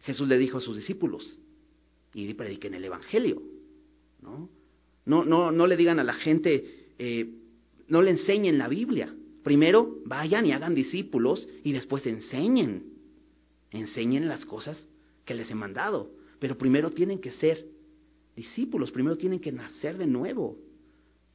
Jesús 0.00 0.26
le 0.26 0.38
dijo 0.38 0.58
a 0.58 0.60
sus 0.60 0.76
discípulos, 0.76 1.38
y 2.14 2.32
prediquen 2.34 2.74
el 2.74 2.84
Evangelio. 2.84 3.42
¿no? 4.22 4.48
No, 5.06 5.24
no, 5.24 5.50
no 5.50 5.66
le 5.66 5.76
digan 5.76 5.98
a 5.98 6.04
la 6.04 6.14
gente, 6.14 6.92
eh, 6.98 7.28
no 7.88 8.02
le 8.02 8.10
enseñen 8.10 8.58
la 8.58 8.68
Biblia. 8.68 9.14
Primero 9.42 9.98
vayan 10.06 10.46
y 10.46 10.52
hagan 10.52 10.74
discípulos 10.74 11.48
y 11.62 11.72
después 11.72 12.06
enseñen. 12.06 12.84
Enseñen 13.70 14.28
las 14.28 14.44
cosas 14.44 14.88
que 15.24 15.34
les 15.34 15.50
he 15.50 15.54
mandado. 15.54 16.10
Pero 16.38 16.56
primero 16.56 16.90
tienen 16.90 17.20
que 17.20 17.30
ser 17.32 17.66
discípulos, 18.36 18.90
primero 18.90 19.16
tienen 19.16 19.40
que 19.40 19.52
nacer 19.52 19.96
de 19.98 20.06
nuevo. 20.06 20.56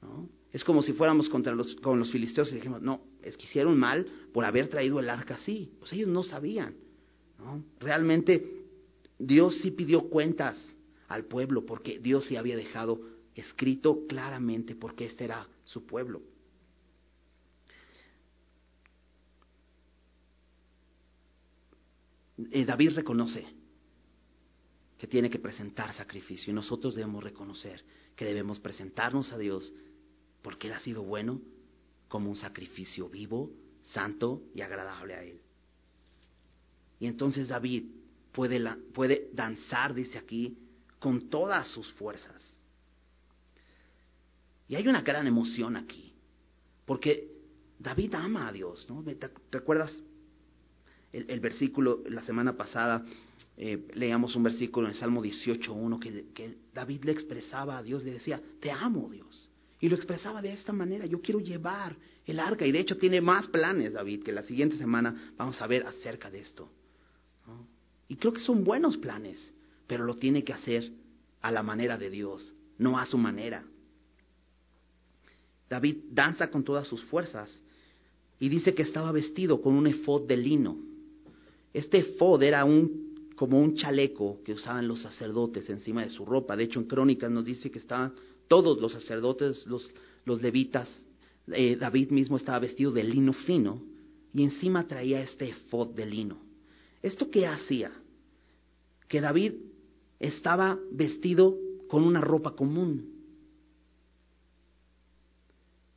¿no? 0.02 0.30
Es 0.52 0.64
como 0.64 0.82
si 0.82 0.94
fuéramos 0.94 1.30
contra 1.30 1.54
los, 1.54 1.76
con 1.76 2.00
los 2.00 2.12
filisteos 2.12 2.52
y 2.52 2.56
dijimos, 2.56 2.82
no, 2.82 3.02
es 3.22 3.38
que 3.38 3.44
hicieron 3.44 3.78
mal 3.78 4.08
por 4.34 4.46
haber 4.46 4.68
traído 4.68 5.00
el 5.00 5.10
arca 5.10 5.36
así. 5.36 5.72
Pues 5.80 5.94
ellos 5.94 6.10
no 6.10 6.24
sabían. 6.24 6.76
¿no? 7.38 7.64
Realmente 7.80 8.66
Dios 9.18 9.60
sí 9.62 9.72
pidió 9.72 10.10
cuentas 10.10 10.58
al 11.08 11.26
pueblo, 11.26 11.66
porque 11.66 12.00
Dios 12.00 12.26
sí 12.26 12.36
había 12.36 12.56
dejado 12.56 13.02
escrito 13.36 14.06
claramente 14.08 14.76
porque 14.76 15.06
este 15.06 15.26
era 15.26 15.48
su 15.64 15.86
pueblo. 15.86 16.22
Eh, 22.52 22.66
David 22.66 22.92
reconoce 22.96 23.46
que 24.98 25.08
tiene 25.08 25.30
que 25.30 25.40
presentar 25.40 25.94
sacrificio 25.94 26.52
y 26.52 26.54
nosotros 26.54 26.96
debemos 26.96 27.24
reconocer 27.24 27.84
que 28.16 28.26
debemos 28.26 28.60
presentarnos 28.60 29.32
a 29.32 29.38
Dios 29.38 29.72
porque 30.42 30.68
Él 30.68 30.74
ha 30.74 30.80
sido 30.80 31.04
bueno 31.04 31.42
como 32.08 32.30
un 32.30 32.36
sacrificio 32.36 33.10
vivo, 33.10 33.52
santo 33.84 34.44
y 34.54 34.62
agradable 34.62 35.14
a 35.16 35.24
Él. 35.24 35.40
Y 37.00 37.08
entonces 37.08 37.48
David 37.48 37.86
puede, 38.32 38.60
puede 38.94 39.30
danzar, 39.34 39.94
dice 39.94 40.18
aquí, 40.18 40.58
con 41.00 41.30
todas 41.30 41.68
sus 41.70 41.92
fuerzas. 41.94 42.44
Y 44.68 44.76
hay 44.76 44.88
una 44.88 45.02
gran 45.02 45.26
emoción 45.26 45.76
aquí, 45.78 46.14
porque 46.86 47.32
David 47.80 48.14
ama 48.16 48.50
a 48.50 48.52
Dios, 48.52 48.88
¿no? 48.90 49.04
¿Recuerdas 49.52 50.04
el, 51.12 51.40
versículo 51.40 52.04
la 52.08 52.24
semana 52.24 52.56
pasada? 52.56 53.04
Eh, 53.58 53.88
leíamos 53.94 54.36
un 54.36 54.44
versículo 54.44 54.88
en 54.88 54.94
el 54.94 55.00
Salmo 55.00 55.22
18.1 55.22 56.00
que, 56.00 56.26
que 56.34 56.58
David 56.74 57.04
le 57.06 57.12
expresaba 57.12 57.78
a 57.78 57.84
Dios, 57.84 58.04
le 58.04 58.14
decía, 58.14 58.42
te 58.60 58.72
amo 58.72 59.10
Dios. 59.10 59.50
Y 59.82 59.90
lo 59.90 59.96
expresaba 59.96 60.42
de 60.42 60.54
esta 60.54 60.74
manera, 60.74 61.06
yo 61.06 61.22
quiero 61.22 61.40
llevar 61.40 61.96
el 62.26 62.40
arca. 62.40 62.66
Y 62.66 62.72
de 62.72 62.80
hecho 62.80 62.98
tiene 62.98 63.22
más 63.22 63.48
planes, 63.48 63.94
David, 63.94 64.24
que 64.24 64.32
la 64.32 64.44
siguiente 64.44 64.78
semana 64.78 65.34
vamos 65.38 65.62
a 65.62 65.68
ver 65.68 65.86
acerca 65.86 66.30
de 66.30 66.40
esto. 66.40 66.70
Y 68.08 68.16
creo 68.16 68.34
que 68.34 68.42
son 68.42 68.64
buenos 68.64 68.98
planes 68.98 69.54
pero 69.90 70.06
lo 70.06 70.14
tiene 70.14 70.44
que 70.44 70.54
hacer 70.54 70.92
a 71.42 71.52
la 71.52 71.64
manera 71.64 71.98
de 71.98 72.12
Dios, 72.12 72.54
no 72.78 73.00
a 73.00 73.08
su 73.08 73.18
manera. 73.18 73.66
David 75.68 75.98
danza 76.12 76.52
con 76.52 76.64
todas 76.64 76.88
sus 76.88 77.04
fuerzas 77.06 77.52
y 78.40 78.50
dice 78.50 78.76
que 78.76 78.84
estaba 78.84 79.12
vestido 79.12 79.64
con 79.64 79.74
un 79.74 79.88
efod 79.88 80.28
de 80.28 80.38
lino. 80.38 80.78
Este 81.74 82.00
efod 82.00 82.42
era 82.44 82.66
un 82.66 83.10
como 83.36 83.62
un 83.62 83.76
chaleco 83.76 84.42
que 84.44 84.52
usaban 84.52 84.86
los 84.86 85.02
sacerdotes 85.02 85.70
encima 85.70 86.04
de 86.04 86.10
su 86.10 86.26
ropa. 86.26 86.58
De 86.58 86.66
hecho, 86.66 86.78
en 86.82 86.88
Crónicas 86.88 87.32
nos 87.32 87.46
dice 87.46 87.72
que 87.72 87.80
estaban 87.80 88.14
todos 88.50 88.82
los 88.82 88.92
sacerdotes, 88.92 89.66
los, 89.66 89.90
los 90.26 90.42
levitas, 90.42 90.90
eh, 91.48 91.78
David 91.78 92.10
mismo 92.10 92.36
estaba 92.36 92.60
vestido 92.60 92.92
de 92.92 93.06
lino 93.06 93.32
fino 93.32 93.82
y 94.34 94.44
encima 94.44 94.86
traía 94.88 95.22
este 95.22 95.50
efod 95.50 95.92
de 95.92 96.06
lino. 96.06 96.38
¿Esto 97.02 97.32
qué 97.32 97.48
hacía? 97.48 97.94
Que 99.08 99.22
David 99.22 99.54
estaba 100.20 100.78
vestido 100.92 101.58
con 101.88 102.04
una 102.04 102.20
ropa 102.20 102.56
común. 102.58 103.14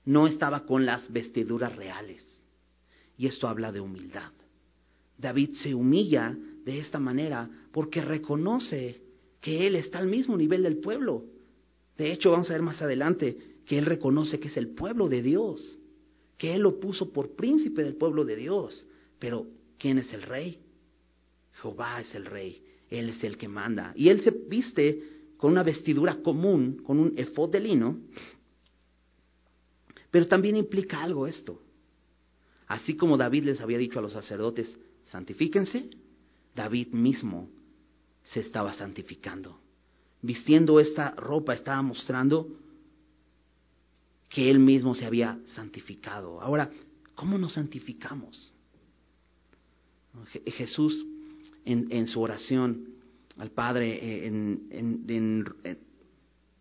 No 0.05 0.29
estaba 0.29 0.65
con 0.65 0.87
las 0.87 1.13
vestiduras 1.13 1.75
reales. 1.75 2.25
Y 3.19 3.27
esto 3.27 3.49
habla 3.49 3.73
de 3.73 3.81
humildad. 3.81 4.31
David 5.17 5.51
se 5.55 5.75
humilla 5.75 6.37
de 6.65 6.79
esta 6.79 6.99
manera 6.99 7.49
porque 7.73 8.01
reconoce 8.01 9.03
que 9.41 9.67
él 9.67 9.77
está 9.77 9.99
al 9.99 10.07
mismo 10.07 10.37
nivel 10.37 10.63
del 10.63 10.79
pueblo. 10.79 11.25
De 11.97 12.13
hecho, 12.13 12.31
vamos 12.31 12.51
a 12.51 12.55
ver 12.55 12.63
más 12.63 12.81
adelante 12.81 13.37
que 13.67 13.79
él 13.79 13.87
reconoce 13.87 14.41
que 14.41 14.49
es 14.49 14.57
el 14.57 14.69
pueblo 14.69 15.09
de 15.09 15.23
Dios, 15.23 15.79
que 16.39 16.55
él 16.55 16.63
lo 16.63 16.81
puso 16.81 17.13
por 17.13 17.37
príncipe 17.37 17.83
del 17.83 17.97
pueblo 17.97 18.25
de 18.25 18.37
Dios. 18.37 18.87
Pero, 19.19 19.47
¿quién 19.79 19.99
es 19.99 20.13
el 20.13 20.23
rey? 20.23 20.59
Jehová 21.61 22.01
es 22.01 22.15
el 22.15 22.27
rey. 22.27 22.63
Él 22.91 23.09
es 23.09 23.23
el 23.25 23.37
que 23.37 23.49
manda. 23.49 23.93
Y 23.97 24.09
él 24.09 24.23
se 24.23 24.31
viste 24.31 25.03
con 25.37 25.53
una 25.53 25.63
vestidura 25.63 26.17
común, 26.23 26.83
con 26.85 26.99
un 26.99 27.15
efod 27.17 27.51
de 27.51 27.61
lino, 27.61 27.99
pero 30.11 30.29
también 30.29 30.57
implica 30.57 31.03
algo 31.03 31.27
esto. 31.27 31.61
Así 32.69 32.95
como 32.97 33.17
David 33.17 33.45
les 33.45 33.61
había 33.61 33.79
dicho 33.79 33.99
a 33.99 34.03
los 34.03 34.13
sacerdotes, 34.13 34.79
santifíquense, 35.05 35.91
David 36.55 36.89
mismo 36.89 37.49
se 38.25 38.41
estaba 38.41 38.73
santificando. 38.75 39.59
Vistiendo 40.21 40.79
esta 40.79 41.11
ropa 41.13 41.55
estaba 41.55 41.83
mostrando 41.83 42.49
que 44.29 44.51
él 44.51 44.59
mismo 44.59 44.95
se 44.95 45.05
había 45.05 45.39
santificado. 45.47 46.41
Ahora, 46.41 46.71
¿cómo 47.15 47.37
nos 47.39 47.55
santificamos? 47.55 48.55
Jesús 50.47 51.07
en, 51.65 52.07
su 52.07 52.21
oración 52.21 52.87
al 53.39 53.51
Padre 53.51 53.99
eh, 54.03 54.27
en, 54.27 55.45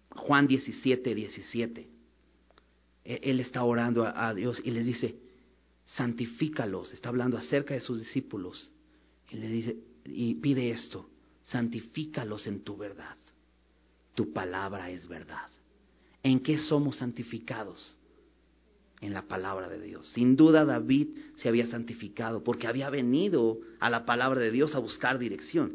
Juan 0.10 0.48
17, 0.48 1.16
17. 1.16 1.88
E, 3.04 3.20
él 3.24 3.40
está 3.40 3.64
orando 3.64 4.06
a, 4.06 4.34
Dios 4.34 4.62
y 4.64 4.72
les 4.72 4.86
dice, 4.86 5.16
santifícalos, 5.96 6.94
está 6.94 7.10
hablando 7.10 7.38
acerca 7.38 7.74
de 7.74 7.82
sus 7.82 8.00
discípulos. 8.00 8.72
Y 9.30 9.38
le 9.38 9.48
dice, 9.48 9.78
y 10.06 10.36
pide 10.36 10.72
esto, 10.72 11.10
santifícalos 11.44 12.48
en 12.48 12.64
tu 12.64 12.78
verdad. 12.78 13.16
Tu 14.16 14.32
palabra 14.34 14.90
es 14.90 15.08
verdad. 15.08 15.50
¿En 16.24 16.40
qué 16.42 16.58
somos 16.58 16.98
santificados? 16.98 17.98
en 19.02 19.14
la 19.14 19.24
palabra 19.24 19.68
de 19.68 19.82
Dios. 19.82 20.08
Sin 20.10 20.36
duda 20.36 20.64
David 20.64 21.08
se 21.38 21.50
había 21.50 21.66
santificado 21.66 22.44
porque 22.44 22.68
había 22.68 22.90
venido 22.92 23.58
a 23.80 23.90
la 23.90 24.06
palabra 24.06 24.40
de 24.40 24.52
Dios 24.52 24.76
a 24.76 24.80
buscar 24.80 25.18
dirección. 25.18 25.74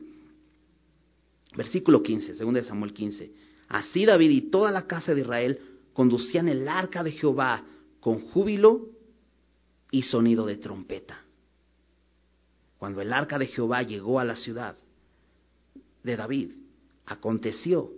Versículo 1.56 2.04
15, 2.04 2.36
segundo 2.36 2.60
de 2.60 2.66
Samuel 2.68 2.92
15. 2.92 3.32
Así 3.68 4.06
David 4.06 4.30
y 4.30 4.40
toda 4.42 4.70
la 4.70 4.86
casa 4.86 5.12
de 5.12 5.22
Israel 5.22 5.60
conducían 5.92 6.48
el 6.48 6.68
arca 6.68 7.02
de 7.02 7.10
Jehová 7.10 7.64
con 7.98 8.20
júbilo 8.20 8.90
y 9.90 10.02
sonido 10.02 10.46
de 10.46 10.56
trompeta. 10.56 11.22
cuando 12.78 13.00
el 13.00 13.12
arca 13.12 13.38
de 13.38 13.46
Jehová 13.46 13.82
llegó 13.82 14.20
a 14.20 14.24
la 14.24 14.36
ciudad 14.36 14.76
de 16.04 16.16
David, 16.16 16.50
aconteció 17.06 17.90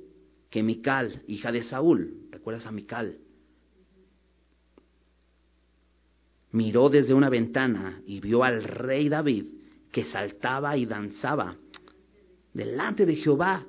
que 0.50 0.62
Mical, 0.62 1.22
hija 1.26 1.50
de 1.50 1.64
Saúl, 1.64 2.28
¿recuerdas 2.30 2.64
a 2.66 2.70
Mical? 2.70 3.18
Miró 6.52 6.88
desde 6.88 7.12
una 7.12 7.28
ventana 7.28 8.00
y 8.06 8.20
vio 8.20 8.44
al 8.44 8.62
rey 8.62 9.08
David 9.08 9.46
que 9.90 10.04
saltaba 10.04 10.76
y 10.76 10.86
danzaba 10.86 11.56
delante 12.54 13.04
de 13.04 13.16
Jehová 13.16 13.66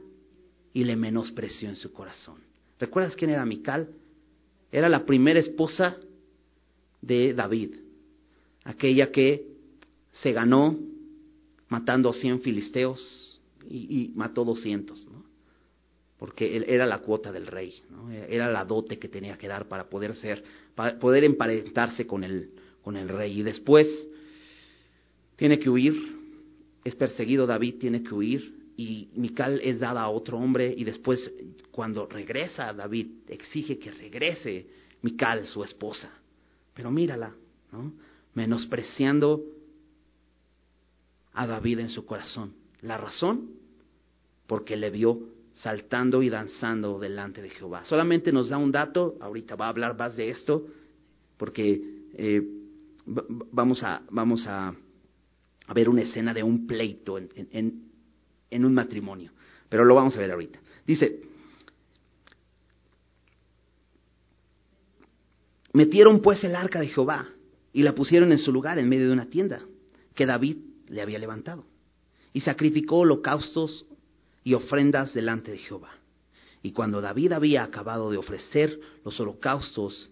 y 0.73 0.83
le 0.83 0.95
menospreció 0.95 1.69
en 1.69 1.75
su 1.75 1.91
corazón. 1.91 2.37
¿Recuerdas 2.79 3.15
quién 3.15 3.31
era 3.31 3.45
Mical? 3.45 3.89
Era 4.71 4.87
la 4.87 5.05
primera 5.05 5.39
esposa 5.39 5.97
de 7.01 7.33
David, 7.33 7.75
aquella 8.63 9.11
que 9.11 9.47
se 10.11 10.31
ganó 10.31 10.77
matando 11.67 12.09
a 12.09 12.13
100 12.13 12.41
filisteos 12.41 13.39
y, 13.69 14.11
mató 14.15 14.43
200, 14.43 15.07
¿no? 15.07 15.23
porque 16.17 16.65
era 16.67 16.85
la 16.85 16.99
cuota 16.99 17.31
del 17.31 17.47
rey, 17.47 17.81
¿no? 17.89 18.11
era 18.11 18.51
la 18.51 18.65
dote 18.65 18.99
que 18.99 19.07
tenía 19.07 19.37
que 19.37 19.47
dar 19.47 19.67
para 19.67 19.89
poder 19.89 20.15
ser, 20.15 20.43
para 20.75 20.99
poder 20.99 21.23
emparentarse 21.23 22.05
con 22.05 22.23
el, 22.23 22.51
con 22.81 22.97
el 22.97 23.07
rey. 23.07 23.39
Y 23.39 23.43
después 23.43 23.87
tiene 25.35 25.59
que 25.59 25.69
huir, 25.69 25.95
es 26.83 26.95
perseguido 26.95 27.45
David, 27.47 27.75
tiene 27.79 28.03
que 28.03 28.13
huir, 28.13 28.59
y 28.75 29.09
Mical 29.15 29.59
es 29.61 29.79
dada 29.79 30.01
a 30.01 30.09
otro 30.09 30.37
hombre, 30.37 30.73
y 30.75 30.83
después 30.83 31.31
cuando 31.71 32.05
regresa 32.07 32.73
David, 32.73 33.07
exige 33.27 33.77
que 33.77 33.91
regrese 33.91 34.67
Mical, 35.01 35.45
su 35.47 35.63
esposa. 35.63 36.11
Pero 36.73 36.91
mírala, 36.91 37.33
¿no? 37.71 37.93
Menospreciando 38.33 39.43
a 41.33 41.47
David 41.47 41.79
en 41.79 41.89
su 41.89 42.05
corazón. 42.05 42.53
La 42.81 42.97
razón, 42.97 43.51
porque 44.47 44.75
le 44.75 44.89
vio 44.89 45.19
saltando 45.53 46.23
y 46.23 46.29
danzando 46.29 46.99
delante 46.99 47.41
de 47.41 47.49
Jehová. 47.49 47.83
Solamente 47.85 48.31
nos 48.31 48.49
da 48.49 48.57
un 48.57 48.71
dato, 48.71 49.17
ahorita 49.19 49.55
va 49.55 49.65
a 49.65 49.69
hablar 49.69 49.97
más 49.97 50.15
de 50.15 50.29
esto, 50.29 50.67
porque 51.37 51.81
eh, 52.13 52.41
vamos, 53.05 53.83
a, 53.83 54.01
vamos 54.09 54.45
a, 54.47 54.73
ver 55.73 55.89
una 55.89 56.01
escena 56.01 56.33
de 56.33 56.43
un 56.43 56.65
pleito 56.65 57.17
en, 57.17 57.29
en, 57.35 57.91
en 58.49 58.65
un 58.65 58.73
matrimonio, 58.73 59.31
pero 59.67 59.85
lo 59.85 59.95
vamos 59.95 60.15
a 60.15 60.19
ver 60.19 60.31
ahorita. 60.31 60.59
Dice, 60.85 61.21
metieron 65.73 66.21
pues 66.21 66.43
el 66.43 66.55
arca 66.55 66.79
de 66.79 66.87
Jehová 66.87 67.27
y 67.73 67.83
la 67.83 67.93
pusieron 67.93 68.31
en 68.31 68.39
su 68.39 68.51
lugar 68.51 68.79
en 68.79 68.89
medio 68.89 69.07
de 69.07 69.13
una 69.13 69.29
tienda 69.29 69.61
que 70.15 70.25
David 70.25 70.57
le 70.87 71.01
había 71.01 71.19
levantado. 71.19 71.65
Y 72.33 72.41
sacrificó 72.41 72.99
holocaustos 72.99 73.85
y 74.43 74.53
ofrendas 74.53 75.13
delante 75.13 75.51
de 75.51 75.57
Jehová. 75.57 75.91
Y 76.61 76.71
cuando 76.71 77.01
David 77.01 77.31
había 77.33 77.63
acabado 77.63 78.11
de 78.11 78.17
ofrecer 78.17 78.79
los 79.05 79.19
holocaustos 79.19 80.11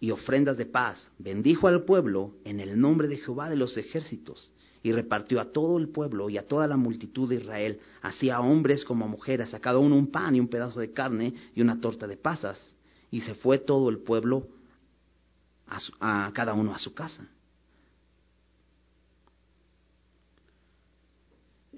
y 0.00 0.10
ofrendas 0.10 0.56
de 0.56 0.66
paz, 0.66 1.10
bendijo 1.18 1.66
al 1.66 1.82
pueblo 1.84 2.34
en 2.44 2.60
el 2.60 2.80
nombre 2.80 3.08
de 3.08 3.18
Jehová 3.18 3.50
de 3.50 3.56
los 3.56 3.76
ejércitos, 3.76 4.52
y 4.82 4.92
repartió 4.92 5.40
a 5.40 5.52
todo 5.52 5.78
el 5.78 5.88
pueblo 5.88 6.30
y 6.30 6.38
a 6.38 6.46
toda 6.46 6.66
la 6.66 6.76
multitud 6.76 7.28
de 7.28 7.36
Israel, 7.36 7.80
así 8.00 8.30
a 8.30 8.40
hombres 8.40 8.84
como 8.84 9.04
a 9.04 9.08
mujeres, 9.08 9.52
a 9.52 9.60
cada 9.60 9.78
uno 9.78 9.96
un 9.96 10.10
pan 10.10 10.36
y 10.36 10.40
un 10.40 10.48
pedazo 10.48 10.80
de 10.80 10.92
carne 10.92 11.34
y 11.54 11.60
una 11.60 11.80
torta 11.80 12.06
de 12.06 12.16
pasas. 12.16 12.76
Y 13.10 13.22
se 13.22 13.34
fue 13.34 13.58
todo 13.58 13.88
el 13.88 13.98
pueblo 13.98 14.46
a, 15.68 16.30
cada 16.34 16.54
uno 16.54 16.74
a 16.74 16.78
su 16.78 16.94
casa. 16.94 17.26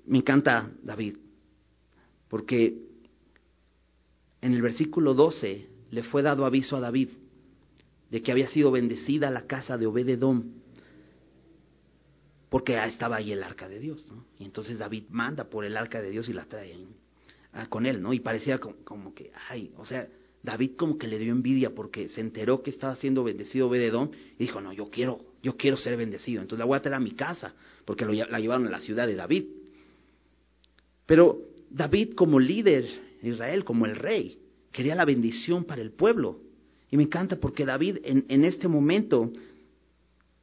Me 0.07 0.19
encanta 0.19 0.71
David, 0.83 1.17
porque 2.29 2.83
en 4.41 4.55
el 4.55 4.63
versículo 4.63 5.15
12 5.15 5.69
le 5.91 6.03
fue 6.05 6.23
dado 6.23 6.45
aviso 6.45 6.77
a 6.77 6.81
David 6.81 7.11
de 8.11 8.23
que 8.23 8.33
había 8.33 8.49
sido 8.49 8.71
bendecida 8.71 9.31
la 9.31 9.47
casa 9.47 9.79
de 9.79 9.87
Obededom, 9.87 10.43
porque 12.49 12.77
estaba 12.85 13.17
ahí 13.17 13.31
el 13.31 13.43
arca 13.45 13.69
de 13.69 13.79
Dios. 13.79 14.05
Y 14.39 14.45
entonces 14.45 14.79
David 14.79 15.05
manda 15.11 15.45
por 15.45 15.65
el 15.65 15.77
arca 15.77 16.03
de 16.03 16.11
Dios 16.11 16.29
y 16.29 16.33
la 16.33 16.47
trae 16.47 16.77
ah, 17.53 17.67
con 17.69 17.87
él, 17.87 18.03
¿no? 18.03 18.13
Y 18.13 18.19
parecía 18.19 18.59
como, 18.59 18.77
como, 18.79 19.15
que, 19.15 19.31
ay, 19.49 19.73
o 19.77 19.85
sea, 19.85 20.09
David 20.43 20.73
como 20.77 20.97
que 20.97 21.07
le 21.07 21.19
dio 21.19 21.33
envidia 21.33 21.75
porque 21.75 22.09
se 22.09 22.21
enteró 22.21 22.63
que 22.63 22.71
estaba 22.71 22.97
siendo 22.97 23.23
bendecido 23.25 23.69
Obededom 23.69 24.11
y 24.39 24.45
dijo, 24.45 24.61
no, 24.61 24.73
yo 24.73 24.89
quiero, 24.91 25.21
yo 25.43 25.57
quiero 25.57 25.77
ser 25.77 25.97
bendecido, 25.97 26.41
entonces 26.41 26.61
la 26.61 26.65
voy 26.65 26.77
a 26.77 26.83
traer 26.83 26.97
a 26.97 27.01
mi 27.01 27.13
casa, 27.13 27.55
porque 27.85 28.05
lo, 28.05 28.13
la 28.13 28.41
llevaron 28.41 28.67
a 28.67 28.71
la 28.71 28.81
ciudad 28.81 29.07
de 29.07 29.15
David. 29.15 29.45
Pero 31.07 31.41
David 31.71 32.15
como 32.15 32.41
líder 32.41 32.87
de 33.21 33.29
Israel, 33.29 33.65
como 33.65 33.85
el 33.85 33.97
rey, 33.97 34.39
quería 34.73 34.95
la 34.95 35.05
bendición 35.05 35.65
para 35.65 35.83
el 35.83 35.91
pueblo. 35.91 36.41
Y 36.91 36.97
me 36.97 37.03
encanta 37.05 37.37
porque 37.37 37.67
David 37.67 37.99
en, 38.05 38.25
en 38.29 38.45
este 38.45 38.67
momento 38.67 39.31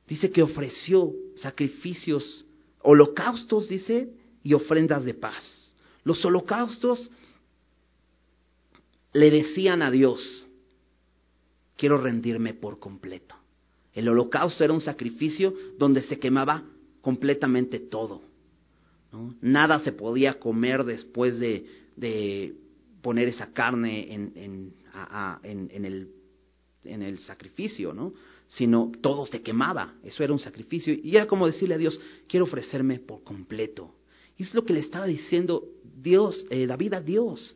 dice 0.08 0.32
que 0.32 0.44
ofreció 0.44 1.14
sacrificios, 1.36 2.46
holocaustos, 2.82 3.68
dice, 3.68 4.10
y 4.44 4.54
ofrendas 4.54 5.04
de 5.04 5.14
paz. 5.14 5.74
Los 6.04 6.24
holocaustos 6.24 7.12
le 9.14 9.32
decían 9.32 9.82
a 9.82 9.92
Dios, 9.92 10.48
quiero 11.76 11.98
rendirme 11.98 12.54
por 12.54 12.80
completo. 12.80 13.36
El 13.94 14.10
holocausto 14.10 14.64
era 14.64 14.74
un 14.74 14.82
sacrificio 14.82 15.54
donde 15.78 16.02
se 16.04 16.20
quemaba 16.20 16.64
completamente 17.02 17.80
todo. 17.80 18.22
Nada 19.42 19.80
se 19.80 19.92
podía 19.92 20.40
comer 20.40 20.84
después 20.84 21.40
de, 21.40 21.66
de 21.96 22.54
poner 23.02 23.30
esa 23.30 23.54
carne 23.54 24.14
en, 24.14 24.34
en, 24.36 24.74
en, 25.44 25.86
el, 25.86 26.10
en 26.84 27.02
el 27.02 27.20
sacrificio, 27.20 27.94
¿no? 27.94 28.14
sino 28.48 28.92
todo 29.02 29.26
se 29.26 29.42
quemaba. 29.42 29.96
Eso 30.04 30.24
era 30.24 30.34
un 30.34 30.40
sacrificio. 30.40 30.94
Y 30.94 31.16
era 31.16 31.26
como 31.26 31.48
decirle 31.48 31.76
a 31.76 31.80
Dios, 31.80 32.00
quiero 32.28 32.46
ofrecerme 32.46 33.00
por 33.00 33.24
completo. 33.24 33.96
Y 34.38 34.44
es 34.44 34.54
lo 34.54 34.64
que 34.64 34.74
le 34.74 34.82
estaba 34.82 35.08
diciendo 35.08 35.64
Dios, 35.84 36.46
eh, 36.50 36.68
David 36.68 36.94
a 36.94 37.02
Dios 37.02 37.56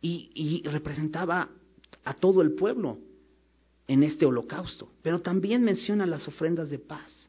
y, 0.00 0.62
representaba 0.64 1.50
a 2.04 2.14
todo 2.14 2.42
el 2.42 2.52
pueblo 2.52 2.98
en 3.86 4.02
este 4.02 4.26
holocausto. 4.26 4.90
Pero 5.02 5.20
también 5.20 5.62
menciona 5.62 6.06
las 6.06 6.26
ofrendas 6.28 6.70
de 6.70 6.78
paz. 6.78 7.28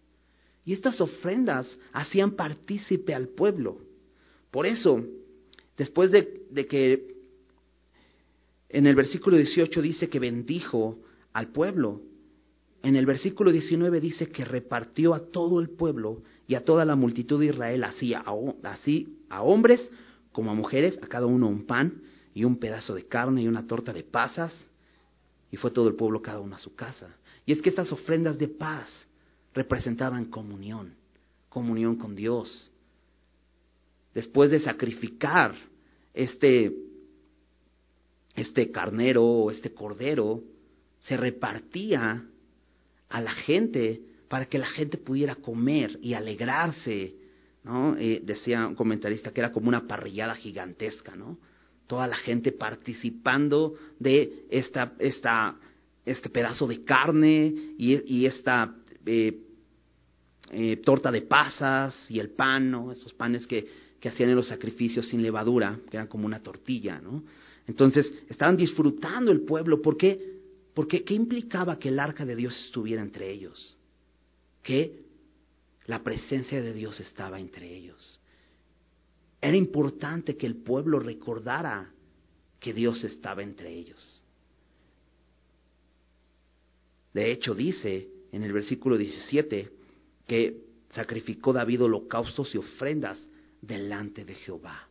Y 0.65 0.73
estas 0.73 1.01
ofrendas 1.01 1.77
hacían 1.93 2.31
partícipe 2.31 3.13
al 3.15 3.29
pueblo. 3.29 3.79
Por 4.51 4.65
eso, 4.65 5.03
después 5.77 6.11
de, 6.11 6.43
de, 6.51 6.67
que 6.67 7.15
en 8.69 8.85
el 8.85 8.95
versículo 8.95 9.37
18 9.37 9.81
dice 9.81 10.09
que 10.09 10.19
bendijo 10.19 10.99
al 11.33 11.47
pueblo, 11.47 12.01
en 12.83 12.95
el 12.95 13.05
versículo 13.05 13.51
19 13.51 13.99
dice 13.99 14.29
que 14.29 14.45
repartió 14.45 15.13
a 15.13 15.31
todo 15.31 15.59
el 15.59 15.69
pueblo 15.69 16.21
y 16.47 16.55
a 16.55 16.63
toda 16.63 16.85
la 16.85 16.95
multitud 16.95 17.39
de 17.39 17.47
Israel, 17.47 17.83
así 17.83 18.13
a, 18.13 18.23
así 18.63 19.17
a 19.29 19.41
hombres 19.43 19.89
como 20.31 20.51
a 20.51 20.53
mujeres, 20.53 20.97
a 21.01 21.07
cada 21.07 21.25
uno 21.25 21.47
un 21.47 21.65
pan 21.65 22.01
y 22.39 22.45
un 22.45 22.57
pedazo 22.57 22.95
de 22.95 23.05
carne 23.05 23.41
y 23.41 23.49
una 23.49 23.67
torta 23.67 23.91
de 23.91 24.01
pasas, 24.01 24.53
y 25.51 25.57
fue 25.57 25.71
todo 25.71 25.89
el 25.89 25.95
pueblo 25.95 26.21
cada 26.21 26.39
uno 26.39 26.55
a 26.55 26.59
su 26.59 26.73
casa. 26.73 27.13
Y 27.45 27.51
es 27.51 27.61
que 27.61 27.67
estas 27.67 27.91
ofrendas 27.91 28.37
de 28.37 28.47
paz 28.47 28.87
representaban 29.53 30.23
comunión, 30.23 30.95
comunión 31.49 31.97
con 31.97 32.15
Dios. 32.15 32.71
Después 34.13 34.51
de 34.51 34.61
sacrificar 34.61 35.53
este, 36.13 36.73
este 38.37 38.71
carnero 38.71 39.25
o 39.25 39.51
este 39.51 39.73
cordero, 39.73 40.41
se 40.99 41.17
repartía 41.17 42.23
a 43.09 43.21
la 43.21 43.31
gente 43.33 44.01
para 44.29 44.45
que 44.45 44.59
la 44.59 44.67
gente 44.67 44.97
pudiera 44.97 45.35
comer 45.35 45.99
y 46.01 46.13
alegrarse. 46.13 47.15
¿no? 47.65 47.97
Eh, 47.97 48.21
decía 48.23 48.65
un 48.65 48.75
comentarista 48.75 49.31
que 49.31 49.41
era 49.41 49.51
como 49.51 49.67
una 49.67 49.85
parrillada 49.85 50.35
gigantesca, 50.35 51.17
¿no? 51.17 51.37
Toda 51.89 52.05
la 52.05 52.17
gente 52.17 52.51
participando 52.51 53.73
de 53.97 54.45
esta, 54.51 54.93
esta, 54.99 55.55
este 56.05 56.29
pedazo 56.29 56.67
de 56.67 56.83
carne 56.83 57.51
y, 57.79 58.25
esta 58.27 58.75
eh, 59.07 59.41
eh, 60.51 60.77
torta 60.77 61.11
de 61.11 61.23
pasas 61.23 61.95
y 62.07 62.19
el 62.19 62.29
pan, 62.29 62.69
¿no? 62.69 62.91
esos 62.91 63.11
panes 63.15 63.47
que, 63.47 63.67
que 63.99 64.07
hacían 64.07 64.29
en 64.29 64.35
los 64.35 64.47
sacrificios 64.47 65.07
sin 65.07 65.23
levadura, 65.23 65.79
que 65.89 65.97
eran 65.97 66.05
como 66.05 66.27
una 66.27 66.43
tortilla. 66.43 67.01
¿no? 67.01 67.23
Entonces, 67.65 68.05
estaban 68.29 68.55
disfrutando 68.55 69.31
el 69.31 69.41
pueblo. 69.41 69.81
¿Por 69.81 69.97
qué? 69.97 70.37
Porque 70.75 71.03
¿qué 71.03 71.15
implicaba 71.15 71.79
que 71.79 71.89
el 71.89 71.99
arca 71.99 72.23
de 72.23 72.35
Dios 72.35 72.55
estuviera 72.65 73.01
entre 73.01 73.31
ellos? 73.31 73.79
Que 74.61 74.93
la 75.87 76.03
presencia 76.03 76.61
de 76.61 76.71
Dios 76.71 76.99
estaba 76.99 77.39
entre 77.39 77.75
ellos. 77.75 78.19
Era 79.41 79.55
importante 79.55 80.35
que 80.35 80.45
el 80.45 80.57
pueblo 80.57 80.99
recordara 80.99 81.91
que 82.59 82.73
Dios 82.73 83.03
estaba 83.03 83.41
entre 83.41 83.73
ellos. 83.73 84.23
De 87.13 87.31
hecho, 87.31 87.53
dice 87.53 88.09
en 88.31 88.43
el 88.43 88.53
versículo 88.53 88.97
17 88.97 89.71
que 90.27 90.61
sacrificó 90.91 91.53
David 91.53 91.83
holocaustos 91.83 92.53
y 92.53 92.57
ofrendas 92.57 93.19
delante 93.61 94.25
de 94.25 94.35
Jehová. 94.35 94.87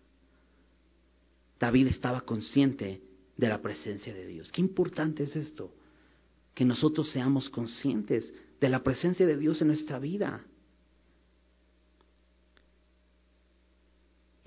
David 1.58 1.88
estaba 1.88 2.20
consciente 2.22 3.02
de 3.36 3.48
la 3.48 3.60
presencia 3.60 4.14
de 4.14 4.26
Dios. 4.26 4.50
Qué 4.52 4.60
importante 4.60 5.24
es 5.24 5.36
esto, 5.36 5.72
que 6.54 6.64
nosotros 6.64 7.10
seamos 7.10 7.48
conscientes 7.50 8.32
de 8.60 8.68
la 8.68 8.82
presencia 8.82 9.26
de 9.26 9.36
Dios 9.36 9.60
en 9.60 9.68
nuestra 9.68 9.98
vida. 9.98 10.44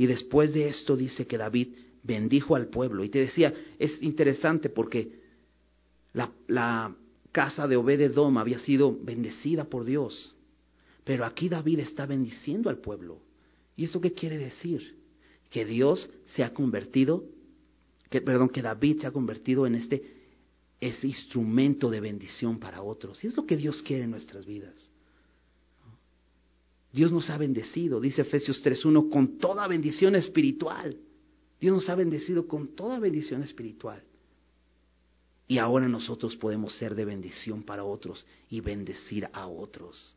Y 0.01 0.07
después 0.07 0.51
de 0.51 0.67
esto 0.67 0.97
dice 0.97 1.27
que 1.27 1.37
David 1.37 1.75
bendijo 2.01 2.55
al 2.55 2.69
pueblo. 2.69 3.03
Y 3.03 3.09
te 3.09 3.19
decía, 3.19 3.53
es 3.77 4.01
interesante 4.01 4.67
porque 4.67 5.19
la, 6.13 6.95
casa 7.31 7.67
de 7.67 7.77
Obededom 7.77 8.35
había 8.39 8.57
sido 8.57 8.97
bendecida 8.99 9.65
por 9.65 9.85
Dios. 9.85 10.35
Pero 11.03 11.23
aquí 11.23 11.49
David 11.49 11.81
está 11.81 12.07
bendiciendo 12.07 12.71
al 12.71 12.79
pueblo. 12.79 13.21
¿Y 13.75 13.85
eso 13.85 14.01
qué 14.01 14.13
quiere 14.13 14.39
decir? 14.39 14.95
Que 15.51 15.65
Dios 15.65 16.09
se 16.33 16.43
ha 16.43 16.51
convertido, 16.51 17.23
que, 18.09 18.21
perdón, 18.21 18.49
que 18.49 18.63
David 18.63 19.01
se 19.01 19.05
ha 19.05 19.11
convertido 19.11 19.67
en 19.67 19.75
este 19.75 20.03
instrumento 21.03 21.91
de 21.91 21.99
bendición 21.99 22.59
para 22.59 22.81
otros. 22.81 23.23
Y 23.23 23.27
es 23.27 23.37
lo 23.37 23.45
que 23.45 23.55
Dios 23.55 23.83
quiere 23.83 24.05
en 24.05 24.09
nuestras 24.09 24.47
vidas. 24.47 24.91
Dios 26.91 27.11
nos 27.11 27.29
ha 27.29 27.37
bendecido, 27.37 28.01
dice 28.01 28.21
Efesios 28.21 28.63
3.1, 28.63 29.09
con 29.09 29.37
toda 29.37 29.67
bendición 29.67 30.15
espiritual. 30.15 30.97
Dios 31.59 31.73
nos 31.73 31.89
ha 31.89 31.95
bendecido 31.95 32.47
con 32.47 32.75
toda 32.75 32.99
bendición 32.99 33.43
espiritual. 33.43 34.03
Y 35.47 35.57
ahora 35.57 35.87
nosotros 35.87 36.35
podemos 36.35 36.73
ser 36.75 36.95
de 36.95 37.05
bendición 37.05 37.63
para 37.63 37.83
otros 37.83 38.25
y 38.49 38.61
bendecir 38.61 39.29
a 39.31 39.47
otros. 39.47 40.15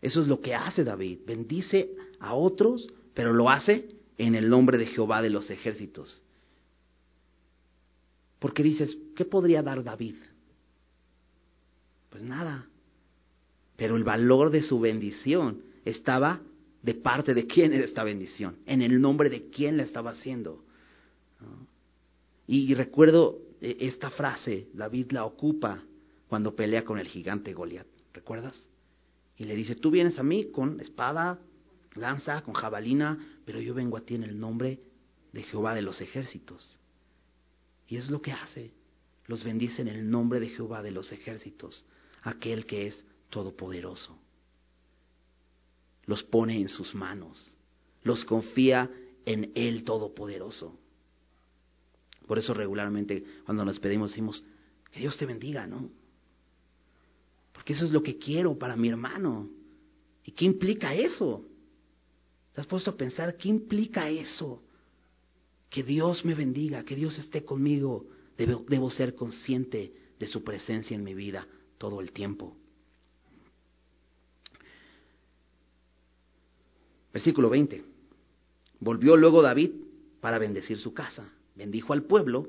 Eso 0.00 0.20
es 0.20 0.26
lo 0.26 0.40
que 0.40 0.54
hace 0.54 0.84
David. 0.84 1.20
Bendice 1.26 1.94
a 2.18 2.34
otros, 2.34 2.88
pero 3.14 3.32
lo 3.32 3.50
hace 3.50 3.88
en 4.18 4.34
el 4.34 4.48
nombre 4.48 4.78
de 4.78 4.86
Jehová 4.86 5.22
de 5.22 5.30
los 5.30 5.48
ejércitos. 5.50 6.22
Porque 8.38 8.62
dices, 8.62 8.96
¿qué 9.14 9.24
podría 9.24 9.62
dar 9.62 9.84
David? 9.84 10.16
Pues 12.10 12.22
nada. 12.22 12.68
Pero 13.82 13.96
el 13.96 14.04
valor 14.04 14.50
de 14.50 14.62
su 14.62 14.78
bendición 14.78 15.60
estaba 15.84 16.40
de 16.82 16.94
parte 16.94 17.34
de 17.34 17.48
quién 17.48 17.72
era 17.72 17.84
esta 17.84 18.04
bendición, 18.04 18.58
en 18.64 18.80
el 18.80 19.00
nombre 19.00 19.28
de 19.28 19.50
quién 19.50 19.76
la 19.76 19.82
estaba 19.82 20.12
haciendo. 20.12 20.64
Y, 22.46 22.72
recuerdo 22.74 23.40
eh, 23.60 23.78
esta 23.80 24.10
frase, 24.10 24.68
David 24.72 25.10
la 25.10 25.24
ocupa 25.24 25.82
cuando 26.28 26.54
pelea 26.54 26.84
con 26.84 26.96
el 27.00 27.08
gigante 27.08 27.54
Goliat. 27.54 27.88
¿Recuerdas? 28.14 28.56
Y 29.36 29.46
le 29.46 29.56
dice, 29.56 29.74
tú 29.74 29.90
vienes 29.90 30.16
a 30.16 30.22
mí 30.22 30.52
con 30.52 30.78
espada, 30.78 31.40
lanza, 31.96 32.42
con 32.42 32.54
jabalina, 32.54 33.40
pero 33.44 33.60
yo 33.60 33.74
vengo 33.74 33.96
a 33.96 34.02
ti 34.02 34.14
en 34.14 34.22
el 34.22 34.38
nombre 34.38 34.78
de 35.32 35.42
Jehová 35.42 35.74
de 35.74 35.82
los 35.82 36.00
ejércitos. 36.00 36.78
Y 37.88 37.96
es 37.96 38.08
lo 38.10 38.22
que 38.22 38.30
hace. 38.30 38.70
Los 39.26 39.42
bendice 39.42 39.82
en 39.82 39.88
el 39.88 40.08
nombre 40.08 40.38
de 40.38 40.50
Jehová 40.50 40.84
de 40.84 40.92
los 40.92 41.10
ejércitos, 41.10 41.84
aquel 42.22 42.64
que 42.64 42.86
es 42.86 43.04
todopoderoso. 43.32 44.16
Los 46.04 46.22
pone 46.22 46.60
en 46.60 46.68
sus 46.68 46.94
manos, 46.94 47.56
los 48.04 48.24
confía 48.24 48.90
en 49.24 49.50
el 49.54 49.84
todopoderoso. 49.84 50.78
Por 52.26 52.38
eso 52.38 52.52
regularmente 52.54 53.24
cuando 53.44 53.64
nos 53.64 53.80
pedimos 53.80 54.10
decimos, 54.10 54.44
que 54.90 55.00
Dios 55.00 55.16
te 55.16 55.24
bendiga, 55.26 55.66
¿no? 55.66 55.88
Porque 57.52 57.72
eso 57.72 57.86
es 57.86 57.90
lo 57.92 58.02
que 58.02 58.18
quiero 58.18 58.58
para 58.58 58.76
mi 58.76 58.88
hermano. 58.88 59.48
¿Y 60.24 60.32
qué 60.32 60.44
implica 60.44 60.94
eso? 60.94 61.44
¿Te 62.52 62.60
has 62.60 62.66
puesto 62.66 62.90
a 62.90 62.96
pensar 62.96 63.36
qué 63.36 63.48
implica 63.48 64.10
eso? 64.10 64.62
Que 65.70 65.82
Dios 65.82 66.24
me 66.24 66.34
bendiga, 66.34 66.84
que 66.84 66.94
Dios 66.94 67.18
esté 67.18 67.44
conmigo. 67.44 68.06
Debo, 68.36 68.64
debo 68.68 68.90
ser 68.90 69.14
consciente 69.14 69.92
de 70.18 70.26
su 70.26 70.44
presencia 70.44 70.94
en 70.94 71.02
mi 71.02 71.14
vida 71.14 71.46
todo 71.78 72.00
el 72.00 72.12
tiempo. 72.12 72.56
Versículo 77.12 77.50
20. 77.50 77.84
Volvió 78.80 79.16
luego 79.16 79.42
David 79.42 79.70
para 80.20 80.38
bendecir 80.38 80.78
su 80.78 80.94
casa. 80.94 81.28
Bendijo 81.54 81.92
al 81.92 82.04
pueblo, 82.04 82.48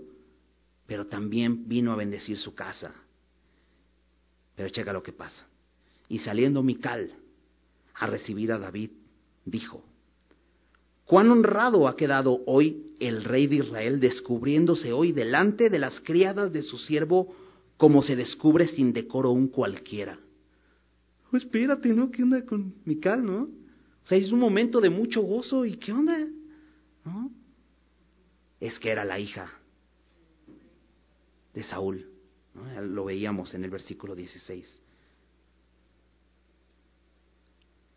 pero 0.88 1.08
también 1.08 1.68
vino 1.68 1.92
a 1.92 1.96
bendecir 1.96 2.38
su 2.38 2.56
casa. 2.56 2.94
Pero 4.56 4.70
checa 4.70 4.94
lo 4.94 5.04
que 5.04 5.12
pasa. 5.12 5.46
Y 6.08 6.20
saliendo 6.20 6.64
Mical 6.64 7.12
a 7.96 8.08
recibir 8.08 8.52
a 8.52 8.60
David, 8.60 8.92
dijo, 9.46 9.84
cuán 11.06 11.30
honrado 11.30 11.88
ha 11.88 11.96
quedado 11.96 12.42
hoy 12.46 12.96
el 13.00 13.24
rey 13.24 13.48
de 13.48 13.58
Israel 13.58 14.00
descubriéndose 14.00 14.94
hoy 14.94 15.12
delante 15.12 15.70
de 15.70 15.80
las 15.80 16.00
criadas 16.02 16.52
de 16.52 16.62
su 16.62 16.78
siervo 16.78 17.36
como 17.78 18.02
se 18.02 18.16
descubre 18.16 18.68
sin 18.68 18.94
decoro 18.94 19.32
un 19.32 19.48
cualquiera. 19.48 20.20
Oh, 21.32 21.38
espérate, 21.38 21.90
¿no? 21.90 22.12
¿Qué 22.12 22.24
onda 22.24 22.46
con 22.46 22.76
Mical, 22.86 23.26
no? 23.26 23.63
O 24.04 24.08
sea, 24.08 24.18
es 24.18 24.32
un 24.32 24.40
momento 24.40 24.82
de 24.82 24.90
mucho 24.90 25.22
gozo 25.22 25.66
y 25.66 25.78
¿qué 25.78 25.92
onda? 25.92 26.18
¿No? 27.06 27.32
Es 28.60 28.78
que 28.80 28.90
era 28.90 29.06
la 29.06 29.20
hija 29.20 29.52
de 31.54 31.64
Saúl. 31.64 32.10
Lo 32.82 33.06
veíamos 33.06 33.54
en 33.54 33.64
el 33.64 33.70
versículo 33.70 34.16
16. 34.16 34.82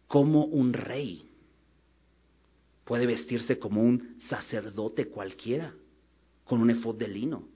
Como 0.07 0.45
un 0.45 0.73
rey 0.73 1.29
puede 2.85 3.07
vestirse 3.07 3.59
como 3.59 3.83
un 3.83 4.17
sacerdote 4.29 5.09
cualquiera, 5.09 5.75
con 6.45 6.61
un 6.61 6.71
efod 6.71 6.97
de 6.97 7.09
lino. 7.09 7.49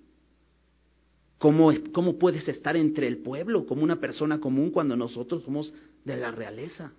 ¿Cómo, 1.38 1.72
¿Cómo 1.92 2.18
puedes 2.18 2.46
estar 2.48 2.76
entre 2.76 3.06
el 3.06 3.18
pueblo 3.18 3.64
como 3.64 3.82
una 3.82 4.00
persona 4.00 4.40
común 4.40 4.70
cuando 4.70 4.96
nosotros 4.96 5.44
somos 5.44 5.72
de 6.04 6.16
la 6.16 6.32
realeza? 6.32 6.92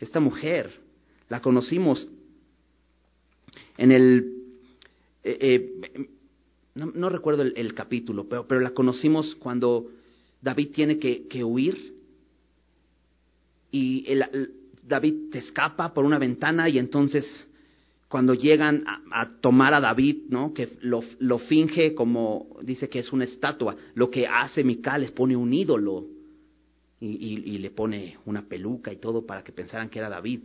Esta 0.00 0.20
mujer 0.20 0.72
la 1.28 1.40
conocimos 1.40 2.08
en 3.78 3.92
el 3.92 4.32
eh, 5.24 5.70
eh, 5.94 6.08
no, 6.76 7.08
recuerdo 7.08 7.42
el, 7.42 7.74
capítulo, 7.74 8.28
pero, 8.28 8.46
pero, 8.46 8.60
la 8.60 8.70
conocimos 8.70 9.34
cuando 9.36 9.86
David 10.42 10.68
tiene 10.72 10.98
que, 10.98 11.42
huir 11.42 11.94
y 13.72 14.06
David 14.86 15.32
se 15.32 15.38
escapa 15.38 15.92
por 15.94 16.04
una 16.04 16.18
ventana 16.18 16.68
y 16.68 16.78
entonces 16.78 17.24
cuando 18.08 18.34
llegan 18.34 18.84
a, 19.10 19.40
tomar 19.40 19.74
a 19.74 19.80
David, 19.80 20.26
¿no? 20.28 20.54
que 20.54 20.68
lo, 20.82 21.02
lo, 21.18 21.38
finge 21.38 21.94
como, 21.94 22.56
dice 22.62 22.88
que 22.88 23.00
es 23.00 23.12
una 23.12 23.24
estatua, 23.24 23.74
lo 23.94 24.10
que 24.10 24.26
hace 24.26 24.62
Mical 24.62 25.02
es 25.02 25.10
pone 25.10 25.34
un 25.34 25.52
ídolo 25.52 26.06
y, 27.00 27.08
y, 27.08 27.58
le 27.58 27.70
pone 27.70 28.18
una 28.24 28.48
peluca 28.48 28.92
y 28.92 28.96
todo 28.96 29.26
para 29.26 29.44
que 29.44 29.52
pensaran 29.52 29.90
que 29.90 29.98
era 29.98 30.08
David. 30.08 30.40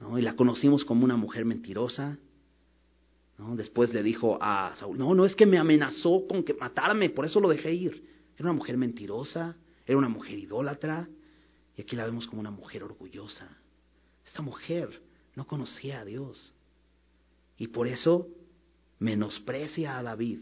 ¿no? 0.00 0.18
Y 0.18 0.22
la 0.22 0.34
conocimos 0.34 0.84
como 0.84 1.04
una 1.04 1.16
mujer 1.16 1.44
mentirosa, 1.44 2.18
Después 3.54 3.92
le 3.94 4.02
dijo 4.02 4.38
a 4.40 4.74
Saúl, 4.76 4.98
no, 4.98 5.14
no 5.14 5.24
es 5.24 5.34
que 5.34 5.46
me 5.46 5.58
amenazó 5.58 6.26
con 6.28 6.44
que 6.44 6.54
matarme, 6.54 7.10
por 7.10 7.24
eso 7.24 7.40
lo 7.40 7.48
dejé 7.48 7.72
ir. 7.72 8.04
Era 8.34 8.44
una 8.44 8.52
mujer 8.52 8.76
mentirosa, 8.76 9.56
era 9.86 9.96
una 9.96 10.08
mujer 10.08 10.38
idólatra, 10.38 11.08
y 11.76 11.82
aquí 11.82 11.96
la 11.96 12.04
vemos 12.04 12.26
como 12.26 12.40
una 12.40 12.50
mujer 12.50 12.82
orgullosa. 12.82 13.48
Esta 14.26 14.42
mujer 14.42 15.00
no 15.36 15.46
conocía 15.46 16.00
a 16.00 16.04
Dios, 16.04 16.52
y 17.56 17.68
por 17.68 17.86
eso 17.86 18.28
menosprecia 18.98 19.98
a 19.98 20.02
David. 20.02 20.40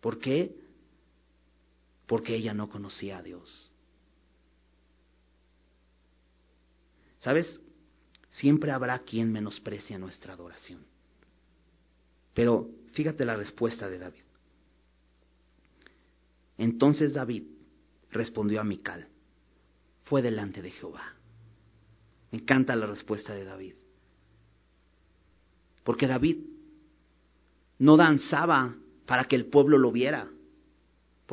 ¿Por 0.00 0.18
qué? 0.18 0.54
Porque 2.06 2.34
ella 2.34 2.54
no 2.54 2.68
conocía 2.68 3.18
a 3.18 3.22
Dios. 3.22 3.70
¿Sabes? 7.18 7.60
Siempre 8.28 8.70
habrá 8.70 8.98
quien 8.98 9.32
menosprecia 9.32 9.98
nuestra 9.98 10.34
adoración. 10.34 10.84
Pero 12.34 12.68
fíjate 12.92 13.24
la 13.24 13.36
respuesta 13.36 13.88
de 13.88 13.98
David. 13.98 14.22
Entonces 16.58 17.14
David 17.14 17.44
respondió 18.10 18.60
a 18.60 18.64
Mical, 18.64 19.08
fue 20.04 20.22
delante 20.22 20.62
de 20.62 20.70
Jehová. 20.70 21.14
Me 22.30 22.38
encanta 22.38 22.76
la 22.76 22.86
respuesta 22.86 23.34
de 23.34 23.44
David. 23.44 23.74
Porque 25.82 26.06
David 26.06 26.38
no 27.78 27.96
danzaba 27.96 28.74
para 29.06 29.24
que 29.24 29.36
el 29.36 29.46
pueblo 29.46 29.78
lo 29.78 29.92
viera. 29.92 30.28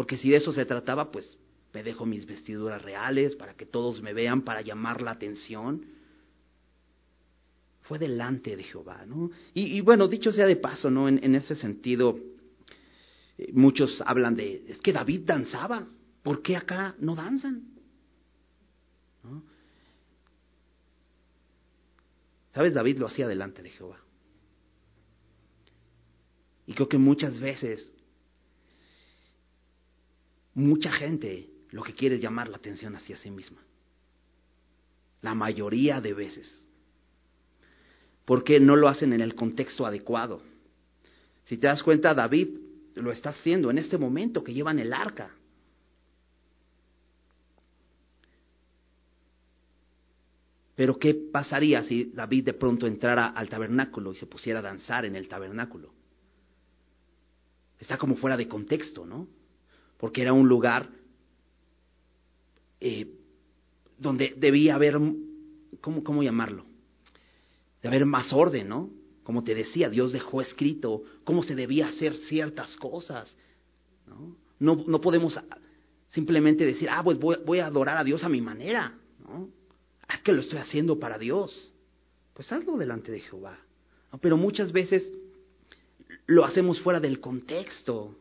Porque 0.02 0.18
si 0.18 0.32
de 0.32 0.38
eso 0.38 0.52
se 0.52 0.66
trataba, 0.66 1.12
pues 1.12 1.38
me 1.76 1.84
dejo 1.84 2.08
mis 2.08 2.26
vestiduras 2.26 2.82
reales 2.82 3.36
para 3.36 3.54
que 3.54 3.68
todos 3.68 4.02
me 4.02 4.14
vean, 4.14 4.41
para 4.41 4.62
llamar 4.62 4.99
la 4.99 5.12
atención 5.12 5.86
fue 7.84 7.99
delante 7.99 8.58
de 8.58 8.64
Jehová, 8.64 9.06
¿no? 9.06 9.30
Y, 9.54 9.80
bueno, 9.82 10.08
dicho 10.08 10.32
sea 10.32 10.47
de 10.47 10.56
paso, 10.56 10.89
¿no? 10.89 11.08
En, 11.08 11.36
ese 11.36 11.54
sentido, 11.54 12.18
eh, 13.38 13.52
muchos 13.54 14.02
hablan 14.04 14.36
de, 14.36 14.66
es 14.70 14.82
que 14.82 14.91
David 14.91 15.22
danzaba, 15.24 15.88
¿por 16.24 16.41
qué 16.41 16.58
acá 16.58 16.95
no 16.97 17.14
danzan? 17.14 17.62
¿Sabes? 22.56 22.74
David 22.74 22.97
lo 22.97 23.06
hacía 23.06 23.28
delante 23.28 23.62
de 23.62 23.70
Jehová. 23.70 23.99
Y 26.66 26.74
creo 26.74 26.89
que 26.89 26.97
muchas 26.97 27.39
veces, 27.39 27.91
mucha 30.54 30.91
gente 30.91 31.49
lo 31.72 31.84
que 31.84 31.93
quiere 31.93 32.16
es 32.16 32.22
llamar 32.22 32.49
la 32.49 32.58
atención 32.58 32.95
hacia 32.95 33.18
sí 33.18 33.32
misma. 33.32 33.62
La 35.22 35.36
mayoría 35.36 36.02
de 36.02 36.14
veces. 36.14 36.68
Porque 38.26 38.60
no 38.60 38.76
lo 38.76 38.88
hacen 38.88 39.14
en 39.14 39.22
el 39.22 39.36
contexto 39.36 39.86
adecuado. 39.86 40.41
Si 41.45 41.58
te 41.58 41.68
das 41.68 41.84
cuenta, 41.84 42.14
David 42.14 42.49
lo 42.95 43.12
está 43.12 43.30
haciendo 43.30 43.72
en 43.72 43.78
este 43.78 43.97
momento 43.97 44.43
que 44.43 44.54
llevan 44.54 44.80
el 44.80 44.93
arca. 44.93 45.32
Pero 50.76 50.97
¿qué 50.97 51.14
pasaría 51.14 51.84
si 51.84 52.06
David 52.06 52.45
de 52.45 52.54
pronto 52.54 52.88
entrara 52.88 53.28
al 53.28 53.49
tabernáculo 53.49 54.14
y 54.14 54.16
se 54.16 54.26
pusiera 54.26 54.60
a 54.60 54.64
danzar 54.64 55.06
en 55.06 55.16
el 55.16 55.28
tabernáculo? 55.28 55.93
Está 57.80 57.97
como 57.97 58.16
fuera 58.16 58.38
de 58.38 58.47
contexto, 58.47 59.06
¿no? 59.06 59.28
Porque 60.02 60.24
era 60.24 60.34
un 60.34 60.49
lugar 60.49 60.89
eh, 62.80 63.06
donde 63.99 64.34
debía 64.36 64.74
haber, 64.74 64.99
¿cómo, 65.80 66.04
¿cómo 66.04 66.24
llamarlo? 66.24 66.66
De 67.84 67.88
haber 67.88 68.08
más 68.08 68.34
orden, 68.34 68.68
¿no? 68.68 68.89
Como 69.22 69.43
te 69.43 69.54
decía, 69.54 69.91
Dios 69.91 70.12
dejó 70.12 70.41
escrito 70.41 71.04
cómo 71.24 71.43
se 71.43 71.54
debía 71.54 71.89
hacer 71.89 72.16
ciertas 72.28 72.76
cosas. 72.78 73.32
No, 74.08 74.36
no, 74.58 74.84
no 74.88 74.99
podemos 75.02 75.39
simplemente 76.08 76.66
decir, 76.66 76.89
ah, 76.89 77.04
pues 77.04 77.20
voy, 77.20 77.38
voy, 77.45 77.60
a 77.60 77.68
adorar 77.68 77.97
a 77.97 78.04
Dios 78.04 78.24
a 78.24 78.30
mi 78.30 78.41
manera. 78.41 78.97
¿no? 79.20 79.49
Ah, 80.08 80.16
es 80.16 80.22
que 80.22 80.34
lo 80.34 80.41
estoy 80.41 80.58
haciendo 80.58 80.97
para 80.97 81.20
Dios. 81.20 81.72
Pues 82.34 82.52
hazlo 82.52 82.76
delante 82.76 83.12
de 83.12 83.20
Jehová. 83.20 83.60
Pero 84.20 84.36
muchas 84.36 84.72
veces 84.72 85.08
lo 86.26 86.43
hacemos 86.43 86.82
fuera 86.82 86.99
del 86.99 87.20
contexto 87.20 88.16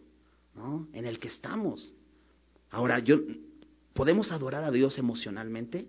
en 0.92 1.06
el 1.06 1.18
que 1.18 1.28
estamos. 1.28 1.92
Ahora, 2.70 2.98
yo, 2.98 3.18
¿podemos 3.94 4.30
adorar 4.30 4.64
a 4.64 4.70
Dios 4.70 4.98
emocionalmente? 4.98 5.86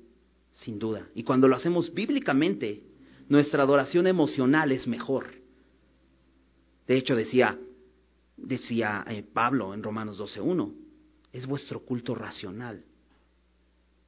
Sin 0.52 0.80
duda. 0.80 1.08
Y 1.16 1.24
cuando 1.24 1.48
lo 1.48 1.56
hacemos 1.56 1.94
bíblicamente, 1.94 2.84
nuestra 3.30 3.64
adoración 3.64 4.08
emocional 4.08 4.72
es 4.72 4.88
mejor. 4.88 5.28
De 6.88 6.98
hecho, 6.98 7.16
decía, 7.16 7.58
decía 8.36 9.06
eh, 9.08 9.24
Pablo 9.24 9.74
en 9.74 9.84
Romanos 9.84 10.20
12.1, 10.20 10.74
es 11.32 11.46
vuestro 11.46 11.82
culto 11.86 12.16
racional, 12.16 12.84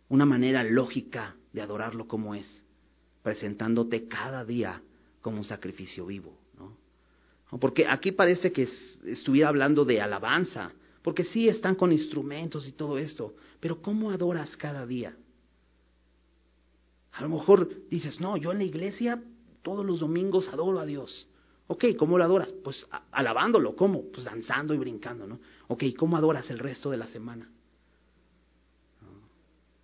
una 0.09 0.25
manera 0.25 0.63
lógica 0.63 1.35
de 1.53 1.61
adorarlo 1.61 2.07
como 2.07 2.35
es, 2.35 2.65
presentándote 3.21 4.07
cada 4.07 4.43
día 4.43 4.81
como 5.21 5.37
un 5.37 5.45
sacrificio 5.45 6.05
vivo. 6.05 6.42
Porque 7.59 7.87
aquí 7.87 8.11
parece 8.11 8.51
que 8.51 8.67
estuviera 9.05 9.49
hablando 9.49 9.85
de 9.85 10.01
alabanza, 10.01 10.71
porque 11.01 11.23
sí 11.25 11.47
están 11.47 11.75
con 11.75 11.91
instrumentos 11.91 12.67
y 12.67 12.71
todo 12.71 12.97
esto, 12.97 13.35
pero 13.59 13.81
¿cómo 13.81 14.11
adoras 14.11 14.55
cada 14.57 14.85
día? 14.85 15.15
A 17.11 17.21
lo 17.21 17.29
mejor 17.29 17.69
dices, 17.89 18.19
no, 18.19 18.37
yo 18.37 18.51
en 18.51 18.57
la 18.57 18.63
iglesia 18.63 19.21
todos 19.61 19.85
los 19.85 19.99
domingos 19.99 20.47
adoro 20.47 20.79
a 20.79 20.85
Dios. 20.85 21.27
Ok, 21.67 21.85
¿cómo 21.97 22.17
lo 22.17 22.23
adoras? 22.23 22.51
Pues 22.63 22.85
alabándolo, 23.11 23.75
¿cómo? 23.75 24.03
Pues 24.11 24.25
danzando 24.25 24.73
y 24.73 24.77
brincando, 24.77 25.27
¿no? 25.27 25.39
Ok, 25.67 25.83
¿cómo 25.97 26.17
adoras 26.17 26.49
el 26.49 26.59
resto 26.59 26.89
de 26.89 26.97
la 26.97 27.07
semana? 27.07 27.49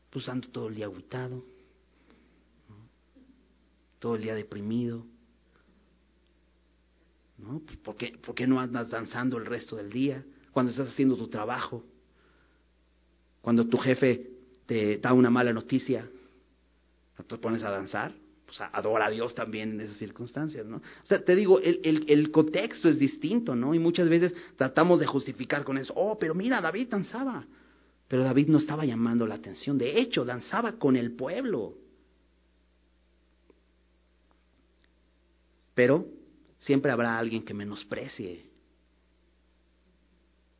Pues 0.09 0.27
ando 0.27 0.47
todo 0.49 0.69
el 0.69 0.75
día 0.75 0.85
aguitado, 0.85 1.43
todo 3.99 4.15
el 4.15 4.23
día 4.23 4.33
deprimido. 4.33 5.05
¿No? 7.41 7.61
Pues, 7.65 7.77
¿Por, 7.77 7.95
qué, 7.95 8.17
¿Por 8.23 8.35
qué 8.35 8.47
no 8.47 8.59
andas 8.59 8.89
danzando 8.89 9.37
el 9.37 9.45
resto 9.45 9.75
del 9.75 9.89
día? 9.89 10.23
Cuando 10.51 10.71
estás 10.71 10.89
haciendo 10.89 11.15
tu 11.15 11.27
trabajo, 11.27 11.83
cuando 13.41 13.65
tu 13.67 13.77
jefe 13.77 14.29
te 14.65 14.97
da 14.97 15.13
una 15.13 15.29
mala 15.29 15.53
noticia, 15.53 16.09
te 17.27 17.37
pones 17.37 17.63
a 17.63 17.69
danzar, 17.69 18.13
pues 18.45 18.59
adora 18.61 19.05
a 19.05 19.09
Dios 19.09 19.35
también 19.35 19.71
en 19.71 19.81
esas 19.81 19.97
circunstancias, 19.97 20.65
¿no? 20.65 20.77
O 20.77 21.05
sea, 21.05 21.23
te 21.23 21.35
digo, 21.35 21.59
el, 21.59 21.79
el, 21.83 22.05
el, 22.09 22.31
contexto 22.31 22.89
es 22.89 22.97
distinto, 22.97 23.55
¿no? 23.55 23.73
Y 23.75 23.79
muchas 23.79 24.09
veces 24.09 24.33
tratamos 24.55 24.99
de 24.99 25.05
justificar 25.05 25.63
con 25.63 25.77
eso, 25.77 25.93
oh, 25.95 26.17
pero 26.17 26.33
mira, 26.33 26.59
David 26.59 26.89
danzaba. 26.89 27.45
Pero 28.07 28.23
David 28.23 28.47
no 28.47 28.57
estaba 28.57 28.85
llamando 28.85 29.27
la 29.27 29.35
atención, 29.35 29.77
de 29.77 29.99
hecho, 29.99 30.25
danzaba 30.25 30.73
con 30.73 30.95
el 30.95 31.11
pueblo. 31.11 31.75
Pero 35.75 36.07
siempre 36.59 36.91
habrá 36.91 37.17
alguien 37.17 37.43
que 37.43 37.53
menosprecie 37.53 38.45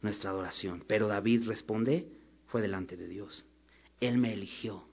nuestra 0.02 0.32
adoración. 0.32 0.84
Pero 0.88 1.08
David 1.08 1.48
responde, 1.48 2.08
fue 2.48 2.62
delante 2.62 2.98
de 2.98 3.08
Dios. 3.08 3.46
Él 4.00 4.18
me 4.18 4.34
eligió. 4.34 4.84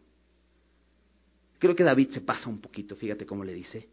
Creo 1.59 1.74
que 1.74 1.84
David 1.84 2.11
se 2.11 2.20
pasa 2.20 2.48
un 2.48 2.61
poquito, 2.61 2.96
fíjate 2.96 3.24
cómo 3.24 3.44
le 3.44 3.54
dice. 3.54 3.88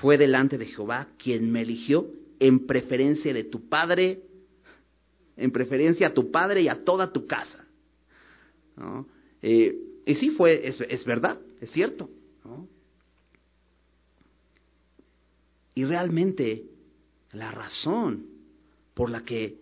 Fue 0.00 0.18
delante 0.18 0.58
de 0.58 0.66
Jehová 0.66 1.08
quien 1.16 1.50
me 1.50 1.62
eligió 1.62 2.06
en 2.38 2.66
preferencia 2.66 3.32
de 3.32 3.44
tu 3.44 3.68
padre, 3.68 4.22
en 5.36 5.50
preferencia 5.52 6.08
a 6.08 6.14
tu 6.14 6.30
padre 6.30 6.62
y 6.62 6.68
a 6.68 6.84
toda 6.84 7.12
tu 7.12 7.26
casa. 7.26 7.64
Eh, 9.42 9.78
y 10.04 10.14
sí 10.16 10.30
fue, 10.30 10.66
es, 10.66 10.80
es, 10.80 11.04
verdad, 11.04 11.38
es 11.60 11.70
cierto. 11.70 12.10
¿no? 12.44 12.68
Y 15.74 15.84
realmente 15.84 16.64
la 17.32 17.50
razón 17.50 18.26
por 18.94 19.10
la 19.10 19.24
que 19.24 19.58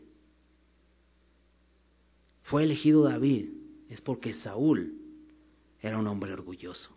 fue 2.45 2.65
elegido 2.65 3.05
David 3.05 3.49
es 3.89 4.01
porque 4.01 4.35
Saúl 4.35 4.95
era 5.81 5.99
un 5.99 6.07
hombre 6.07 6.33
orgulloso, 6.33 6.91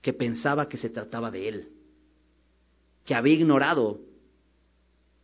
que 0.00 0.12
pensaba 0.12 0.68
que 0.68 0.78
se 0.78 0.90
trataba 0.90 1.30
de 1.30 1.48
él, 1.48 1.68
que 3.04 3.14
había 3.14 3.34
ignorado 3.34 4.00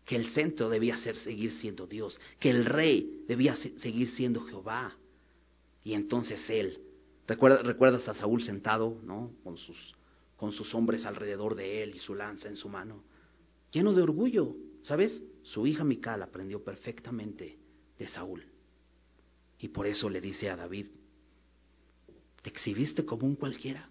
que 0.04 0.16
el 0.16 0.32
centro 0.32 0.68
debía 0.68 0.96
ser 0.98 1.16
seguir 1.16 1.52
siendo 1.60 1.86
Dios, 1.86 2.20
que 2.38 2.50
el 2.50 2.64
rey 2.64 3.24
debía 3.28 3.56
seguir 3.56 4.10
siendo 4.14 4.42
Jehová. 4.42 4.94
Y 5.84 5.94
entonces 5.94 6.40
él, 6.50 6.78
recuerda, 7.26 7.62
recuerdas 7.62 8.06
a 8.08 8.14
Saúl 8.14 8.42
sentado, 8.42 8.98
¿no? 9.04 9.30
Con 9.42 9.56
sus, 9.56 9.76
con 10.42 10.50
sus 10.50 10.74
hombres 10.74 11.06
alrededor 11.06 11.54
de 11.54 11.84
él 11.84 11.94
y 11.94 12.00
su 12.00 12.16
lanza 12.16 12.48
en 12.48 12.56
su 12.56 12.68
mano, 12.68 13.04
lleno 13.70 13.92
de 13.94 14.02
orgullo, 14.02 14.56
¿sabes? 14.80 15.22
Su 15.44 15.68
hija 15.68 15.84
Mical 15.84 16.20
aprendió 16.20 16.64
perfectamente 16.64 17.60
de 17.96 18.08
Saúl. 18.08 18.44
Y 19.60 19.68
por 19.68 19.86
eso 19.86 20.10
le 20.10 20.20
dice 20.20 20.50
a 20.50 20.56
David, 20.56 20.88
¿Te 22.42 22.50
exhibiste 22.50 23.04
como 23.04 23.24
un 23.24 23.36
cualquiera? 23.36 23.88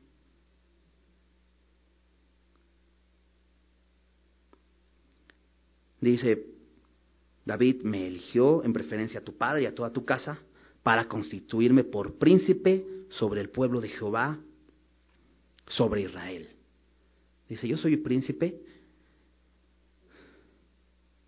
Dice, 6.01 6.47
David 7.45 7.83
me 7.83 8.07
eligió 8.07 8.61
en 8.65 8.73
preferencia 8.73 9.21
a 9.21 9.23
tu 9.23 9.37
padre 9.37 9.61
y 9.61 9.65
a 9.67 9.73
toda 9.73 9.93
tu 9.93 10.03
casa 10.03 10.37
para 10.83 11.07
constituirme 11.07 11.85
por 11.85 12.15
príncipe 12.15 12.85
sobre 13.07 13.39
el 13.39 13.49
pueblo 13.51 13.79
de 13.79 13.87
Jehová, 13.87 14.37
sobre 15.71 16.01
Israel. 16.01 16.49
Dice, 17.47 17.67
yo 17.67 17.77
soy 17.77 17.97
príncipe, 17.97 18.61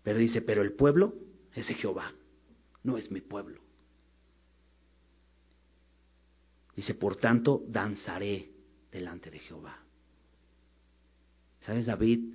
pero 0.02 0.18
dice, 0.18 0.42
pero 0.42 0.62
el 0.62 0.72
pueblo 0.72 1.14
es 1.54 1.66
Jehová, 1.66 2.12
no 2.82 2.96
es 2.96 3.10
mi 3.10 3.20
pueblo. 3.20 3.60
Dice, 6.76 6.94
por 6.94 7.16
tanto, 7.16 7.62
danzaré 7.68 8.50
delante 8.90 9.30
de 9.30 9.38
Jehová. 9.38 9.78
¿Sabes? 11.60 11.86
David 11.86 12.34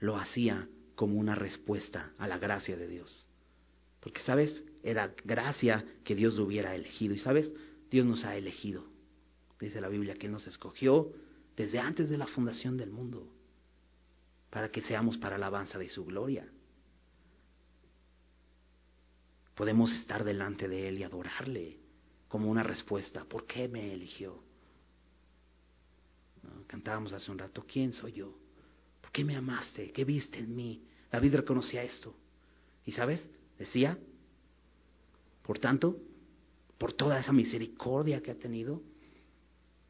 lo 0.00 0.16
hacía 0.16 0.68
como 0.94 1.18
una 1.18 1.34
respuesta 1.34 2.12
a 2.18 2.26
la 2.26 2.38
gracia 2.38 2.76
de 2.76 2.88
Dios. 2.88 3.28
Porque, 4.00 4.20
¿sabes? 4.22 4.64
Era 4.82 5.14
gracia 5.24 5.84
que 6.04 6.14
Dios 6.14 6.34
lo 6.34 6.44
hubiera 6.44 6.74
elegido. 6.74 7.14
Y, 7.14 7.18
¿sabes? 7.18 7.50
Dios 7.90 8.04
nos 8.04 8.24
ha 8.24 8.36
elegido. 8.36 8.84
Dice 9.60 9.80
la 9.80 9.88
Biblia 9.88 10.16
que 10.16 10.28
nos 10.28 10.46
escogió 10.46 11.12
desde 11.58 11.80
antes 11.80 12.08
de 12.08 12.16
la 12.16 12.28
fundación 12.28 12.76
del 12.76 12.92
mundo 12.92 13.26
para 14.48 14.70
que 14.70 14.80
seamos 14.80 15.18
para 15.18 15.34
alabanza 15.34 15.76
de 15.76 15.88
su 15.88 16.04
gloria. 16.04 16.48
Podemos 19.56 19.92
estar 19.94 20.22
delante 20.22 20.68
de 20.68 20.88
Él 20.88 20.98
y 20.98 21.02
adorarle 21.02 21.80
como 22.28 22.48
una 22.48 22.62
respuesta. 22.62 23.24
¿Por 23.24 23.44
qué 23.44 23.66
me 23.66 23.92
eligió? 23.92 24.40
Cantábamos 26.68 27.12
hace 27.12 27.28
un 27.28 27.38
rato, 27.38 27.64
¿quién 27.66 27.92
soy 27.92 28.12
yo? 28.12 28.38
¿Por 29.00 29.10
qué 29.10 29.24
me 29.24 29.34
amaste? 29.34 29.90
¿Qué 29.90 30.04
viste 30.04 30.38
en 30.38 30.54
mí? 30.54 30.84
David 31.10 31.34
reconocía 31.34 31.82
esto. 31.82 32.14
¿Y 32.86 32.92
sabes? 32.92 33.28
Decía, 33.58 33.98
Por 35.42 35.58
tanto, 35.58 35.96
por 36.78 36.92
toda 36.92 37.18
esa 37.18 37.32
misericordia 37.32 38.22
que 38.22 38.30
ha 38.30 38.38
tenido, 38.38 38.80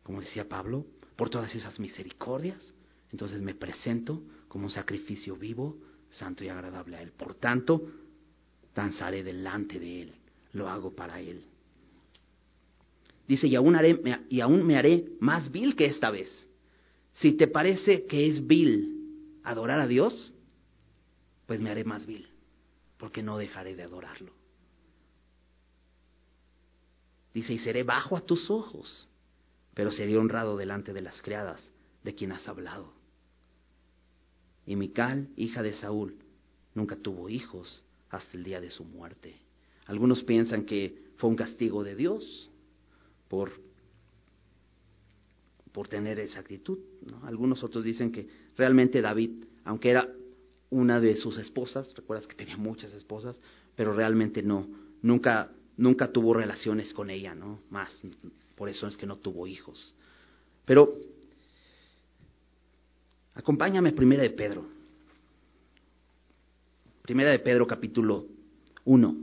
como 0.03 0.23
decía 0.23 0.49
Pablo, 0.49 0.87
por 1.19 1.31
todas 1.31 1.53
esas 1.53 1.81
misericordias, 1.81 2.73
entonces 3.11 3.43
me 3.43 3.53
presento 3.53 4.23
como 4.47 4.67
un 4.67 4.71
sacrificio 4.71 5.35
vivo, 5.35 5.77
santo 6.11 6.45
y 6.45 6.49
agradable 6.49 6.97
a 6.97 7.03
Él. 7.03 7.11
Por 7.11 7.35
tanto, 7.35 7.91
danzaré 8.73 9.25
delante 9.25 9.81
de 9.81 10.03
Él, 10.03 10.15
lo 10.53 10.69
hago 10.69 10.95
para 10.95 11.21
Él. 11.21 11.43
Dice, 13.27 13.49
y 13.49 13.57
aún, 13.57 13.75
haré, 13.75 14.01
y 14.31 14.41
aún 14.41 14.65
me 14.65 14.77
haré 14.77 15.09
más 15.19 15.51
vil 15.51 15.75
que 15.75 15.87
esta 15.87 16.13
vez. 16.13 16.31
Si 17.15 17.33
te 17.33 17.49
parece 17.49 18.07
que 18.07 18.29
es 18.29 18.47
vil 18.47 19.41
adorar 19.43 19.81
a 19.81 19.89
Dios, 19.89 20.33
pues 21.47 21.61
me 21.61 21.71
haré 21.71 21.83
más 21.83 22.07
vil, 22.07 22.29
porque 22.97 23.25
no 23.25 23.39
dejaré 23.39 23.75
de 23.75 23.83
adorarlo. 23.83 24.33
Dice, 27.35 27.55
y 27.55 27.59
seré 27.59 27.83
bajo 27.83 28.17
a 28.17 28.21
tus 28.21 28.49
ojos, 28.49 29.09
pero 29.79 29.93
seré 29.93 30.19
honrado 30.19 30.57
delante 30.57 30.93
de 30.93 31.01
las 31.01 31.23
criadas 31.23 31.63
de 32.03 32.13
quien 32.13 32.33
has 32.33 32.49
hablado. 32.49 32.93
Y 34.67 34.75
Mical, 34.75 35.29
hija 35.37 35.63
de 35.63 35.73
Saúl, 35.73 36.17
nunca 36.75 36.97
tuvo 36.97 37.29
hijos 37.29 37.85
hasta 38.11 38.37
el 38.37 38.43
día 38.43 38.61
de 38.61 38.71
su 38.71 38.83
muerte. 38.83 39.37
Algunos 39.87 40.25
piensan 40.25 40.65
que 40.65 41.13
fue 41.17 41.31
un 41.31 41.37
castigo 41.37 41.85
de 41.85 41.95
Dios 41.95 42.51
por, 43.29 43.53
por 45.71 45.87
tener 45.87 46.19
esa 46.19 46.41
actitud. 46.41 46.81
Algunos 47.23 47.63
otros 47.63 47.85
dicen 47.85 48.11
que 48.11 48.29
realmente 48.57 49.01
David, 49.01 49.45
aunque 49.65 49.91
era 49.91 50.09
una 50.71 50.99
de 50.99 51.15
sus 51.15 51.39
esposas, 51.39 51.95
recuerdas 51.95 52.27
que 52.27 52.35
tenía 52.35 52.57
muchas 52.57 52.93
esposas, 52.95 53.41
pero 53.77 53.93
realmente 53.93 54.43
no, 54.43 54.67
nunca, 55.03 55.53
nunca 55.77 56.11
tuvo 56.11 56.35
relaciones 56.35 56.93
con 56.93 57.11
ella, 57.11 57.37
¿no? 57.37 57.61
Más, 57.71 58.03
por 58.59 58.69
eso 58.69 58.87
es 58.89 58.97
que 58.97 59.07
no 59.07 59.17
tuvo 59.17 59.47
hijos. 59.47 59.95
Pero 60.67 60.95
Acompáñame 63.39 63.91
a 63.91 63.95
Primera 63.95 64.25
de 64.25 64.31
Pedro. 64.31 64.67
Primera 67.03 67.31
de 67.31 67.39
Pedro 67.39 67.69
capítulo 67.69 68.27
1. 68.85 69.17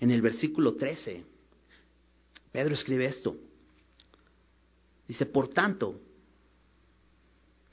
En 0.00 0.10
el 0.10 0.20
versículo 0.20 0.74
13, 0.74 1.24
Pedro 2.50 2.74
escribe 2.74 3.06
esto. 3.06 3.36
Dice, 5.06 5.26
por 5.26 5.46
tanto, 5.46 6.00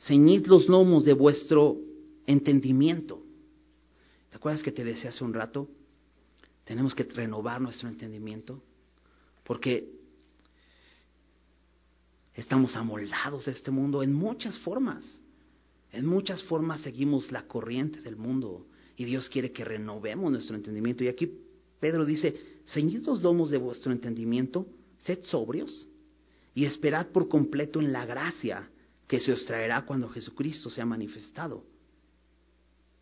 ceñid 0.07 0.45
los 0.47 0.67
lomos 0.67 1.05
de 1.05 1.13
vuestro 1.13 1.77
entendimiento 2.25 3.21
¿Te 4.31 4.37
acuerdas 4.37 4.63
que 4.63 4.71
te 4.71 4.85
decía 4.85 5.09
hace 5.09 5.23
un 5.25 5.33
rato? 5.33 5.67
Tenemos 6.63 6.95
que 6.95 7.03
renovar 7.03 7.59
nuestro 7.59 7.89
entendimiento 7.89 8.63
porque 9.43 9.91
estamos 12.33 12.75
amoldados 12.77 13.47
a 13.47 13.51
este 13.51 13.71
mundo 13.71 14.01
en 14.01 14.13
muchas 14.13 14.57
formas. 14.59 15.03
En 15.91 16.05
muchas 16.05 16.41
formas 16.43 16.79
seguimos 16.79 17.29
la 17.29 17.45
corriente 17.45 17.99
del 17.99 18.15
mundo 18.15 18.67
y 18.95 19.03
Dios 19.03 19.27
quiere 19.27 19.51
que 19.51 19.65
renovemos 19.65 20.31
nuestro 20.31 20.55
entendimiento. 20.55 21.03
Y 21.03 21.09
aquí 21.09 21.29
Pedro 21.81 22.05
dice, 22.05 22.61
ceñid 22.67 23.05
los 23.05 23.21
lomos 23.21 23.49
de 23.49 23.57
vuestro 23.57 23.91
entendimiento, 23.91 24.65
sed 24.99 25.23
sobrios 25.23 25.87
y 26.55 26.63
esperad 26.63 27.07
por 27.07 27.27
completo 27.27 27.81
en 27.81 27.91
la 27.91 28.05
gracia 28.05 28.70
que 29.11 29.19
se 29.19 29.33
os 29.33 29.45
traerá 29.45 29.81
cuando 29.81 30.07
Jesucristo 30.07 30.69
sea 30.69 30.85
manifestado. 30.85 31.65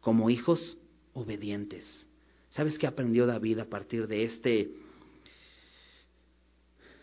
Como 0.01 0.32
hijos, 0.32 0.76
obedientes. 1.14 2.10
¿Sabes 2.49 2.80
qué 2.80 2.88
aprendió 2.88 3.28
David 3.28 3.60
a 3.60 3.70
partir 3.70 4.07
de 4.07 4.24
este 4.24 4.72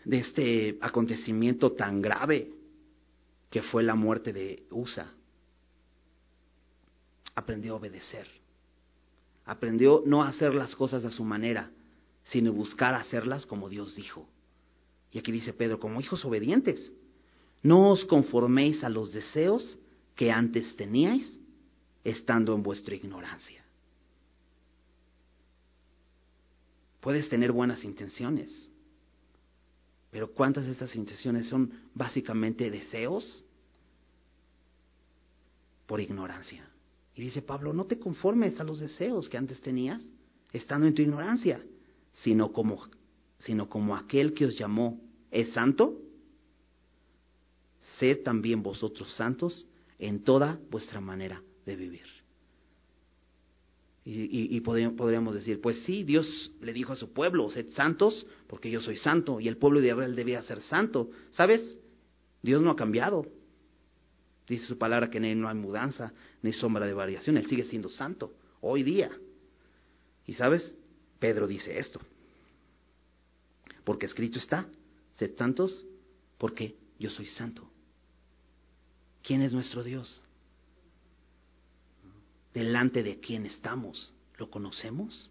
de 0.03 0.17
este 0.19 0.77
acontecimiento 0.81 1.71
tan 1.71 2.01
grave 2.01 2.51
que 3.49 3.61
fue 3.61 3.81
la 3.81 3.95
muerte 3.95 4.33
de 4.33 4.65
Usa? 4.71 5.13
Aprendió 7.33 7.75
a 7.75 7.77
obedecer. 7.77 8.27
Aprendió 9.45 10.03
no 10.05 10.21
a 10.21 10.27
hacer 10.27 10.53
las 10.53 10.75
cosas 10.75 11.05
a 11.05 11.11
su 11.11 11.23
manera, 11.23 11.71
sino 12.25 12.51
buscar 12.51 12.93
hacerlas 12.93 13.45
como 13.45 13.69
Dios 13.69 13.95
dijo. 13.95 14.27
Y 15.13 15.19
aquí 15.19 15.31
dice 15.31 15.53
Pedro, 15.53 15.79
como 15.79 16.01
hijos 16.01 16.25
obedientes, 16.25 16.91
no 17.63 17.91
os 17.91 18.05
conforméis 18.05 18.83
a 18.83 18.89
los 18.89 19.11
deseos 19.11 19.77
que 20.15 20.31
antes 20.31 20.75
teníais 20.75 21.37
estando 22.03 22.55
en 22.55 22.63
vuestra 22.63 22.95
ignorancia. 22.95 23.63
Puedes 27.01 27.29
tener 27.29 27.51
buenas 27.51 27.83
intenciones, 27.83 28.51
pero 30.11 30.33
¿cuántas 30.33 30.65
de 30.65 30.71
estas 30.71 30.95
intenciones 30.95 31.47
son 31.47 31.71
básicamente 31.93 32.69
deseos 32.71 33.43
por 35.85 36.01
ignorancia? 36.01 36.67
Y 37.15 37.21
dice 37.21 37.41
Pablo, 37.41 37.73
no 37.73 37.85
te 37.85 37.99
conformes 37.99 38.59
a 38.59 38.63
los 38.63 38.79
deseos 38.79 39.29
que 39.29 39.37
antes 39.37 39.59
tenías, 39.61 40.01
estando 40.53 40.87
en 40.87 40.93
tu 40.93 41.01
ignorancia, 41.01 41.61
sino 42.23 42.51
como, 42.51 42.87
sino 43.39 43.69
como 43.69 43.95
aquel 43.95 44.33
que 44.33 44.45
os 44.45 44.57
llamó 44.57 44.99
es 45.31 45.51
santo, 45.53 45.99
sed 47.99 48.23
también 48.23 48.63
vosotros 48.63 49.13
santos 49.13 49.65
en 49.99 50.23
toda 50.23 50.59
vuestra 50.69 51.01
manera 51.01 51.41
de 51.65 51.75
vivir. 51.75 52.05
Y, 54.09 54.61
podríamos 54.61 55.35
decir, 55.35 55.59
pues 55.59 55.83
sí, 55.83 56.05
Dios 56.05 56.51
le 56.61 56.71
dijo 56.71 56.93
a 56.93 56.95
su 56.95 57.11
pueblo, 57.11 57.51
sed 57.51 57.69
santos, 57.71 58.25
porque 58.47 58.71
yo 58.71 58.79
soy 58.79 58.95
santo, 58.95 59.41
y 59.41 59.49
el 59.49 59.57
pueblo 59.57 59.81
de 59.81 59.87
Israel 59.89 60.15
debía 60.15 60.41
ser 60.43 60.61
santo. 60.61 61.09
¿Sabes? 61.31 61.77
Dios 62.41 62.61
no 62.61 62.71
ha 62.71 62.77
cambiado. 62.77 63.25
Dice 64.47 64.65
su 64.65 64.77
palabra 64.77 65.09
que 65.09 65.17
en 65.17 65.25
él 65.25 65.41
no 65.41 65.49
hay 65.49 65.55
mudanza 65.55 66.13
ni 66.41 66.53
sombra 66.53 66.87
de 66.87 66.93
variación, 66.93 67.35
él 67.35 67.47
sigue 67.47 67.65
siendo 67.65 67.89
santo, 67.89 68.33
hoy 68.61 68.81
día. 68.81 69.11
Y 70.25 70.33
sabes, 70.35 70.73
Pedro 71.19 71.45
dice 71.45 71.77
esto, 71.77 71.99
porque 73.83 74.05
escrito 74.05 74.39
está, 74.39 74.69
sed 75.17 75.35
santos, 75.37 75.85
porque 76.37 76.77
yo 76.97 77.09
soy 77.09 77.25
santo. 77.25 77.69
¿Quién 79.27 79.41
es 79.41 79.51
nuestro 79.51 79.83
Dios? 79.83 80.23
delante 82.57 83.03
de 83.03 83.19
quién 83.19 83.45
estamos. 83.45 84.11
¿Lo 84.37 84.49
conocemos? 84.49 85.29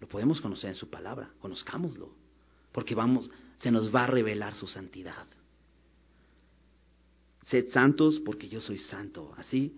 Lo 0.00 0.08
podemos 0.08 0.40
conocer 0.40 0.70
en 0.70 0.76
su 0.76 0.88
palabra, 0.88 1.30
conozcámoslo, 1.40 2.10
porque 2.72 2.94
vamos, 2.94 3.30
se 3.60 3.70
nos 3.70 3.94
va 3.94 4.04
a 4.04 4.06
revelar 4.06 4.54
su 4.54 4.66
santidad. 4.66 5.26
Sed 7.48 7.70
santos 7.70 8.18
porque 8.24 8.48
yo 8.48 8.62
soy 8.62 8.78
santo. 8.78 9.34
Así 9.36 9.74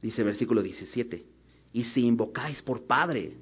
dice 0.00 0.22
el 0.22 0.28
versículo 0.28 0.62
17. 0.62 1.26
Y 1.74 1.84
si 1.84 2.06
invocáis 2.06 2.62
por 2.62 2.86
Padre, 2.86 3.36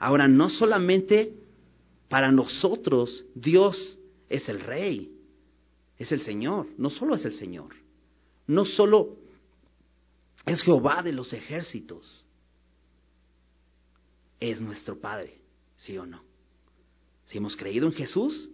ahora 0.00 0.26
no 0.26 0.50
solamente 0.50 1.36
para 2.08 2.32
nosotros 2.32 3.24
Dios 3.34 3.98
es 4.28 4.48
el 4.48 4.58
Rey, 4.58 5.19
es 6.00 6.10
el 6.12 6.22
Señor, 6.22 6.66
no 6.78 6.88
solo 6.88 7.14
es 7.14 7.26
el 7.26 7.34
Señor, 7.34 7.74
no 8.46 8.64
solo 8.64 9.18
es 10.46 10.62
Jehová 10.62 11.02
de 11.02 11.12
los 11.12 11.30
ejércitos. 11.34 12.26
Es 14.40 14.62
nuestro 14.62 14.98
Padre, 14.98 15.36
¿sí 15.76 15.98
o 15.98 16.06
no? 16.06 16.22
Si 17.26 17.36
hemos 17.36 17.54
creído 17.54 17.86
en 17.86 17.92
Jesús, 17.92 18.48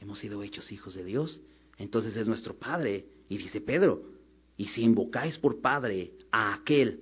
hemos 0.00 0.18
sido 0.18 0.42
hechos 0.42 0.72
hijos 0.72 0.94
de 0.94 1.04
Dios, 1.04 1.42
entonces 1.76 2.16
es 2.16 2.26
nuestro 2.26 2.54
Padre. 2.54 3.04
Y 3.28 3.36
dice 3.36 3.60
Pedro, 3.60 4.04
y 4.56 4.68
si 4.68 4.80
invocáis 4.80 5.36
por 5.36 5.60
Padre 5.60 6.12
a 6.30 6.54
aquel 6.54 7.00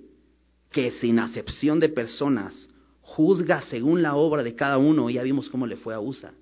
que 0.69 0.91
sin 0.99 1.17
acepción 1.17 1.79
de 1.79 1.87
personas 1.87 2.69
juzga 2.99 3.61
según 3.69 4.01
la 4.01 4.15
obra 4.15 4.43
de 4.43 4.53
cada 4.53 4.77
uno, 4.77 5.09
ya 5.09 5.23
vimos 5.23 5.49
cómo 5.49 5.65
le 5.65 5.77
fue 5.77 5.93
a 5.93 6.01
Usa. 6.01 6.33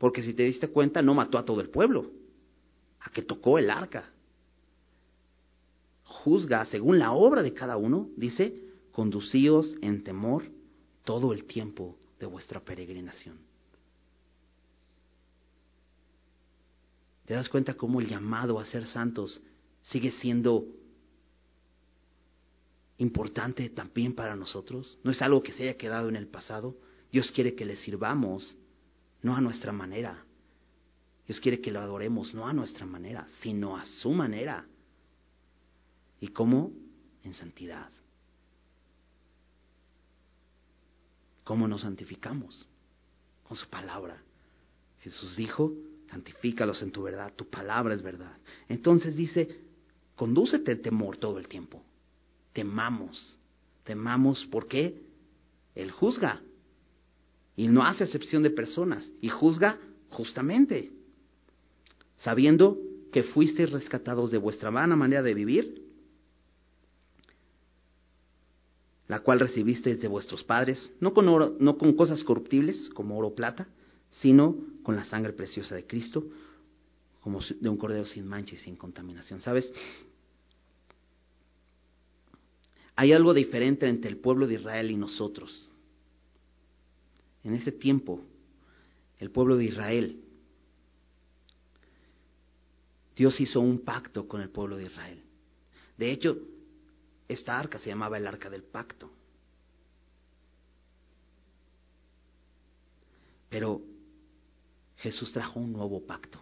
Porque 0.00 0.24
si 0.24 0.34
te 0.34 0.42
diste 0.42 0.66
cuenta, 0.66 1.00
no 1.00 1.14
mató 1.14 1.38
a 1.38 1.44
todo 1.44 1.60
el 1.60 1.70
pueblo, 1.70 2.10
a 2.98 3.10
que 3.10 3.22
tocó 3.22 3.56
el 3.56 3.70
arca 3.70 4.10
juzga 6.10 6.64
según 6.66 6.98
la 6.98 7.12
obra 7.12 7.42
de 7.42 7.54
cada 7.54 7.76
uno, 7.76 8.10
dice, 8.16 8.54
conducíos 8.92 9.74
en 9.80 10.02
temor 10.02 10.44
todo 11.04 11.32
el 11.32 11.44
tiempo 11.44 11.96
de 12.18 12.26
vuestra 12.26 12.60
peregrinación. 12.60 13.38
¿Te 17.24 17.34
das 17.34 17.48
cuenta 17.48 17.74
cómo 17.74 18.00
el 18.00 18.08
llamado 18.08 18.58
a 18.58 18.64
ser 18.64 18.86
santos 18.86 19.40
sigue 19.82 20.10
siendo 20.10 20.66
importante 22.98 23.70
también 23.70 24.14
para 24.14 24.34
nosotros? 24.34 24.98
No 25.04 25.12
es 25.12 25.22
algo 25.22 25.42
que 25.42 25.52
se 25.52 25.62
haya 25.62 25.78
quedado 25.78 26.08
en 26.08 26.16
el 26.16 26.26
pasado. 26.26 26.76
Dios 27.12 27.30
quiere 27.30 27.54
que 27.54 27.64
le 27.64 27.76
sirvamos, 27.76 28.56
no 29.22 29.36
a 29.36 29.40
nuestra 29.40 29.72
manera. 29.72 30.24
Dios 31.26 31.40
quiere 31.40 31.60
que 31.60 31.70
lo 31.70 31.80
adoremos 31.80 32.34
no 32.34 32.46
a 32.46 32.52
nuestra 32.52 32.86
manera, 32.86 33.26
sino 33.40 33.76
a 33.76 33.84
su 33.84 34.10
manera. 34.10 34.66
¿Y 36.20 36.28
cómo? 36.28 36.72
En 37.22 37.34
santidad. 37.34 37.90
¿Cómo 41.44 41.66
nos 41.68 41.82
santificamos? 41.82 42.66
Con 43.46 43.56
su 43.56 43.68
palabra. 43.68 44.22
Jesús 45.00 45.36
dijo, 45.36 45.72
santifícalos 46.10 46.82
en 46.82 46.92
tu 46.92 47.02
verdad, 47.02 47.32
tu 47.34 47.48
palabra 47.48 47.94
es 47.94 48.02
verdad. 48.02 48.36
Entonces 48.68 49.16
dice, 49.16 49.60
condúcete 50.16 50.72
el 50.72 50.80
temor 50.80 51.16
todo 51.16 51.38
el 51.38 51.48
tiempo. 51.48 51.82
Temamos, 52.52 53.38
temamos, 53.84 54.44
¿por 54.46 54.66
qué? 54.66 55.00
Él 55.74 55.90
juzga. 55.90 56.42
Y 57.60 57.68
no 57.68 57.84
hace 57.84 58.04
excepción 58.04 58.42
de 58.42 58.48
personas. 58.48 59.06
Y 59.20 59.28
juzga 59.28 59.78
justamente. 60.08 60.90
Sabiendo 62.16 62.78
que 63.12 63.22
fuisteis 63.22 63.70
rescatados 63.70 64.30
de 64.30 64.38
vuestra 64.38 64.70
vana 64.70 64.96
manera 64.96 65.20
de 65.20 65.34
vivir, 65.34 65.82
la 69.08 69.20
cual 69.20 69.40
recibisteis 69.40 70.00
de 70.00 70.08
vuestros 70.08 70.42
padres, 70.42 70.90
no 71.00 71.12
con, 71.12 71.28
oro, 71.28 71.54
no 71.60 71.76
con 71.76 71.92
cosas 71.92 72.24
corruptibles 72.24 72.88
como 72.94 73.18
oro 73.18 73.28
o 73.28 73.34
plata, 73.34 73.68
sino 74.08 74.56
con 74.82 74.96
la 74.96 75.04
sangre 75.04 75.34
preciosa 75.34 75.74
de 75.74 75.86
Cristo, 75.86 76.24
como 77.20 77.40
de 77.42 77.68
un 77.68 77.76
cordero 77.76 78.06
sin 78.06 78.26
mancha 78.26 78.54
y 78.54 78.58
sin 78.58 78.74
contaminación. 78.74 79.38
¿Sabes? 79.38 79.70
Hay 82.96 83.12
algo 83.12 83.34
diferente 83.34 83.86
entre 83.86 84.10
el 84.10 84.16
pueblo 84.16 84.46
de 84.46 84.54
Israel 84.54 84.90
y 84.90 84.96
nosotros. 84.96 85.69
En 87.42 87.54
ese 87.54 87.72
tiempo, 87.72 88.22
el 89.18 89.30
pueblo 89.30 89.56
de 89.56 89.64
Israel, 89.64 90.24
Dios 93.16 93.40
hizo 93.40 93.60
un 93.60 93.80
pacto 93.80 94.26
con 94.26 94.40
el 94.40 94.50
pueblo 94.50 94.76
de 94.76 94.84
Israel. 94.84 95.22
De 95.96 96.10
hecho, 96.10 96.36
esta 97.28 97.58
arca 97.58 97.78
se 97.78 97.88
llamaba 97.88 98.18
el 98.18 98.26
arca 98.26 98.48
del 98.48 98.62
pacto. 98.62 99.10
Pero 103.48 103.82
Jesús 104.96 105.32
trajo 105.32 105.60
un 105.60 105.72
nuevo 105.72 106.06
pacto. 106.06 106.40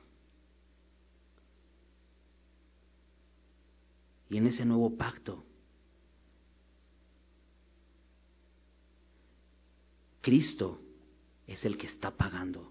Y 4.30 4.36
en 4.36 4.46
ese 4.46 4.64
nuevo 4.64 4.94
pacto 4.96 5.42
Cristo 10.20 10.78
es 11.48 11.64
el 11.64 11.76
que 11.76 11.86
está 11.88 12.10
pagando. 12.12 12.70